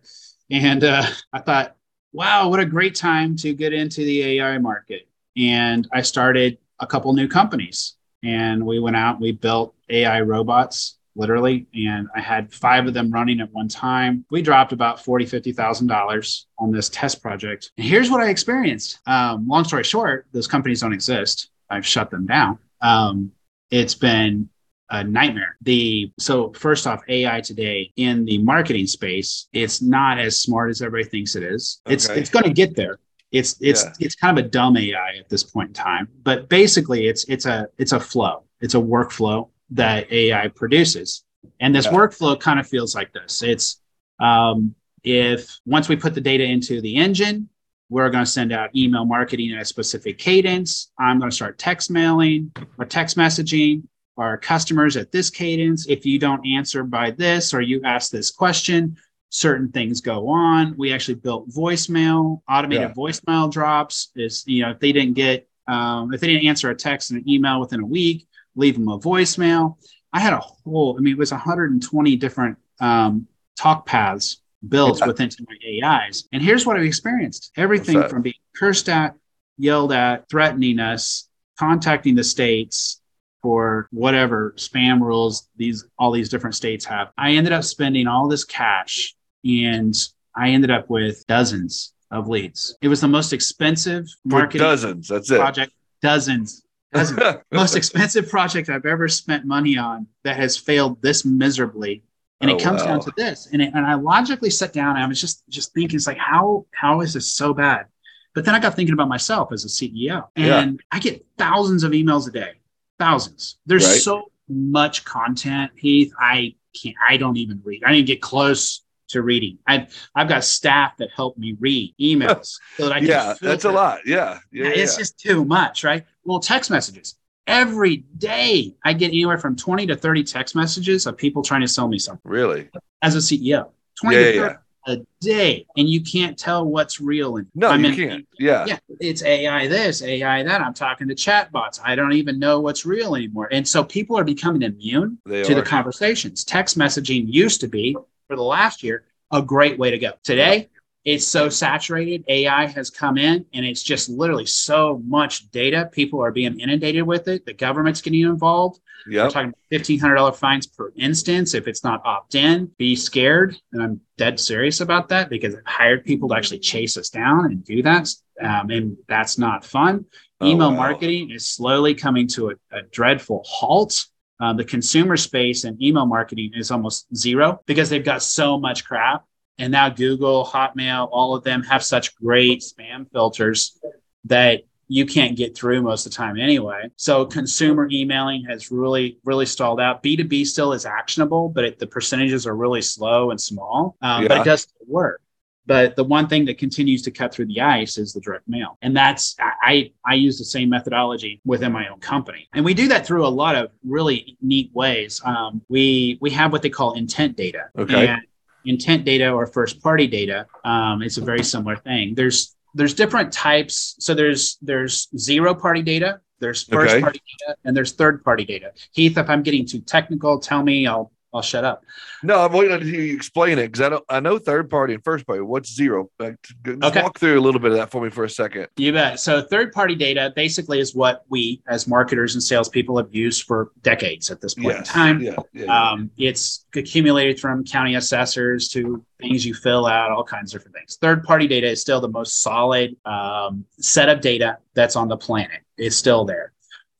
uh, 0.51 1.07
I 1.33 1.41
thought, 1.41 1.77
wow, 2.13 2.49
what 2.49 2.59
a 2.59 2.67
great 2.67 2.97
time 2.97 3.37
to 3.37 3.55
get 3.55 3.73
into 3.73 4.01
the 4.01 4.41
AI 4.41 4.59
market. 4.59 5.07
And 5.37 5.87
I 5.93 6.03
started 6.03 6.59
a 6.81 6.89
couple 6.89 7.13
new 7.13 7.29
companies, 7.29 7.95
and 8.25 8.67
we 8.67 8.81
went 8.81 8.97
out, 8.97 9.17
and 9.17 9.23
we 9.23 9.31
built 9.31 9.75
AI 9.89 10.23
robots, 10.23 10.99
literally, 11.17 11.67
and 11.75 12.09
I 12.15 12.21
had 12.21 12.53
five 12.53 12.87
of 12.87 12.95
them 12.95 13.11
running 13.11 13.41
at 13.41 13.53
one 13.53 13.69
time. 13.69 14.25
We 14.31 14.43
dropped 14.43 14.73
about 14.73 15.03
forty, 15.03 15.27
fifty 15.27 15.53
thousand 15.53 15.89
dollars 15.89 16.47
on 16.59 16.71
this 16.71 16.89
test 16.89 17.23
project. 17.23 17.73
And 17.77 17.87
here's 17.87 18.11
what 18.11 18.21
I 18.21 18.29
experienced. 18.29 19.01
Um, 19.07 19.47
long 19.49 19.65
story 19.65 19.85
short, 19.85 20.27
those 20.33 20.47
companies 20.47 20.81
don't 20.81 20.93
exist. 20.93 21.51
I've 21.71 21.87
shut 21.87 22.11
them 22.11 22.27
down. 22.27 22.59
Um, 22.81 23.33
it's 23.71 23.95
been 23.95 24.49
a 24.91 25.03
nightmare. 25.03 25.57
The 25.63 26.13
so 26.19 26.53
first 26.53 26.87
off, 26.87 27.03
AI 27.09 27.41
today 27.41 27.93
in 27.97 28.25
the 28.25 28.39
marketing 28.39 28.87
space, 28.87 29.49
it's 29.53 29.83
not 29.83 30.19
as 30.19 30.41
smart 30.41 30.71
as 30.71 30.81
everybody 30.83 31.11
thinks 31.11 31.35
it 31.35 31.43
is. 31.43 31.81
It's 31.87 32.09
it's 32.09 32.31
going 32.31 32.45
to 32.45 32.53
get 32.53 32.77
there. 32.77 32.99
It's 33.33 33.57
it's 33.61 33.85
Yeah. 33.85 33.93
it's 34.01 34.15
kind 34.15 34.39
of 34.39 34.45
a 34.45 34.49
dumb 34.49 34.77
AI 34.77 35.17
at 35.19 35.29
this 35.29 35.43
point 35.43 35.69
in 35.71 35.75
time, 35.75 36.09
but 36.23 36.49
basically 36.49 37.09
it's 37.09 37.25
it's 37.25 37.47
a 37.47 37.67
it's 37.79 37.93
a 37.93 38.01
flow. 38.01 38.45
It's 38.61 38.75
a 38.75 38.79
workflow 38.79 39.49
that 39.71 40.11
AI 40.13 40.49
produces, 40.49 41.25
and 41.61 41.75
this 41.75 41.87
Yeah. 41.87 41.93
workflow 41.93 42.39
kind 42.39 42.61
of 42.61 42.67
feels 42.67 42.95
like 42.95 43.13
this. 43.13 43.43
It's 43.43 43.81
um, 44.21 44.75
if 45.03 45.59
once 45.67 45.89
we 45.89 45.97
put 45.97 46.15
the 46.15 46.21
data 46.21 46.45
into 46.45 46.81
the 46.81 46.97
engine, 46.97 47.49
we're 47.91 48.11
going 48.11 48.25
to 48.25 48.31
send 48.31 48.53
out 48.53 48.75
email 48.75 49.05
marketing 49.05 49.53
at 49.53 49.63
a 49.63 49.65
specific 49.65 50.19
cadence. 50.19 50.91
I'm 50.99 51.19
going 51.19 51.31
to 51.31 51.35
start 51.37 51.59
text 51.59 51.91
mailing 51.91 52.51
or 52.79 52.85
text 52.85 53.17
messaging 53.17 53.83
our 54.17 54.37
customers 54.39 54.97
at 54.97 55.13
this 55.13 55.31
cadence. 55.31 55.87
If 55.87 56.07
you 56.07 56.19
don't 56.19 56.45
answer 56.47 56.83
by 56.83 57.11
this 57.13 57.53
or 57.55 57.61
you 57.61 57.81
ask 57.85 58.11
this 58.11 58.31
question, 58.31 58.97
certain 59.29 59.71
things 59.71 60.01
go 60.01 60.29
on. 60.29 60.75
We 60.79 60.93
actually 60.93 61.17
built 61.17 61.49
voicemail, 61.51 62.41
automated 62.49 62.89
Yeah. 62.89 62.95
voicemail 62.95 63.53
drops. 63.53 64.11
Is 64.17 64.43
you 64.47 64.63
know 64.63 64.71
if 64.71 64.81
they 64.81 64.93
didn't 64.93 65.15
get 65.15 65.47
um, 65.69 66.13
if 66.15 66.21
they 66.21 66.29
didn't 66.29 66.47
answer 66.47 66.71
a 66.71 66.75
text 66.75 67.11
and 67.11 67.21
an 67.21 67.29
email 67.29 67.61
within 67.61 67.81
a 67.81 67.87
week, 67.87 68.27
leave 68.57 68.75
them 68.75 68.89
a 68.89 68.99
voicemail. 68.99 69.77
I 70.13 70.21
had 70.21 70.33
a 70.33 70.39
whole. 70.39 70.97
I 70.99 71.01
mean, 71.01 71.13
it 71.13 71.19
was 71.19 71.31
120 71.33 72.17
different 72.17 72.57
um, 72.81 73.27
talk 73.59 73.87
paths 73.87 74.41
built 74.67 74.99
Yeah. 75.01 75.07
within 75.07 75.31
my 75.49 75.89
AIs. 75.89 76.25
And 76.33 76.43
here's 76.43 76.67
what 76.67 76.77
I've 76.77 76.85
experienced: 76.85 77.53
everything 77.57 78.03
from 78.09 78.23
being 78.23 78.35
cursed 78.57 78.89
at, 78.89 79.15
yelled 79.59 79.93
at, 79.93 80.29
threatening 80.29 80.79
us, 80.81 81.29
contacting 81.59 82.15
the 82.15 82.25
states 82.25 83.01
for 83.43 83.89
whatever 83.93 84.55
spam 84.57 85.01
rules 85.01 85.49
these 85.57 85.85
all 85.99 86.11
these 86.11 86.29
different 86.29 86.57
states 86.57 86.85
have. 86.87 87.09
I 87.17 87.33
ended 87.33 87.53
up 87.53 87.65
spending 87.65 88.07
all 88.07 88.27
this 88.29 88.45
cash 88.45 89.15
and 89.45 89.95
I 90.35 90.51
ended 90.51 90.71
up 90.71 90.91
with 90.91 91.25
dozens 91.27 91.93
of 92.11 92.29
leads. 92.29 92.77
It 92.83 92.89
was 92.89 93.01
the 93.01 93.09
most 93.09 93.33
expensive 93.33 94.07
For 94.23 94.29
marketing 94.39 94.61
dozens. 94.67 95.09
That's 95.09 95.31
it. 95.31 95.39
project, 95.39 95.73
dozens, 96.03 96.65
dozens. 96.93 97.21
most 97.53 97.77
expensive 97.77 98.29
project 98.29 98.69
I've 98.69 98.87
ever 98.87 99.09
spent 99.09 99.45
money 99.45 99.77
on 99.79 100.07
that 100.25 100.37
has 100.37 100.57
failed 100.57 101.01
this 101.03 101.25
miserably. 101.25 102.03
And 102.41 102.51
Oh, 102.51 102.57
it 102.57 102.63
comes 102.63 102.83
wow. 102.83 102.89
down 102.89 103.01
to 103.01 103.13
this. 103.17 103.49
And, 103.53 103.63
it, 103.63 103.73
and 103.75 103.87
I 103.87 103.95
logically 103.95 104.51
sat 104.51 104.73
down 104.73 104.97
and 104.97 105.05
I 105.05 105.09
was 105.09 105.21
just 105.21 105.43
just 105.49 105.73
thinking, 105.73 105.97
it's 105.97 106.07
like, 106.07 106.19
how 106.19 106.67
how 106.75 107.01
is 107.01 107.15
this 107.15 107.33
so 107.33 107.55
bad? 107.55 107.87
But 108.35 108.45
then 108.45 108.55
I 108.55 108.61
got 108.61 108.75
thinking 108.75 108.93
about 108.93 109.09
myself 109.09 109.53
as 109.53 109.65
a 109.65 109.69
CEO. 109.69 110.25
Yeah. 110.37 110.61
And 110.61 110.81
I 110.93 110.99
get 110.99 111.25
thousands 111.39 111.83
of 111.83 111.93
emails 111.93 112.29
a 112.29 112.33
day. 112.33 112.53
Thousands. 112.99 113.59
There's 113.65 113.87
Right. 113.87 114.01
so 114.01 114.31
much 114.49 115.05
content, 115.05 115.73
Heath. 115.77 116.13
I 116.21 116.55
can't 116.75 116.97
I 117.09 117.17
don't 117.17 117.39
even 117.39 117.63
read. 117.65 117.83
I 117.85 117.93
didn't 117.93 118.07
get 118.07 118.21
close 118.21 118.83
to 119.09 119.23
reading. 119.23 119.59
I've 119.67 119.95
I've 120.15 120.29
got 120.29 120.45
staff 120.45 120.97
that 120.99 121.09
help 121.17 121.39
me 121.39 121.57
read 121.59 121.95
emails 121.99 122.59
so 122.77 122.85
that 122.85 122.93
I 122.93 122.99
can 123.01 123.09
yeah, 123.09 123.35
that's 123.41 123.65
a 123.65 123.73
lot. 123.73 124.01
Yeah. 124.05 124.41
Yeah. 124.53 124.65
yeah, 124.65 124.71
it's 124.71 124.93
yeah. 124.95 124.99
just 124.99 125.19
too 125.19 125.45
much, 125.45 125.85
right? 125.85 126.05
Well, 126.27 126.41
text 126.41 126.71
messages. 126.71 127.15
Every 127.47 127.99
day 128.19 128.75
I 128.85 128.93
get 128.93 129.09
anywhere 129.09 129.39
from 129.39 129.55
20 129.55 129.87
to 129.87 129.97
30 129.97 130.25
text 130.25 130.57
messages 130.57 131.07
of 131.07 131.17
people 131.17 131.43
trying 131.43 131.61
to 131.61 131.69
sell 131.69 131.87
me 131.87 131.99
something 131.99 132.21
really. 132.31 132.69
as 133.03 133.15
a 133.15 133.19
CEO. 133.19 133.69
20 134.01 134.17
Yeah, 134.17 134.23
to 134.25 134.35
yeah, 134.35 134.43
30 134.49 134.59
a 134.89 134.97
day. 135.21 135.67
And 135.77 135.89
you 135.89 136.01
can't 136.03 136.37
tell 136.37 136.65
what's 136.65 137.01
real. 137.01 137.37
And 137.37 137.47
No, 137.55 137.69
I'm 137.69 137.85
you 137.85 137.91
in- 137.91 137.97
can't. 137.97 138.29
Yeah. 138.39 138.67
Yeah, 138.67 138.79
it's 139.01 139.23
AI 139.23 139.69
this, 139.69 140.03
AI 140.03 140.43
that. 140.43 140.61
I'm 140.61 140.75
talking 140.75 141.07
to 141.09 141.15
chatbots. 141.15 141.81
I 141.85 141.95
don't 141.95 142.13
even 142.13 142.39
know 142.41 142.59
what's 142.61 142.85
real 142.85 143.15
anymore. 143.15 143.49
And 143.53 143.67
so 143.67 143.85
people 143.85 144.19
are 144.19 144.25
becoming 144.25 144.63
immune 144.63 145.19
They 145.25 145.45
to 145.45 145.53
are. 145.53 145.55
the 145.57 145.63
conversations. 145.63 146.43
Text 146.45 146.77
messaging 146.77 147.25
used 147.33 147.61
to 147.61 147.69
be, 147.69 147.97
for 148.27 148.35
the 148.37 148.43
last 148.43 148.83
year, 148.83 149.05
a 149.33 149.41
great 149.43 149.79
way 149.79 149.91
to 149.93 149.99
go. 149.99 150.13
Today, 150.25 150.69
it's 151.07 151.25
so 151.27 151.49
saturated. 151.49 152.25
AI 152.27 152.67
has 152.67 152.91
come 152.91 153.17
in 153.17 153.47
and 153.55 153.65
it's 153.65 153.85
just 153.85 154.09
literally 154.09 154.45
so 154.45 155.01
much 155.07 155.49
data. 155.53 155.89
People 155.93 156.21
are 156.21 156.33
being 156.33 156.59
inundated 156.59 157.05
with 157.05 157.29
it. 157.29 157.47
The 157.47 157.55
government's 157.55 158.03
getting 158.03 158.23
involved. 158.23 158.81
We're 159.07 159.13
Yep. 159.13 159.33
talking 159.33 159.55
$1,500 159.71 160.37
fines 160.37 160.67
per 160.67 160.93
instance 160.97 161.55
if 161.55 161.69
it's 161.69 161.85
not 161.85 162.03
opt 162.05 162.35
in. 162.35 162.73
Be 162.77 162.97
scared. 162.97 163.57
And 163.73 163.81
I'm 163.81 164.01
dead 164.19 164.41
serious 164.41 164.81
about 164.81 165.09
that 165.11 165.31
because 165.31 165.55
I've 165.55 165.65
hired 165.65 166.05
people 166.05 166.29
to 166.31 166.35
actually 166.35 166.59
chase 166.59 166.97
us 166.97 167.09
down 167.09 167.47
and 167.47 167.65
do 167.65 167.83
that. 167.85 168.09
Um, 168.43 168.71
and 168.71 168.97
that's 169.09 169.39
not 169.39 169.65
fun. 169.65 170.07
Oh, 170.41 170.47
Email 170.49 170.71
wow. 170.73 170.77
marketing 170.77 171.31
is 171.31 171.47
slowly 171.47 171.95
coming 171.95 172.27
to 172.29 172.51
a, 172.51 172.55
a 172.73 172.83
dreadful 172.83 173.43
halt. 173.47 174.07
Um, 174.41 174.57
the 174.57 174.65
consumer 174.65 175.17
space 175.17 175.63
and 175.63 175.81
email 175.81 176.05
marketing 176.05 176.51
is 176.55 176.73
almost 176.73 177.07
zero 177.15 177.61
because 177.67 177.89
they've 177.91 178.05
got 178.05 178.25
so 178.25 178.59
much 178.59 178.85
crap. 178.85 179.25
And 179.59 179.73
now 179.73 179.89
Google, 179.89 180.45
Hotmail, 180.45 181.09
all 181.11 181.35
of 181.35 181.45
them 181.45 181.63
have 181.65 181.83
such 181.83 182.15
great 182.17 182.61
spam 182.61 183.11
filters 183.11 183.79
that 184.25 184.63
you 184.89 185.05
can't 185.05 185.37
get 185.37 185.57
through 185.57 185.83
most 185.83 186.07
of 186.07 186.13
the 186.13 186.17
time 186.17 186.39
anyway. 186.39 186.89
So 186.97 187.27
consumer 187.27 187.89
emailing 187.91 188.45
has 188.45 188.71
really, 188.71 189.19
really 189.25 189.47
stalled 189.47 189.81
out. 189.81 190.03
B2B 190.03 190.47
still 190.47 190.73
is 190.73 190.87
actionable, 190.87 191.49
but 191.49 191.65
it, 191.65 191.79
the 191.79 191.87
percentages 191.87 192.47
are 192.47 192.55
really 192.55 192.83
slow 192.83 193.31
and 193.31 193.41
small, 193.41 193.97
um, 194.03 194.29
but 194.29 194.39
it 194.39 194.45
does 194.45 194.69
work. 194.87 195.21
But 195.67 195.97
the 195.97 196.05
one 196.05 196.29
thing 196.29 196.45
that 196.45 196.59
continues 196.59 197.03
to 197.03 197.11
cut 197.11 197.35
through 197.35 197.47
the 197.47 197.61
ice 197.61 197.99
is 197.99 198.13
the 198.13 198.21
direct 198.21 198.47
mail. 198.47 198.79
And 198.83 198.97
that's, 198.97 199.35
I, 199.41 199.93
I 200.05 200.15
use 200.15 200.39
the 200.39 200.45
same 200.45 200.69
methodology 200.69 201.41
within 201.45 201.73
my 201.73 201.89
own 201.89 201.99
company. 201.99 202.49
And 202.55 202.65
we 202.65 202.73
do 202.73 202.87
that 202.87 203.05
through 203.05 203.27
a 203.27 203.29
lot 203.29 203.57
of 203.57 203.73
really 203.85 204.37
neat 204.41 204.71
ways. 204.75 205.21
Um, 205.25 205.63
we, 205.69 206.19
we 206.21 206.31
have 206.31 206.53
what 206.53 206.63
they 206.63 206.71
call 206.71 206.95
intent 206.95 207.37
data. 207.37 207.65
Okay. 207.77 208.07
And 208.07 208.23
intent 208.67 209.05
data 209.05 209.31
or 209.31 209.47
first 209.47 209.83
party 209.83 210.07
data, 210.07 210.47
um, 210.65 211.03
it's 211.03 211.17
a 211.17 211.25
very 211.25 211.43
similar 211.43 211.77
thing. 211.77 212.15
There's 212.15 212.55
there's 212.75 212.95
different 212.95 213.33
types. 213.33 213.97
So 213.99 214.15
there's 214.15 214.59
there's 214.61 215.09
zero 215.17 215.55
party 215.55 215.83
data, 215.83 216.21
there's 216.41 216.63
first 216.65 216.93
okay. 216.93 217.01
party 217.01 217.21
data, 217.41 217.57
and 217.65 217.77
there's 217.77 217.93
third 217.93 218.23
party 218.23 218.45
data. 218.45 218.73
Heath, 218.93 219.17
if 219.17 219.31
I'm 219.31 219.43
getting 219.43 219.67
too 219.67 219.81
technical, 219.81 220.39
tell 220.39 220.63
me. 220.63 220.87
I'll 220.87 221.11
I'll 221.37 221.43
shut 221.43 221.65
up. 221.65 221.85
No, 222.23 222.45
I'm 222.45 222.53
waiting 222.53 222.81
to 222.81 222.85
hear 222.85 223.01
you 223.01 223.15
explain 223.15 223.59
it 223.59 223.67
because 223.67 223.83
I 223.83 223.89
don't. 223.91 224.05
I 224.09 224.21
know 224.21 224.39
third 224.39 224.71
party 224.71 224.95
and 224.95 225.05
first 225.05 225.27
party. 225.27 225.43
What's 225.43 225.75
zero? 225.75 226.11
Like, 226.19 226.37
okay. 226.67 227.03
walk 227.03 227.19
through 227.19 227.39
a 227.39 227.43
little 227.43 227.61
bit 227.61 227.73
of 227.73 227.77
that 227.77 227.91
for 227.91 228.03
me 228.03 228.11
for 228.11 228.25
a 228.25 228.31
second. 228.31 228.69
You 228.77 228.93
bet. 228.93 229.21
So 229.21 229.43
third 229.43 229.73
party 229.73 229.95
data 229.95 230.33
basically 230.35 230.81
is 230.81 230.95
what 230.95 231.25
we 231.29 231.63
as 231.69 231.87
marketers 231.87 232.35
and 232.35 232.43
salespeople 232.43 232.97
have 232.97 233.15
used 233.15 233.45
for 233.45 233.71
decades 233.83 234.31
at 234.31 234.41
this 234.41 234.55
point 234.55 234.79
yes. 234.79 234.79
in 234.79 234.85
time. 234.85 235.21
Yeah, 235.21 235.37
yeah. 235.53 235.65
Um, 235.67 236.11
it's 236.17 236.67
accumulated 236.75 237.39
from 237.39 237.65
county 237.65 237.95
assessors 237.95 238.69
to 238.71 239.05
things 239.21 239.45
you 239.45 239.55
fill 239.55 239.87
out, 239.87 240.11
all 240.11 240.25
kinds 240.25 240.55
of 240.55 240.61
different 240.61 240.77
things. 240.77 240.97
Third 241.01 241.23
party 241.23 241.47
data 241.47 241.69
is 241.69 241.81
still 241.81 242.01
the 242.01 242.09
most 242.09 242.43
solid 242.43 242.97
um, 243.05 243.65
set 243.79 244.09
of 244.09 244.21
data 244.21 244.59
that's 244.75 244.97
on 244.97 245.09
the 245.09 245.17
planet. 245.17 245.61
It's 245.77 245.97
still 245.97 246.25
there. 246.25 246.53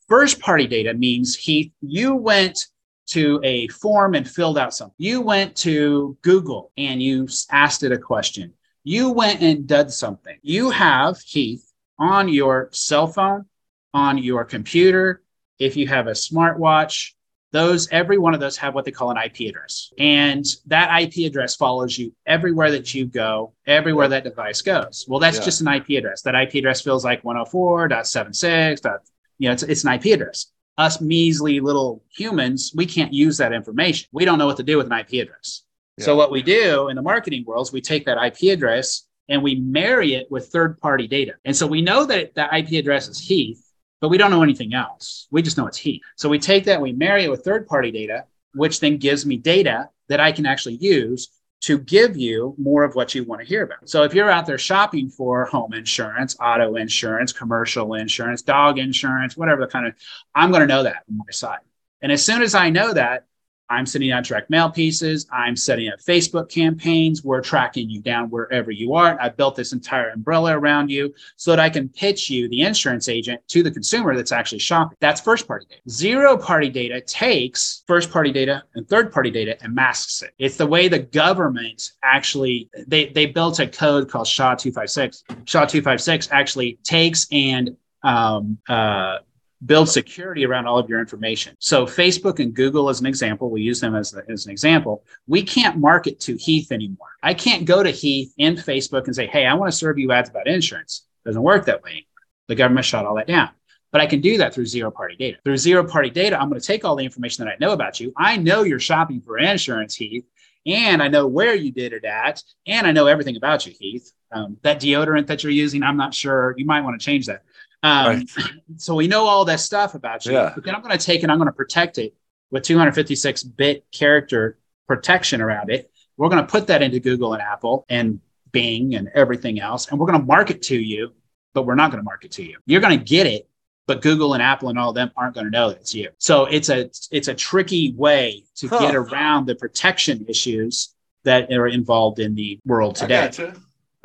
First 0.09 0.39
party 0.41 0.67
data 0.67 0.95
means 0.95 1.35
he 1.35 1.73
you 1.81 2.15
went 2.15 2.67
to 3.07 3.41
a 3.45 3.69
form 3.69 4.15
and 4.15 4.29
filled 4.29 4.59
out 4.59 4.75
something. 4.75 4.95
You 4.99 5.21
went 5.21 5.57
to 5.57 6.17
Google 6.23 6.73
and 6.77 7.03
you 7.03 7.29
asked 7.51 7.83
it 7.83 7.93
a 7.93 7.99
question. 7.99 8.53
You 8.85 9.11
went 9.11 9.43
and 9.43 9.67
did 9.67 9.91
something. 9.91 10.37
You 10.43 10.71
have, 10.71 11.19
Heath, 11.21 11.73
on 11.99 12.29
your 12.29 12.69
cell 12.73 13.07
phone, 13.07 13.47
on 13.95 14.19
your 14.19 14.45
computer, 14.45 15.23
if 15.59 15.77
you 15.77 15.89
have 15.89 16.07
a 16.07 16.13
smartwatch, 16.13 17.13
those 17.53 17.89
every 17.91 18.19
one 18.19 18.35
of 18.35 18.41
those 18.41 18.57
have 18.59 18.75
what 18.75 18.85
they 18.85 18.91
call 18.91 19.11
an 19.11 19.17
IP 19.17 19.49
address. 19.49 19.93
And 19.99 20.45
that 20.67 21.01
IP 21.01 21.27
address 21.27 21.57
follows 21.57 21.97
you 21.97 22.13
everywhere 22.27 22.73
that 22.73 22.93
you 22.93 23.07
go, 23.07 23.55
everywhere 23.67 24.09
that 24.09 24.25
device 24.25 24.63
goes. 24.63 25.07
Well, 25.09 25.21
that's 25.21 25.39
yeah. 25.39 25.45
just 25.45 25.61
an 25.63 25.69
IP 25.69 25.91
address. 25.91 26.23
That 26.23 26.35
IP 26.35 26.57
address 26.57 26.83
feels 26.83 27.05
like 27.05 27.23
104.76. 27.23 28.99
You 29.39 29.49
know, 29.49 29.53
it's, 29.53 29.63
it's 29.63 29.85
an 29.85 29.95
IP 29.95 30.07
address 30.07 30.53
us 30.79 31.01
measly 31.01 31.61
little 31.61 32.03
humans, 32.11 32.73
we 32.75 32.87
can't 32.87 33.13
use 33.13 33.39
that 33.39 33.53
information. 33.53 34.09
We 34.13 34.25
don't 34.25 34.39
know 34.39 34.47
what 34.47 34.59
to 34.59 34.63
do 34.63 34.77
with 34.77 34.87
an 34.87 34.93
IP 34.93 35.23
address. 35.23 35.63
Yeah. 35.97 36.05
So 36.05 36.17
what 36.17 36.31
we 36.31 36.43
do 36.43 36.89
in 36.89 36.97
the 36.97 37.03
marketing 37.03 37.45
world 37.47 37.67
is 37.67 37.73
we 37.73 37.81
take 37.81 38.05
that 38.07 38.23
IP 38.23 38.53
address 38.53 39.07
and 39.29 39.43
we 39.43 39.57
marry 39.57 40.15
it 40.15 40.31
with 40.31 40.49
third 40.49 40.79
party 40.79 41.07
data. 41.07 41.35
And 41.45 41.57
so 41.57 41.67
we 41.67 41.83
know 41.83 42.05
that 42.05 42.35
that 42.35 42.55
IP 42.55 42.73
address 42.73 43.09
is 43.09 43.19
Heath, 43.19 43.65
but 44.01 44.09
we 44.09 44.19
don't 44.19 44.31
know 44.31 44.43
anything 44.43 44.75
else. 44.75 45.27
We 45.31 45.43
just 45.43 45.57
know 45.57 45.67
it's 45.67 45.79
Heath. 45.79 46.03
So 46.17 46.29
we 46.29 46.39
take 46.39 46.65
that 46.65 46.75
and 46.75 46.83
we 46.83 46.93
marry 46.93 47.25
it 47.25 47.31
with 47.31 47.45
third 47.45 47.67
party 47.67 47.91
data, 47.91 48.25
which 48.55 48.81
then 48.81 48.99
gives 48.99 49.25
me 49.25 49.37
data 49.37 49.89
that 50.09 50.21
I 50.21 50.33
can 50.33 50.47
actually 50.47 50.77
use 50.77 51.31
to 51.63 51.79
give 51.79 52.17
you 52.17 52.55
more 52.59 52.85
of 52.85 52.95
what 52.95 53.15
you 53.15 53.25
want 53.25 53.41
to 53.41 53.47
hear 53.47 53.65
about. 53.65 53.89
So 53.89 54.03
if 54.03 54.15
you're 54.15 54.31
out 54.31 54.47
there 54.47 54.59
shopping 54.59 55.09
for 55.09 55.47
home 55.47 55.73
insurance, 55.73 56.37
auto 56.41 56.77
insurance, 56.77 57.33
commercial 57.33 57.95
insurance, 57.95 58.43
dog 58.43 58.79
insurance, 58.79 59.37
whatever 59.37 59.63
the 59.63 59.67
kind 59.67 59.87
of, 59.87 59.95
I'm 60.35 60.51
going 60.51 60.61
to 60.61 60.67
know 60.67 60.83
that 60.83 61.05
on 61.09 61.19
my 61.19 61.31
side. 61.31 61.61
And 62.03 62.13
as 62.13 62.25
soon 62.25 62.43
as 62.43 62.55
I 62.55 62.71
know 62.71 62.93
that, 62.93 63.25
I'm 63.69 63.87
sending 63.87 64.13
out 64.13 64.25
direct 64.25 64.51
mail 64.51 64.71
pieces. 64.71 65.27
I'm 65.33 65.57
setting 65.57 65.89
up 65.89 66.01
Facebook 66.01 66.49
campaigns. 66.49 67.25
We're 67.25 67.41
tracking 67.41 67.91
you 67.91 68.01
down 68.01 68.31
wherever 68.31 68.71
you 68.71 68.95
are. 68.95 69.21
I 69.21 69.29
built 69.29 69.57
this 69.57 69.73
entire 69.73 70.11
umbrella 70.11 70.57
around 70.57 70.91
you 70.91 71.15
so 71.37 71.51
that 71.51 71.61
I 71.61 71.71
can 71.71 71.89
pitch 71.89 72.31
you, 72.31 72.49
the 72.49 72.63
insurance 72.63 73.09
agent, 73.09 73.41
to 73.49 73.63
the 73.63 73.71
consumer 73.71 74.15
that's 74.15 74.33
actually 74.33 74.61
shopping. 74.61 74.97
That's 75.01 75.21
first 75.21 75.47
party 75.47 75.67
data. 75.69 75.83
Zero 75.89 76.37
party 76.37 76.69
data 76.69 77.01
takes 77.01 77.83
first 77.87 78.11
party 78.11 78.33
data 78.33 78.63
and 78.75 78.89
third 78.89 79.13
party 79.13 79.31
data 79.31 79.57
and 79.63 79.75
masks 79.75 80.23
it. 80.23 80.33
It's 80.39 80.57
the 80.57 80.67
way 80.67 80.89
the 80.89 81.01
government 81.01 81.93
actually, 82.03 82.71
they, 82.87 83.07
they 83.07 83.27
built 83.27 83.59
a 83.59 83.67
code 83.67 84.09
called 84.11 84.27
SHA 84.27 84.57
256. 84.57 85.25
SHA 85.45 85.67
256 85.67 86.29
actually 86.31 86.79
takes 86.85 87.27
and 87.33 87.77
um, 88.03 88.59
uh, 88.69 89.19
build 89.67 89.89
security 89.89 90.47
around 90.47 90.67
all 90.67 90.79
of 90.79 90.89
your 90.89 91.01
information. 91.01 91.55
So 91.59 91.87
Facebook 91.87 92.39
and 92.39 92.55
Google, 92.55 92.89
as 92.89 93.01
an 93.01 93.07
example, 93.07 93.51
we 93.51 93.63
use 93.63 93.81
them 93.81 93.95
as, 93.95 94.15
as 94.29 94.47
an 94.47 94.53
example. 94.53 95.05
We 95.27 95.43
can't 95.43 95.79
market 95.79 96.21
to 96.21 96.37
Heath 96.37 96.73
anymore. 96.73 97.09
I 97.23 97.35
can't 97.35 97.65
go 97.65 97.83
to 97.83 97.91
Heath 97.91 98.33
in 98.39 98.55
Facebook 98.55 99.07
and 99.07 99.15
say, 99.15 99.27
hey, 99.27 99.47
I 99.47 99.55
want 99.55 99.71
to 99.71 99.77
serve 99.77 99.99
you 99.99 100.13
ads 100.13 100.31
about 100.31 100.47
insurance. 100.47 101.07
Doesn't 101.25 101.43
work 101.43 101.67
that 101.67 101.83
way 101.83 101.91
anymore. 101.91 102.07
The 102.49 102.55
government 102.55 102.87
shut 102.87 103.05
all 103.05 103.17
that 103.17 103.27
down. 103.27 103.51
But 103.93 104.01
I 104.01 104.07
can 104.07 104.21
do 104.21 104.37
that 104.39 104.53
through 104.53 104.67
zero 104.67 104.91
party 104.91 105.17
data. 105.17 105.39
Through 105.45 105.57
zero 105.57 105.85
party 105.85 106.11
data, 106.11 106.41
I'm 106.41 106.49
going 106.49 106.61
to 106.61 106.67
take 106.67 106.85
all 106.85 106.97
the 106.97 107.05
information 107.05 107.45
that 107.45 107.53
I 107.53 107.57
know 107.59 107.73
about 107.73 107.99
you. 107.99 108.13
I 108.17 108.37
know 108.37 108.63
you're 108.63 108.81
shopping 108.81 109.21
for 109.21 109.39
insurance, 109.39 109.95
Heath, 109.95 110.25
and 110.67 111.03
I 111.03 111.09
know 111.09 111.27
where 111.27 111.55
you 111.55 111.71
did 111.73 111.93
it 111.93 112.05
at, 112.05 112.43
and 112.67 112.87
I 112.87 112.93
know 112.93 113.07
everything 113.07 113.37
about 113.37 113.67
you, 113.67 113.73
Heath. 113.79 114.13
Um, 114.33 114.57
that 114.63 114.81
deodorant 114.81 115.29
that 115.29 115.45
you're 115.45 115.53
using, 115.53 115.83
I'm 115.83 115.97
not 115.97 116.13
sure. 116.13 116.55
You 116.59 116.67
might 116.67 116.83
want 116.83 117.01
to 117.01 117.05
change 117.05 117.27
that. 117.27 117.45
Um, 117.87 118.07
right. 118.07 118.31
So 118.79 118.95
we 118.95 119.07
know 119.07 119.27
all 119.27 119.45
that 119.47 119.61
stuff 119.61 119.95
about 119.95 120.27
you. 120.27 120.33
Yeah. 120.33 120.53
But 120.55 120.65
then 120.65 120.75
I'm 120.75 120.83
going 120.83 120.97
to 120.97 121.05
take 121.05 121.23
it, 121.23 121.31
I'm 121.31 121.39
going 121.39 121.49
to 121.49 121.53
protect 121.53 121.99
it 121.99 122.15
with 122.51 122.65
256 122.65 123.43
bit 123.45 123.87
character 123.93 124.59
protection 124.87 125.41
around 125.41 125.71
it. 125.71 125.91
We're 126.17 126.29
going 126.29 126.45
to 126.45 126.51
put 126.51 126.67
that 126.67 126.83
into 126.83 127.01
Google 127.01 127.33
and 127.33 127.43
Apple 127.43 127.87
and 127.89 128.21
Bing 128.53 128.95
and 128.97 129.09
everything 129.15 129.61
else. 129.61 129.89
And 129.89 129.99
we're 129.99 130.07
going 130.07 130.21
to 130.21 130.27
market 130.27 130.63
to 130.63 130.77
you, 130.77 131.13
but 131.55 131.63
we're 131.63 131.75
not 131.75 131.91
going 131.91 132.01
to 132.01 132.05
market 132.05 132.33
to 132.33 132.43
you. 132.43 132.59
You're 132.67 132.81
going 132.81 132.99
to 132.99 133.05
get 133.05 133.27
it, 133.27 133.49
but 133.87 134.03
Google 134.03 134.35
and 134.35 134.43
Apple 134.43 134.69
and 134.69 134.79
all 134.79 134.91
of 134.91 134.95
them 134.95 135.11
aren't 135.17 135.35
going 135.35 135.47
to 135.47 135.51
know 135.51 135.69
that 135.69 135.79
it's 135.79 135.95
you. 135.95 136.11
So 136.19 136.47
it's 136.47 136.69
a 136.69 136.91
it's 137.11 137.29
a 137.29 137.35
tricky 137.35 137.93
way 137.93 138.45
to 138.57 138.69
huh. 138.69 138.79
get 138.81 138.95
around 138.95 139.47
the 139.47 139.55
protection 139.55 140.27
issues 140.29 140.95
that 141.25 141.53
are 141.53 141.69
involved 141.69 142.19
in 142.19 142.35
the 142.35 142.59
world 142.65 142.97
today. 142.97 143.31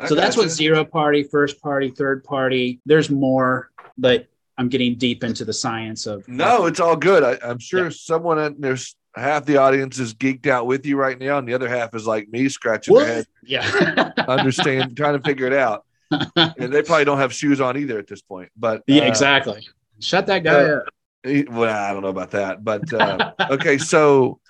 So 0.07 0.15
that's 0.15 0.38
what 0.38 0.49
zero 0.49 0.84
party, 0.84 1.23
first 1.23 1.61
party, 1.61 1.89
third 1.89 2.23
party. 2.23 2.82
There's 2.86 3.09
more, 3.09 3.70
but 4.02 4.28
I'm 4.58 4.68
getting 4.68 4.95
deep 4.95 5.24
into 5.24 5.45
the 5.45 5.54
science 5.54 6.06
of. 6.06 6.28
No, 6.28 6.66
it's 6.66 6.80
all 6.80 6.95
good. 6.97 7.24
I, 7.24 7.49
am 7.49 7.60
sure 7.60 7.86
yeah. 7.86 7.91
someone 7.93 8.56
there's 8.60 8.95
half 9.16 9.45
the 9.45 9.58
audience 9.58 9.99
is 9.99 10.14
geeked 10.14 10.47
out 10.47 10.68
with 10.68 10.86
you 10.86 10.97
right 10.97 11.18
now, 11.18 11.38
and 11.38 11.47
the 11.47 11.54
other 11.54 11.70
half 11.70 11.95
is 11.95 12.06
like 12.06 12.28
me, 12.30 12.49
scratching 12.49 12.93
what? 12.93 13.06
their 13.06 13.16
head. 13.16 13.26
Yeah, 13.43 14.12
understand, 14.28 14.97
trying 14.97 15.18
to 15.18 15.24
figure 15.24 15.47
it 15.47 15.54
out. 15.54 15.86
and 16.36 16.74
they 16.74 16.84
probably 16.84 17.06
don't 17.06 17.20
have 17.20 17.34
shoes 17.34 17.62
on 17.62 17.78
either 17.78 17.97
at 17.97 18.08
this 18.08 18.22
point. 18.22 18.49
But 18.58 18.84
yeah, 18.88 19.04
uh, 19.04 19.08
exactly. 19.08 19.66
Shut 19.99 20.28
that 20.28 20.43
guy 20.43 20.64
uh, 20.64 20.78
up. 20.78 20.84
Well, 21.24 21.74
I 21.74 21.93
don't 21.93 22.02
know 22.02 22.10
about 22.10 22.32
that, 22.32 22.64
but 22.64 22.91
uh, 22.91 23.32
okay. 23.52 23.78
So 23.78 24.41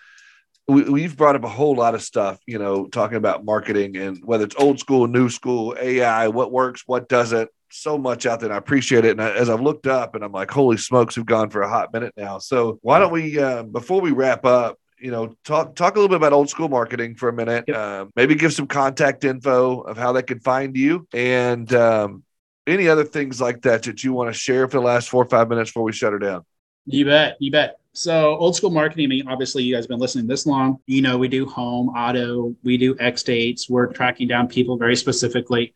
we, 0.68 1.04
have 1.04 1.18
brought 1.18 1.36
up 1.36 1.44
a 1.44 1.50
whole 1.50 1.76
lot 1.76 1.96
of 1.96 2.02
stuff, 2.02 2.40
you 2.48 2.58
know, 2.58 2.88
talking 2.88 3.18
about 3.18 3.44
marketing 3.44 3.98
and 3.98 4.20
whether 4.24 4.46
it's 4.46 4.56
old 4.58 4.80
school, 4.80 5.08
new 5.08 5.30
school, 5.30 5.76
AI, 5.80 6.30
what 6.30 6.52
works, 6.52 6.84
what 6.86 7.10
doesn't. 7.10 7.50
So 7.72 7.98
much 7.98 8.26
out 8.26 8.40
there, 8.40 8.48
and 8.48 8.54
I 8.54 8.58
appreciate 8.58 9.06
it. 9.06 9.12
And 9.12 9.22
as 9.22 9.50
I've 9.50 9.62
looked 9.62 9.88
up, 9.88 10.16
and 10.16 10.24
I'm 10.24 10.32
like, 10.32 10.52
holy 10.52 10.78
smokes, 10.78 11.18
we've 11.18 11.26
gone 11.26 11.50
for 11.50 11.62
a 11.62 11.70
hot 11.70 11.94
minute 11.94 12.14
now. 12.18 12.38
So 12.38 12.80
why 12.82 13.00
don't 13.00 13.12
we, 13.12 13.40
uh, 13.40 13.64
before 13.64 14.02
we 14.02 14.12
wrap 14.12 14.46
up, 14.46 14.78
you 15.00 15.10
know, 15.10 15.36
talk 15.44 15.76
talk 15.76 15.96
a 15.96 16.00
little 16.00 16.10
bit 16.10 16.18
about 16.18 16.34
old 16.34 16.50
school 16.50 16.70
marketing 16.70 17.16
for 17.16 17.30
a 17.30 17.34
minute. 17.34 17.66
Yep. 17.68 17.78
Um, 17.78 18.12
maybe 18.16 18.36
give 18.36 18.54
some 18.54 18.68
contact 18.68 19.24
info 19.24 19.82
of 19.82 19.98
how 19.98 20.12
they 20.12 20.22
can 20.22 20.40
find 20.40 20.76
you, 20.78 21.08
and 21.14 21.74
um, 21.74 22.24
any 22.68 22.88
other 22.88 23.04
things 23.04 23.42
like 23.42 23.62
that 23.64 23.84
that 23.84 24.04
you 24.04 24.14
want 24.14 24.30
to 24.30 24.34
share 24.34 24.68
for 24.68 24.78
the 24.78 24.86
last 24.86 25.10
four 25.10 25.24
or 25.24 25.30
five 25.30 25.50
minutes 25.50 25.72
before 25.72 25.84
we 25.84 25.92
shut 25.92 26.14
her 26.14 26.20
down. 26.20 26.46
You 26.86 27.06
bet. 27.06 27.38
You 27.40 27.52
bet. 27.52 27.78
So 27.94 28.38
old 28.38 28.56
school 28.56 28.70
marketing, 28.70 29.06
I 29.06 29.08
mean, 29.08 29.28
obviously 29.28 29.64
you 29.64 29.76
guys 29.76 29.84
have 29.84 29.90
been 29.90 30.00
listening 30.00 30.28
this 30.28 30.46
long. 30.46 30.80
You 30.86 31.02
know, 31.02 31.18
we 31.18 31.28
do 31.28 31.46
home, 31.46 31.90
auto, 31.90 32.56
we 32.64 32.78
do 32.78 32.96
X 33.00 33.24
dates. 33.24 33.70
We're 33.70 33.88
tracking 33.88 34.28
down 34.28 34.48
people 34.48 34.78
very 34.78 34.96
specifically. 34.96 35.74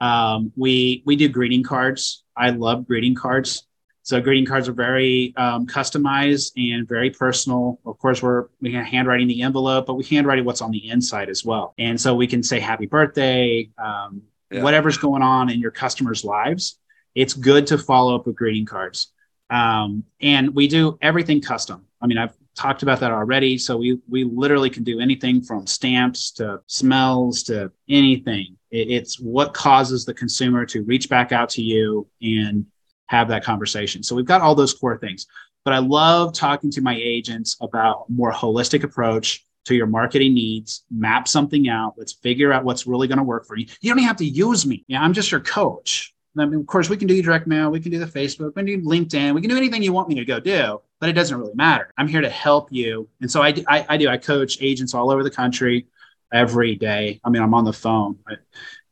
Um, 0.00 0.52
we 0.56 1.02
we 1.06 1.16
do 1.16 1.28
greeting 1.28 1.62
cards. 1.62 2.24
I 2.36 2.50
love 2.50 2.86
greeting 2.86 3.14
cards. 3.14 3.66
So 4.02 4.20
greeting 4.20 4.46
cards 4.46 4.68
are 4.68 4.72
very 4.72 5.34
um, 5.36 5.66
customized 5.66 6.52
and 6.56 6.88
very 6.88 7.10
personal. 7.10 7.78
Of 7.84 7.98
course, 7.98 8.22
we're 8.22 8.46
we 8.60 8.72
can 8.72 8.84
handwriting 8.84 9.28
the 9.28 9.42
envelope, 9.42 9.86
but 9.86 9.94
we 9.94 10.04
handwrite 10.04 10.44
what's 10.44 10.62
on 10.62 10.70
the 10.70 10.88
inside 10.88 11.28
as 11.28 11.44
well. 11.44 11.74
And 11.78 12.00
so 12.00 12.14
we 12.14 12.26
can 12.26 12.42
say 12.42 12.60
happy 12.60 12.86
birthday, 12.86 13.70
um, 13.78 14.22
yeah. 14.50 14.62
whatever's 14.62 14.96
going 14.96 15.22
on 15.22 15.50
in 15.50 15.60
your 15.60 15.70
customers' 15.70 16.24
lives. 16.24 16.78
It's 17.14 17.34
good 17.34 17.66
to 17.68 17.78
follow 17.78 18.16
up 18.16 18.26
with 18.26 18.36
greeting 18.36 18.66
cards. 18.66 19.12
Um, 19.50 20.04
and 20.20 20.54
we 20.54 20.68
do 20.68 20.98
everything 21.02 21.40
custom. 21.40 21.84
I 22.00 22.06
mean, 22.06 22.18
I've 22.18 22.34
talked 22.56 22.82
about 22.82 23.00
that 23.00 23.12
already. 23.12 23.58
So 23.58 23.76
we 23.76 23.98
we 24.08 24.24
literally 24.24 24.70
can 24.70 24.84
do 24.84 25.00
anything 25.00 25.42
from 25.42 25.66
stamps 25.66 26.30
to 26.32 26.60
smells 26.66 27.42
to 27.44 27.70
anything. 27.88 28.56
It, 28.70 28.90
it's 28.90 29.20
what 29.20 29.54
causes 29.54 30.04
the 30.04 30.14
consumer 30.14 30.66
to 30.66 30.82
reach 30.82 31.08
back 31.08 31.32
out 31.32 31.48
to 31.50 31.62
you 31.62 32.06
and 32.22 32.66
have 33.06 33.28
that 33.28 33.44
conversation. 33.44 34.02
So 34.02 34.14
we've 34.14 34.24
got 34.24 34.40
all 34.40 34.54
those 34.54 34.74
core 34.74 34.98
things. 34.98 35.26
But 35.64 35.74
I 35.74 35.78
love 35.78 36.32
talking 36.32 36.70
to 36.72 36.80
my 36.80 36.96
agents 36.96 37.56
about 37.60 38.08
more 38.08 38.32
holistic 38.32 38.82
approach 38.82 39.44
to 39.66 39.74
your 39.74 39.86
marketing 39.86 40.32
needs, 40.32 40.84
map 40.90 41.28
something 41.28 41.68
out. 41.68 41.94
Let's 41.98 42.14
figure 42.14 42.52
out 42.52 42.64
what's 42.64 42.86
really 42.86 43.08
going 43.08 43.18
to 43.18 43.24
work 43.24 43.46
for 43.46 43.56
you. 43.56 43.66
You 43.80 43.90
don't 43.90 43.98
even 43.98 44.08
have 44.08 44.16
to 44.18 44.24
use 44.24 44.64
me. 44.64 44.84
Yeah, 44.88 45.02
I'm 45.02 45.12
just 45.12 45.30
your 45.30 45.40
coach. 45.40 46.14
I 46.38 46.46
mean, 46.46 46.60
of 46.60 46.66
course, 46.66 46.88
we 46.88 46.96
can 46.96 47.08
do 47.08 47.20
direct 47.22 47.46
mail, 47.46 47.70
we 47.70 47.80
can 47.80 47.90
do 47.90 47.98
the 47.98 48.06
Facebook, 48.06 48.54
we 48.54 48.62
can 48.62 48.66
do 48.66 48.80
LinkedIn, 48.82 49.34
we 49.34 49.40
can 49.40 49.50
do 49.50 49.56
anything 49.56 49.82
you 49.82 49.92
want 49.92 50.08
me 50.08 50.14
to 50.14 50.24
go 50.24 50.38
do, 50.38 50.80
but 51.00 51.08
it 51.08 51.14
doesn't 51.14 51.38
really 51.38 51.54
matter. 51.54 51.92
I'm 51.96 52.08
here 52.08 52.20
to 52.20 52.30
help 52.30 52.70
you. 52.70 53.08
And 53.20 53.30
so 53.30 53.42
I, 53.42 53.54
I, 53.66 53.86
I 53.88 53.96
do, 53.96 54.08
I 54.08 54.18
coach 54.18 54.58
agents 54.60 54.94
all 54.94 55.10
over 55.10 55.24
the 55.24 55.30
country 55.30 55.86
every 56.32 56.76
day. 56.76 57.20
I 57.24 57.30
mean, 57.30 57.42
I'm 57.42 57.54
on 57.54 57.64
the 57.64 57.72
phone 57.72 58.18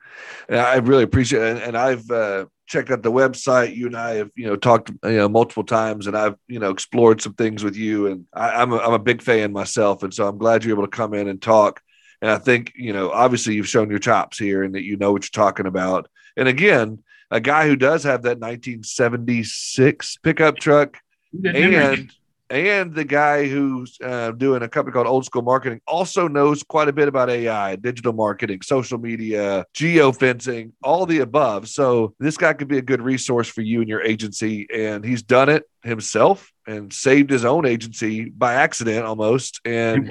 And 0.49 0.59
I 0.59 0.77
really 0.77 1.03
appreciate 1.03 1.57
it. 1.57 1.63
And 1.65 1.77
I've 1.77 2.11
uh, 2.11 2.47
checked 2.69 2.91
out 2.91 3.03
the 3.03 3.11
website. 3.11 3.75
You 3.75 3.87
and 3.87 3.97
I 3.97 4.17
have, 4.17 4.31
you 4.37 4.47
know, 4.47 4.55
talked 4.55 4.91
you 5.03 5.13
know, 5.13 5.29
multiple 5.29 5.65
times, 5.65 6.07
and 6.07 6.17
I've, 6.17 6.37
you 6.47 6.61
know, 6.61 6.71
explored 6.71 7.21
some 7.21 7.35
things 7.35 7.65
with 7.65 7.75
you. 7.75 8.07
And 8.07 8.27
I, 8.33 8.63
am 8.63 8.73
a, 8.73 8.79
I'm 8.79 8.93
a 8.93 8.99
big 8.99 9.23
fan 9.23 9.53
myself, 9.53 10.03
and 10.03 10.15
so 10.15 10.29
I'm 10.29 10.39
glad 10.39 10.63
you're 10.63 10.75
able 10.75 10.87
to 10.87 10.97
come 10.97 11.15
in 11.15 11.29
and 11.29 11.43
talk. 11.43 11.81
And 12.21 12.31
I 12.31 12.39
think, 12.39 12.73
you 12.77 12.93
know, 12.93 13.11
obviously 13.11 13.55
you've 13.55 13.69
shown 13.69 13.91
your 13.91 13.99
chops 13.99 14.39
here, 14.39 14.63
and 14.63 14.75
that 14.75 14.85
you 14.85 14.97
know 14.97 15.13
what 15.13 15.25
you're 15.25 15.45
talking 15.45 15.67
about. 15.67 16.09
And 16.37 16.47
again, 16.47 17.03
a 17.31 17.41
guy 17.41 17.67
who 17.67 17.77
does 17.77 18.05
have 18.05 18.23
that 18.23 18.39
1976 18.39 20.19
pickup 20.19 20.59
truck, 20.59 20.99
and 21.45 22.11
and 22.51 22.95
the 22.95 23.05
guy 23.05 23.47
who's 23.47 23.99
uh, 24.03 24.33
doing 24.33 24.63
a 24.63 24.69
company 24.69 24.93
called 24.93 25.07
Olde 25.07 25.25
School 25.25 25.43
Marketing 25.43 25.81
also 25.87 26.29
knows 26.29 26.63
quite 26.63 26.89
a 26.89 26.93
bit 26.93 27.09
about 27.09 27.29
AI, 27.29 27.77
digital 27.77 28.13
marketing, 28.13 28.63
social 28.63 28.99
media, 28.99 29.67
geofencing, 29.75 30.73
all 30.83 31.07
the 31.07 31.19
above. 31.19 31.69
So 31.69 32.15
this 32.19 32.37
guy 32.37 32.55
could 32.55 32.69
be 32.69 32.79
a 32.79 32.83
good 32.83 33.03
resource 33.03 33.49
for 33.49 33.63
you 33.63 33.81
and 33.81 33.89
your 33.89 34.03
agency. 34.03 34.67
And 34.73 35.05
he's 35.05 35.23
done 35.23 35.49
it 35.49 35.65
himself 35.83 36.51
and 36.67 36.93
saved 36.93 37.31
his 37.31 37.45
own 37.45 37.67
agency 37.67 38.27
by 38.27 38.55
accident 38.55 39.05
almost. 39.05 39.61
And 39.65 40.11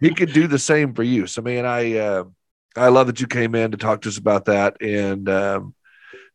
he 0.00 0.10
could 0.14 0.32
do 0.32 0.46
the 0.46 0.58
same 0.58 0.94
for 0.94 1.02
you. 1.02 1.26
So, 1.26 1.42
man, 1.42 1.64
I 1.64 1.98
uh, 1.98 2.24
I 2.76 2.88
love 2.88 3.06
that 3.06 3.20
you 3.20 3.26
came 3.26 3.54
in 3.54 3.70
to 3.70 3.76
talk 3.76 4.02
to 4.02 4.08
us 4.08 4.18
about 4.18 4.46
that. 4.46 4.82
And 4.82 5.28
um, 5.28 5.74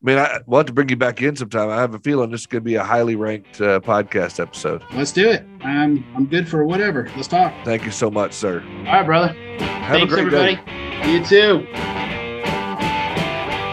mean, 0.01 0.17
I 0.17 0.39
want 0.45 0.67
to 0.67 0.73
bring 0.73 0.89
you 0.89 0.95
back 0.95 1.21
in 1.21 1.35
sometime. 1.35 1.69
I 1.69 1.77
have 1.77 1.93
a 1.93 1.99
feeling 1.99 2.31
this 2.31 2.41
is 2.41 2.47
going 2.47 2.63
to 2.63 2.65
be 2.65 2.75
a 2.75 2.83
highly 2.83 3.15
ranked 3.15 3.61
uh, 3.61 3.79
podcast 3.79 4.39
episode. 4.39 4.83
Let's 4.93 5.11
do 5.11 5.29
it. 5.29 5.45
I'm 5.61 6.03
I'm 6.15 6.25
good 6.25 6.49
for 6.49 6.65
whatever. 6.65 7.09
Let's 7.15 7.27
talk. 7.27 7.53
Thank 7.63 7.85
you 7.85 7.91
so 7.91 8.09
much, 8.09 8.33
sir. 8.33 8.63
All 8.79 8.83
right, 8.85 9.05
brother. 9.05 9.33
Have 9.59 9.97
Thanks, 9.97 10.13
everybody. 10.13 10.55
Day. 10.55 11.11
You 11.11 11.25
too. 11.25 11.67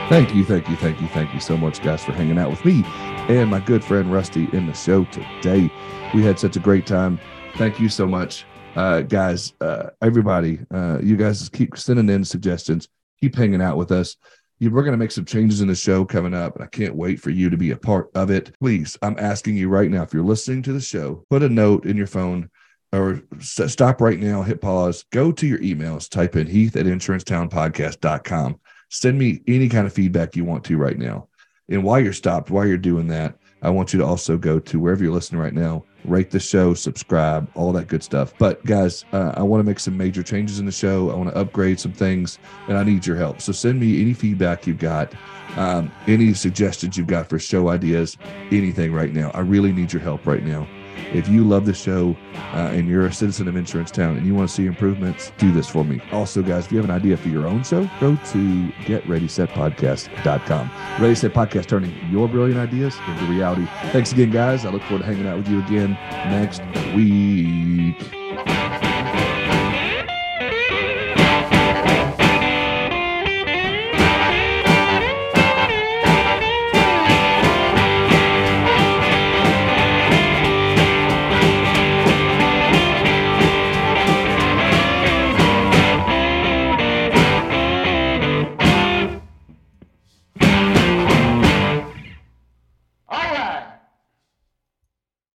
Thank 0.08 0.34
you, 0.34 0.42
thank 0.42 0.68
you, 0.70 0.76
thank 0.76 1.02
you, 1.02 1.08
thank 1.08 1.34
you 1.34 1.40
so 1.40 1.54
much, 1.54 1.82
guys, 1.82 2.02
for 2.02 2.12
hanging 2.12 2.38
out 2.38 2.48
with 2.48 2.64
me 2.64 2.82
and 3.28 3.50
my 3.50 3.60
good 3.60 3.84
friend 3.84 4.10
Rusty 4.10 4.48
in 4.54 4.66
the 4.66 4.72
show 4.72 5.04
today. 5.06 5.70
We 6.14 6.22
had 6.22 6.38
such 6.38 6.56
a 6.56 6.60
great 6.60 6.86
time. 6.86 7.20
Thank 7.56 7.78
you 7.78 7.90
so 7.90 8.06
much, 8.06 8.46
uh, 8.74 9.02
guys. 9.02 9.52
Uh, 9.60 9.90
everybody, 10.00 10.60
uh, 10.72 10.98
you 11.02 11.16
guys 11.16 11.50
keep 11.50 11.76
sending 11.76 12.08
in 12.08 12.24
suggestions. 12.24 12.88
Keep 13.20 13.36
hanging 13.36 13.60
out 13.60 13.76
with 13.76 13.92
us 13.92 14.16
we're 14.60 14.82
going 14.82 14.92
to 14.92 14.98
make 14.98 15.12
some 15.12 15.24
changes 15.24 15.60
in 15.60 15.68
the 15.68 15.74
show 15.74 16.04
coming 16.04 16.34
up, 16.34 16.56
and 16.56 16.64
I 16.64 16.68
can't 16.68 16.96
wait 16.96 17.20
for 17.20 17.30
you 17.30 17.48
to 17.50 17.56
be 17.56 17.70
a 17.70 17.76
part 17.76 18.10
of 18.14 18.30
it. 18.30 18.52
Please, 18.60 18.96
I'm 19.02 19.18
asking 19.18 19.56
you 19.56 19.68
right 19.68 19.90
now 19.90 20.02
if 20.02 20.12
you're 20.12 20.24
listening 20.24 20.62
to 20.62 20.72
the 20.72 20.80
show, 20.80 21.24
put 21.30 21.42
a 21.42 21.48
note 21.48 21.86
in 21.86 21.96
your 21.96 22.06
phone 22.06 22.50
or 22.92 23.22
stop 23.40 24.00
right 24.00 24.18
now, 24.18 24.42
hit 24.42 24.60
pause, 24.60 25.04
go 25.12 25.30
to 25.30 25.46
your 25.46 25.58
emails, 25.58 26.08
type 26.08 26.36
in 26.36 26.46
heath 26.46 26.76
at 26.76 26.86
insurancetownpodcast.com. 26.86 28.60
Send 28.90 29.18
me 29.18 29.42
any 29.46 29.68
kind 29.68 29.86
of 29.86 29.92
feedback 29.92 30.34
you 30.34 30.44
want 30.44 30.64
to 30.64 30.78
right 30.78 30.98
now. 30.98 31.28
And 31.68 31.84
while 31.84 32.00
you're 32.00 32.14
stopped, 32.14 32.50
while 32.50 32.66
you're 32.66 32.78
doing 32.78 33.08
that, 33.08 33.36
I 33.60 33.70
want 33.70 33.92
you 33.92 33.98
to 33.98 34.06
also 34.06 34.38
go 34.38 34.58
to 34.58 34.80
wherever 34.80 35.04
you're 35.04 35.12
listening 35.12 35.42
right 35.42 35.52
now, 35.52 35.84
rate 36.04 36.30
the 36.30 36.40
show, 36.40 36.74
subscribe, 36.74 37.50
all 37.54 37.72
that 37.72 37.88
good 37.88 38.02
stuff. 38.02 38.32
But 38.38 38.64
guys, 38.64 39.04
uh, 39.12 39.32
I 39.36 39.42
want 39.42 39.60
to 39.60 39.64
make 39.64 39.80
some 39.80 39.96
major 39.96 40.22
changes 40.22 40.58
in 40.58 40.66
the 40.66 40.72
show. 40.72 41.10
I 41.10 41.14
want 41.14 41.30
to 41.30 41.36
upgrade 41.36 41.80
some 41.80 41.92
things, 41.92 42.38
and 42.68 42.78
I 42.78 42.84
need 42.84 43.06
your 43.06 43.16
help. 43.16 43.40
So 43.40 43.52
send 43.52 43.80
me 43.80 44.00
any 44.00 44.14
feedback 44.14 44.66
you've 44.66 44.78
got, 44.78 45.12
um, 45.56 45.90
any 46.06 46.34
suggestions 46.34 46.96
you've 46.96 47.06
got 47.06 47.28
for 47.28 47.38
show 47.38 47.68
ideas, 47.68 48.16
anything 48.50 48.92
right 48.92 49.12
now. 49.12 49.30
I 49.32 49.40
really 49.40 49.72
need 49.72 49.92
your 49.92 50.02
help 50.02 50.26
right 50.26 50.44
now. 50.44 50.68
If 51.12 51.28
you 51.28 51.44
love 51.44 51.66
the 51.66 51.74
show 51.74 52.16
uh, 52.52 52.70
and 52.72 52.88
you're 52.88 53.06
a 53.06 53.12
citizen 53.12 53.48
of 53.48 53.56
Insurance 53.56 53.90
Town 53.90 54.16
and 54.16 54.26
you 54.26 54.34
want 54.34 54.48
to 54.48 54.54
see 54.54 54.66
improvements, 54.66 55.32
do 55.38 55.52
this 55.52 55.68
for 55.68 55.84
me. 55.84 56.00
Also, 56.12 56.42
guys, 56.42 56.66
if 56.66 56.72
you 56.72 56.78
have 56.78 56.84
an 56.88 56.94
idea 56.94 57.16
for 57.16 57.28
your 57.28 57.46
own 57.46 57.62
show, 57.64 57.88
go 58.00 58.16
to 58.16 58.68
getreadysetpodcast.com. 58.84 60.70
Ready 61.00 61.14
Set 61.14 61.32
Podcast, 61.32 61.66
turning 61.66 61.94
your 62.10 62.28
brilliant 62.28 62.58
ideas 62.60 62.96
into 63.08 63.24
reality. 63.24 63.66
Thanks 63.92 64.12
again, 64.12 64.30
guys. 64.30 64.64
I 64.64 64.70
look 64.70 64.82
forward 64.82 65.00
to 65.00 65.06
hanging 65.06 65.26
out 65.26 65.38
with 65.38 65.48
you 65.48 65.60
again 65.64 65.92
next 66.30 66.62
week. 66.94 68.27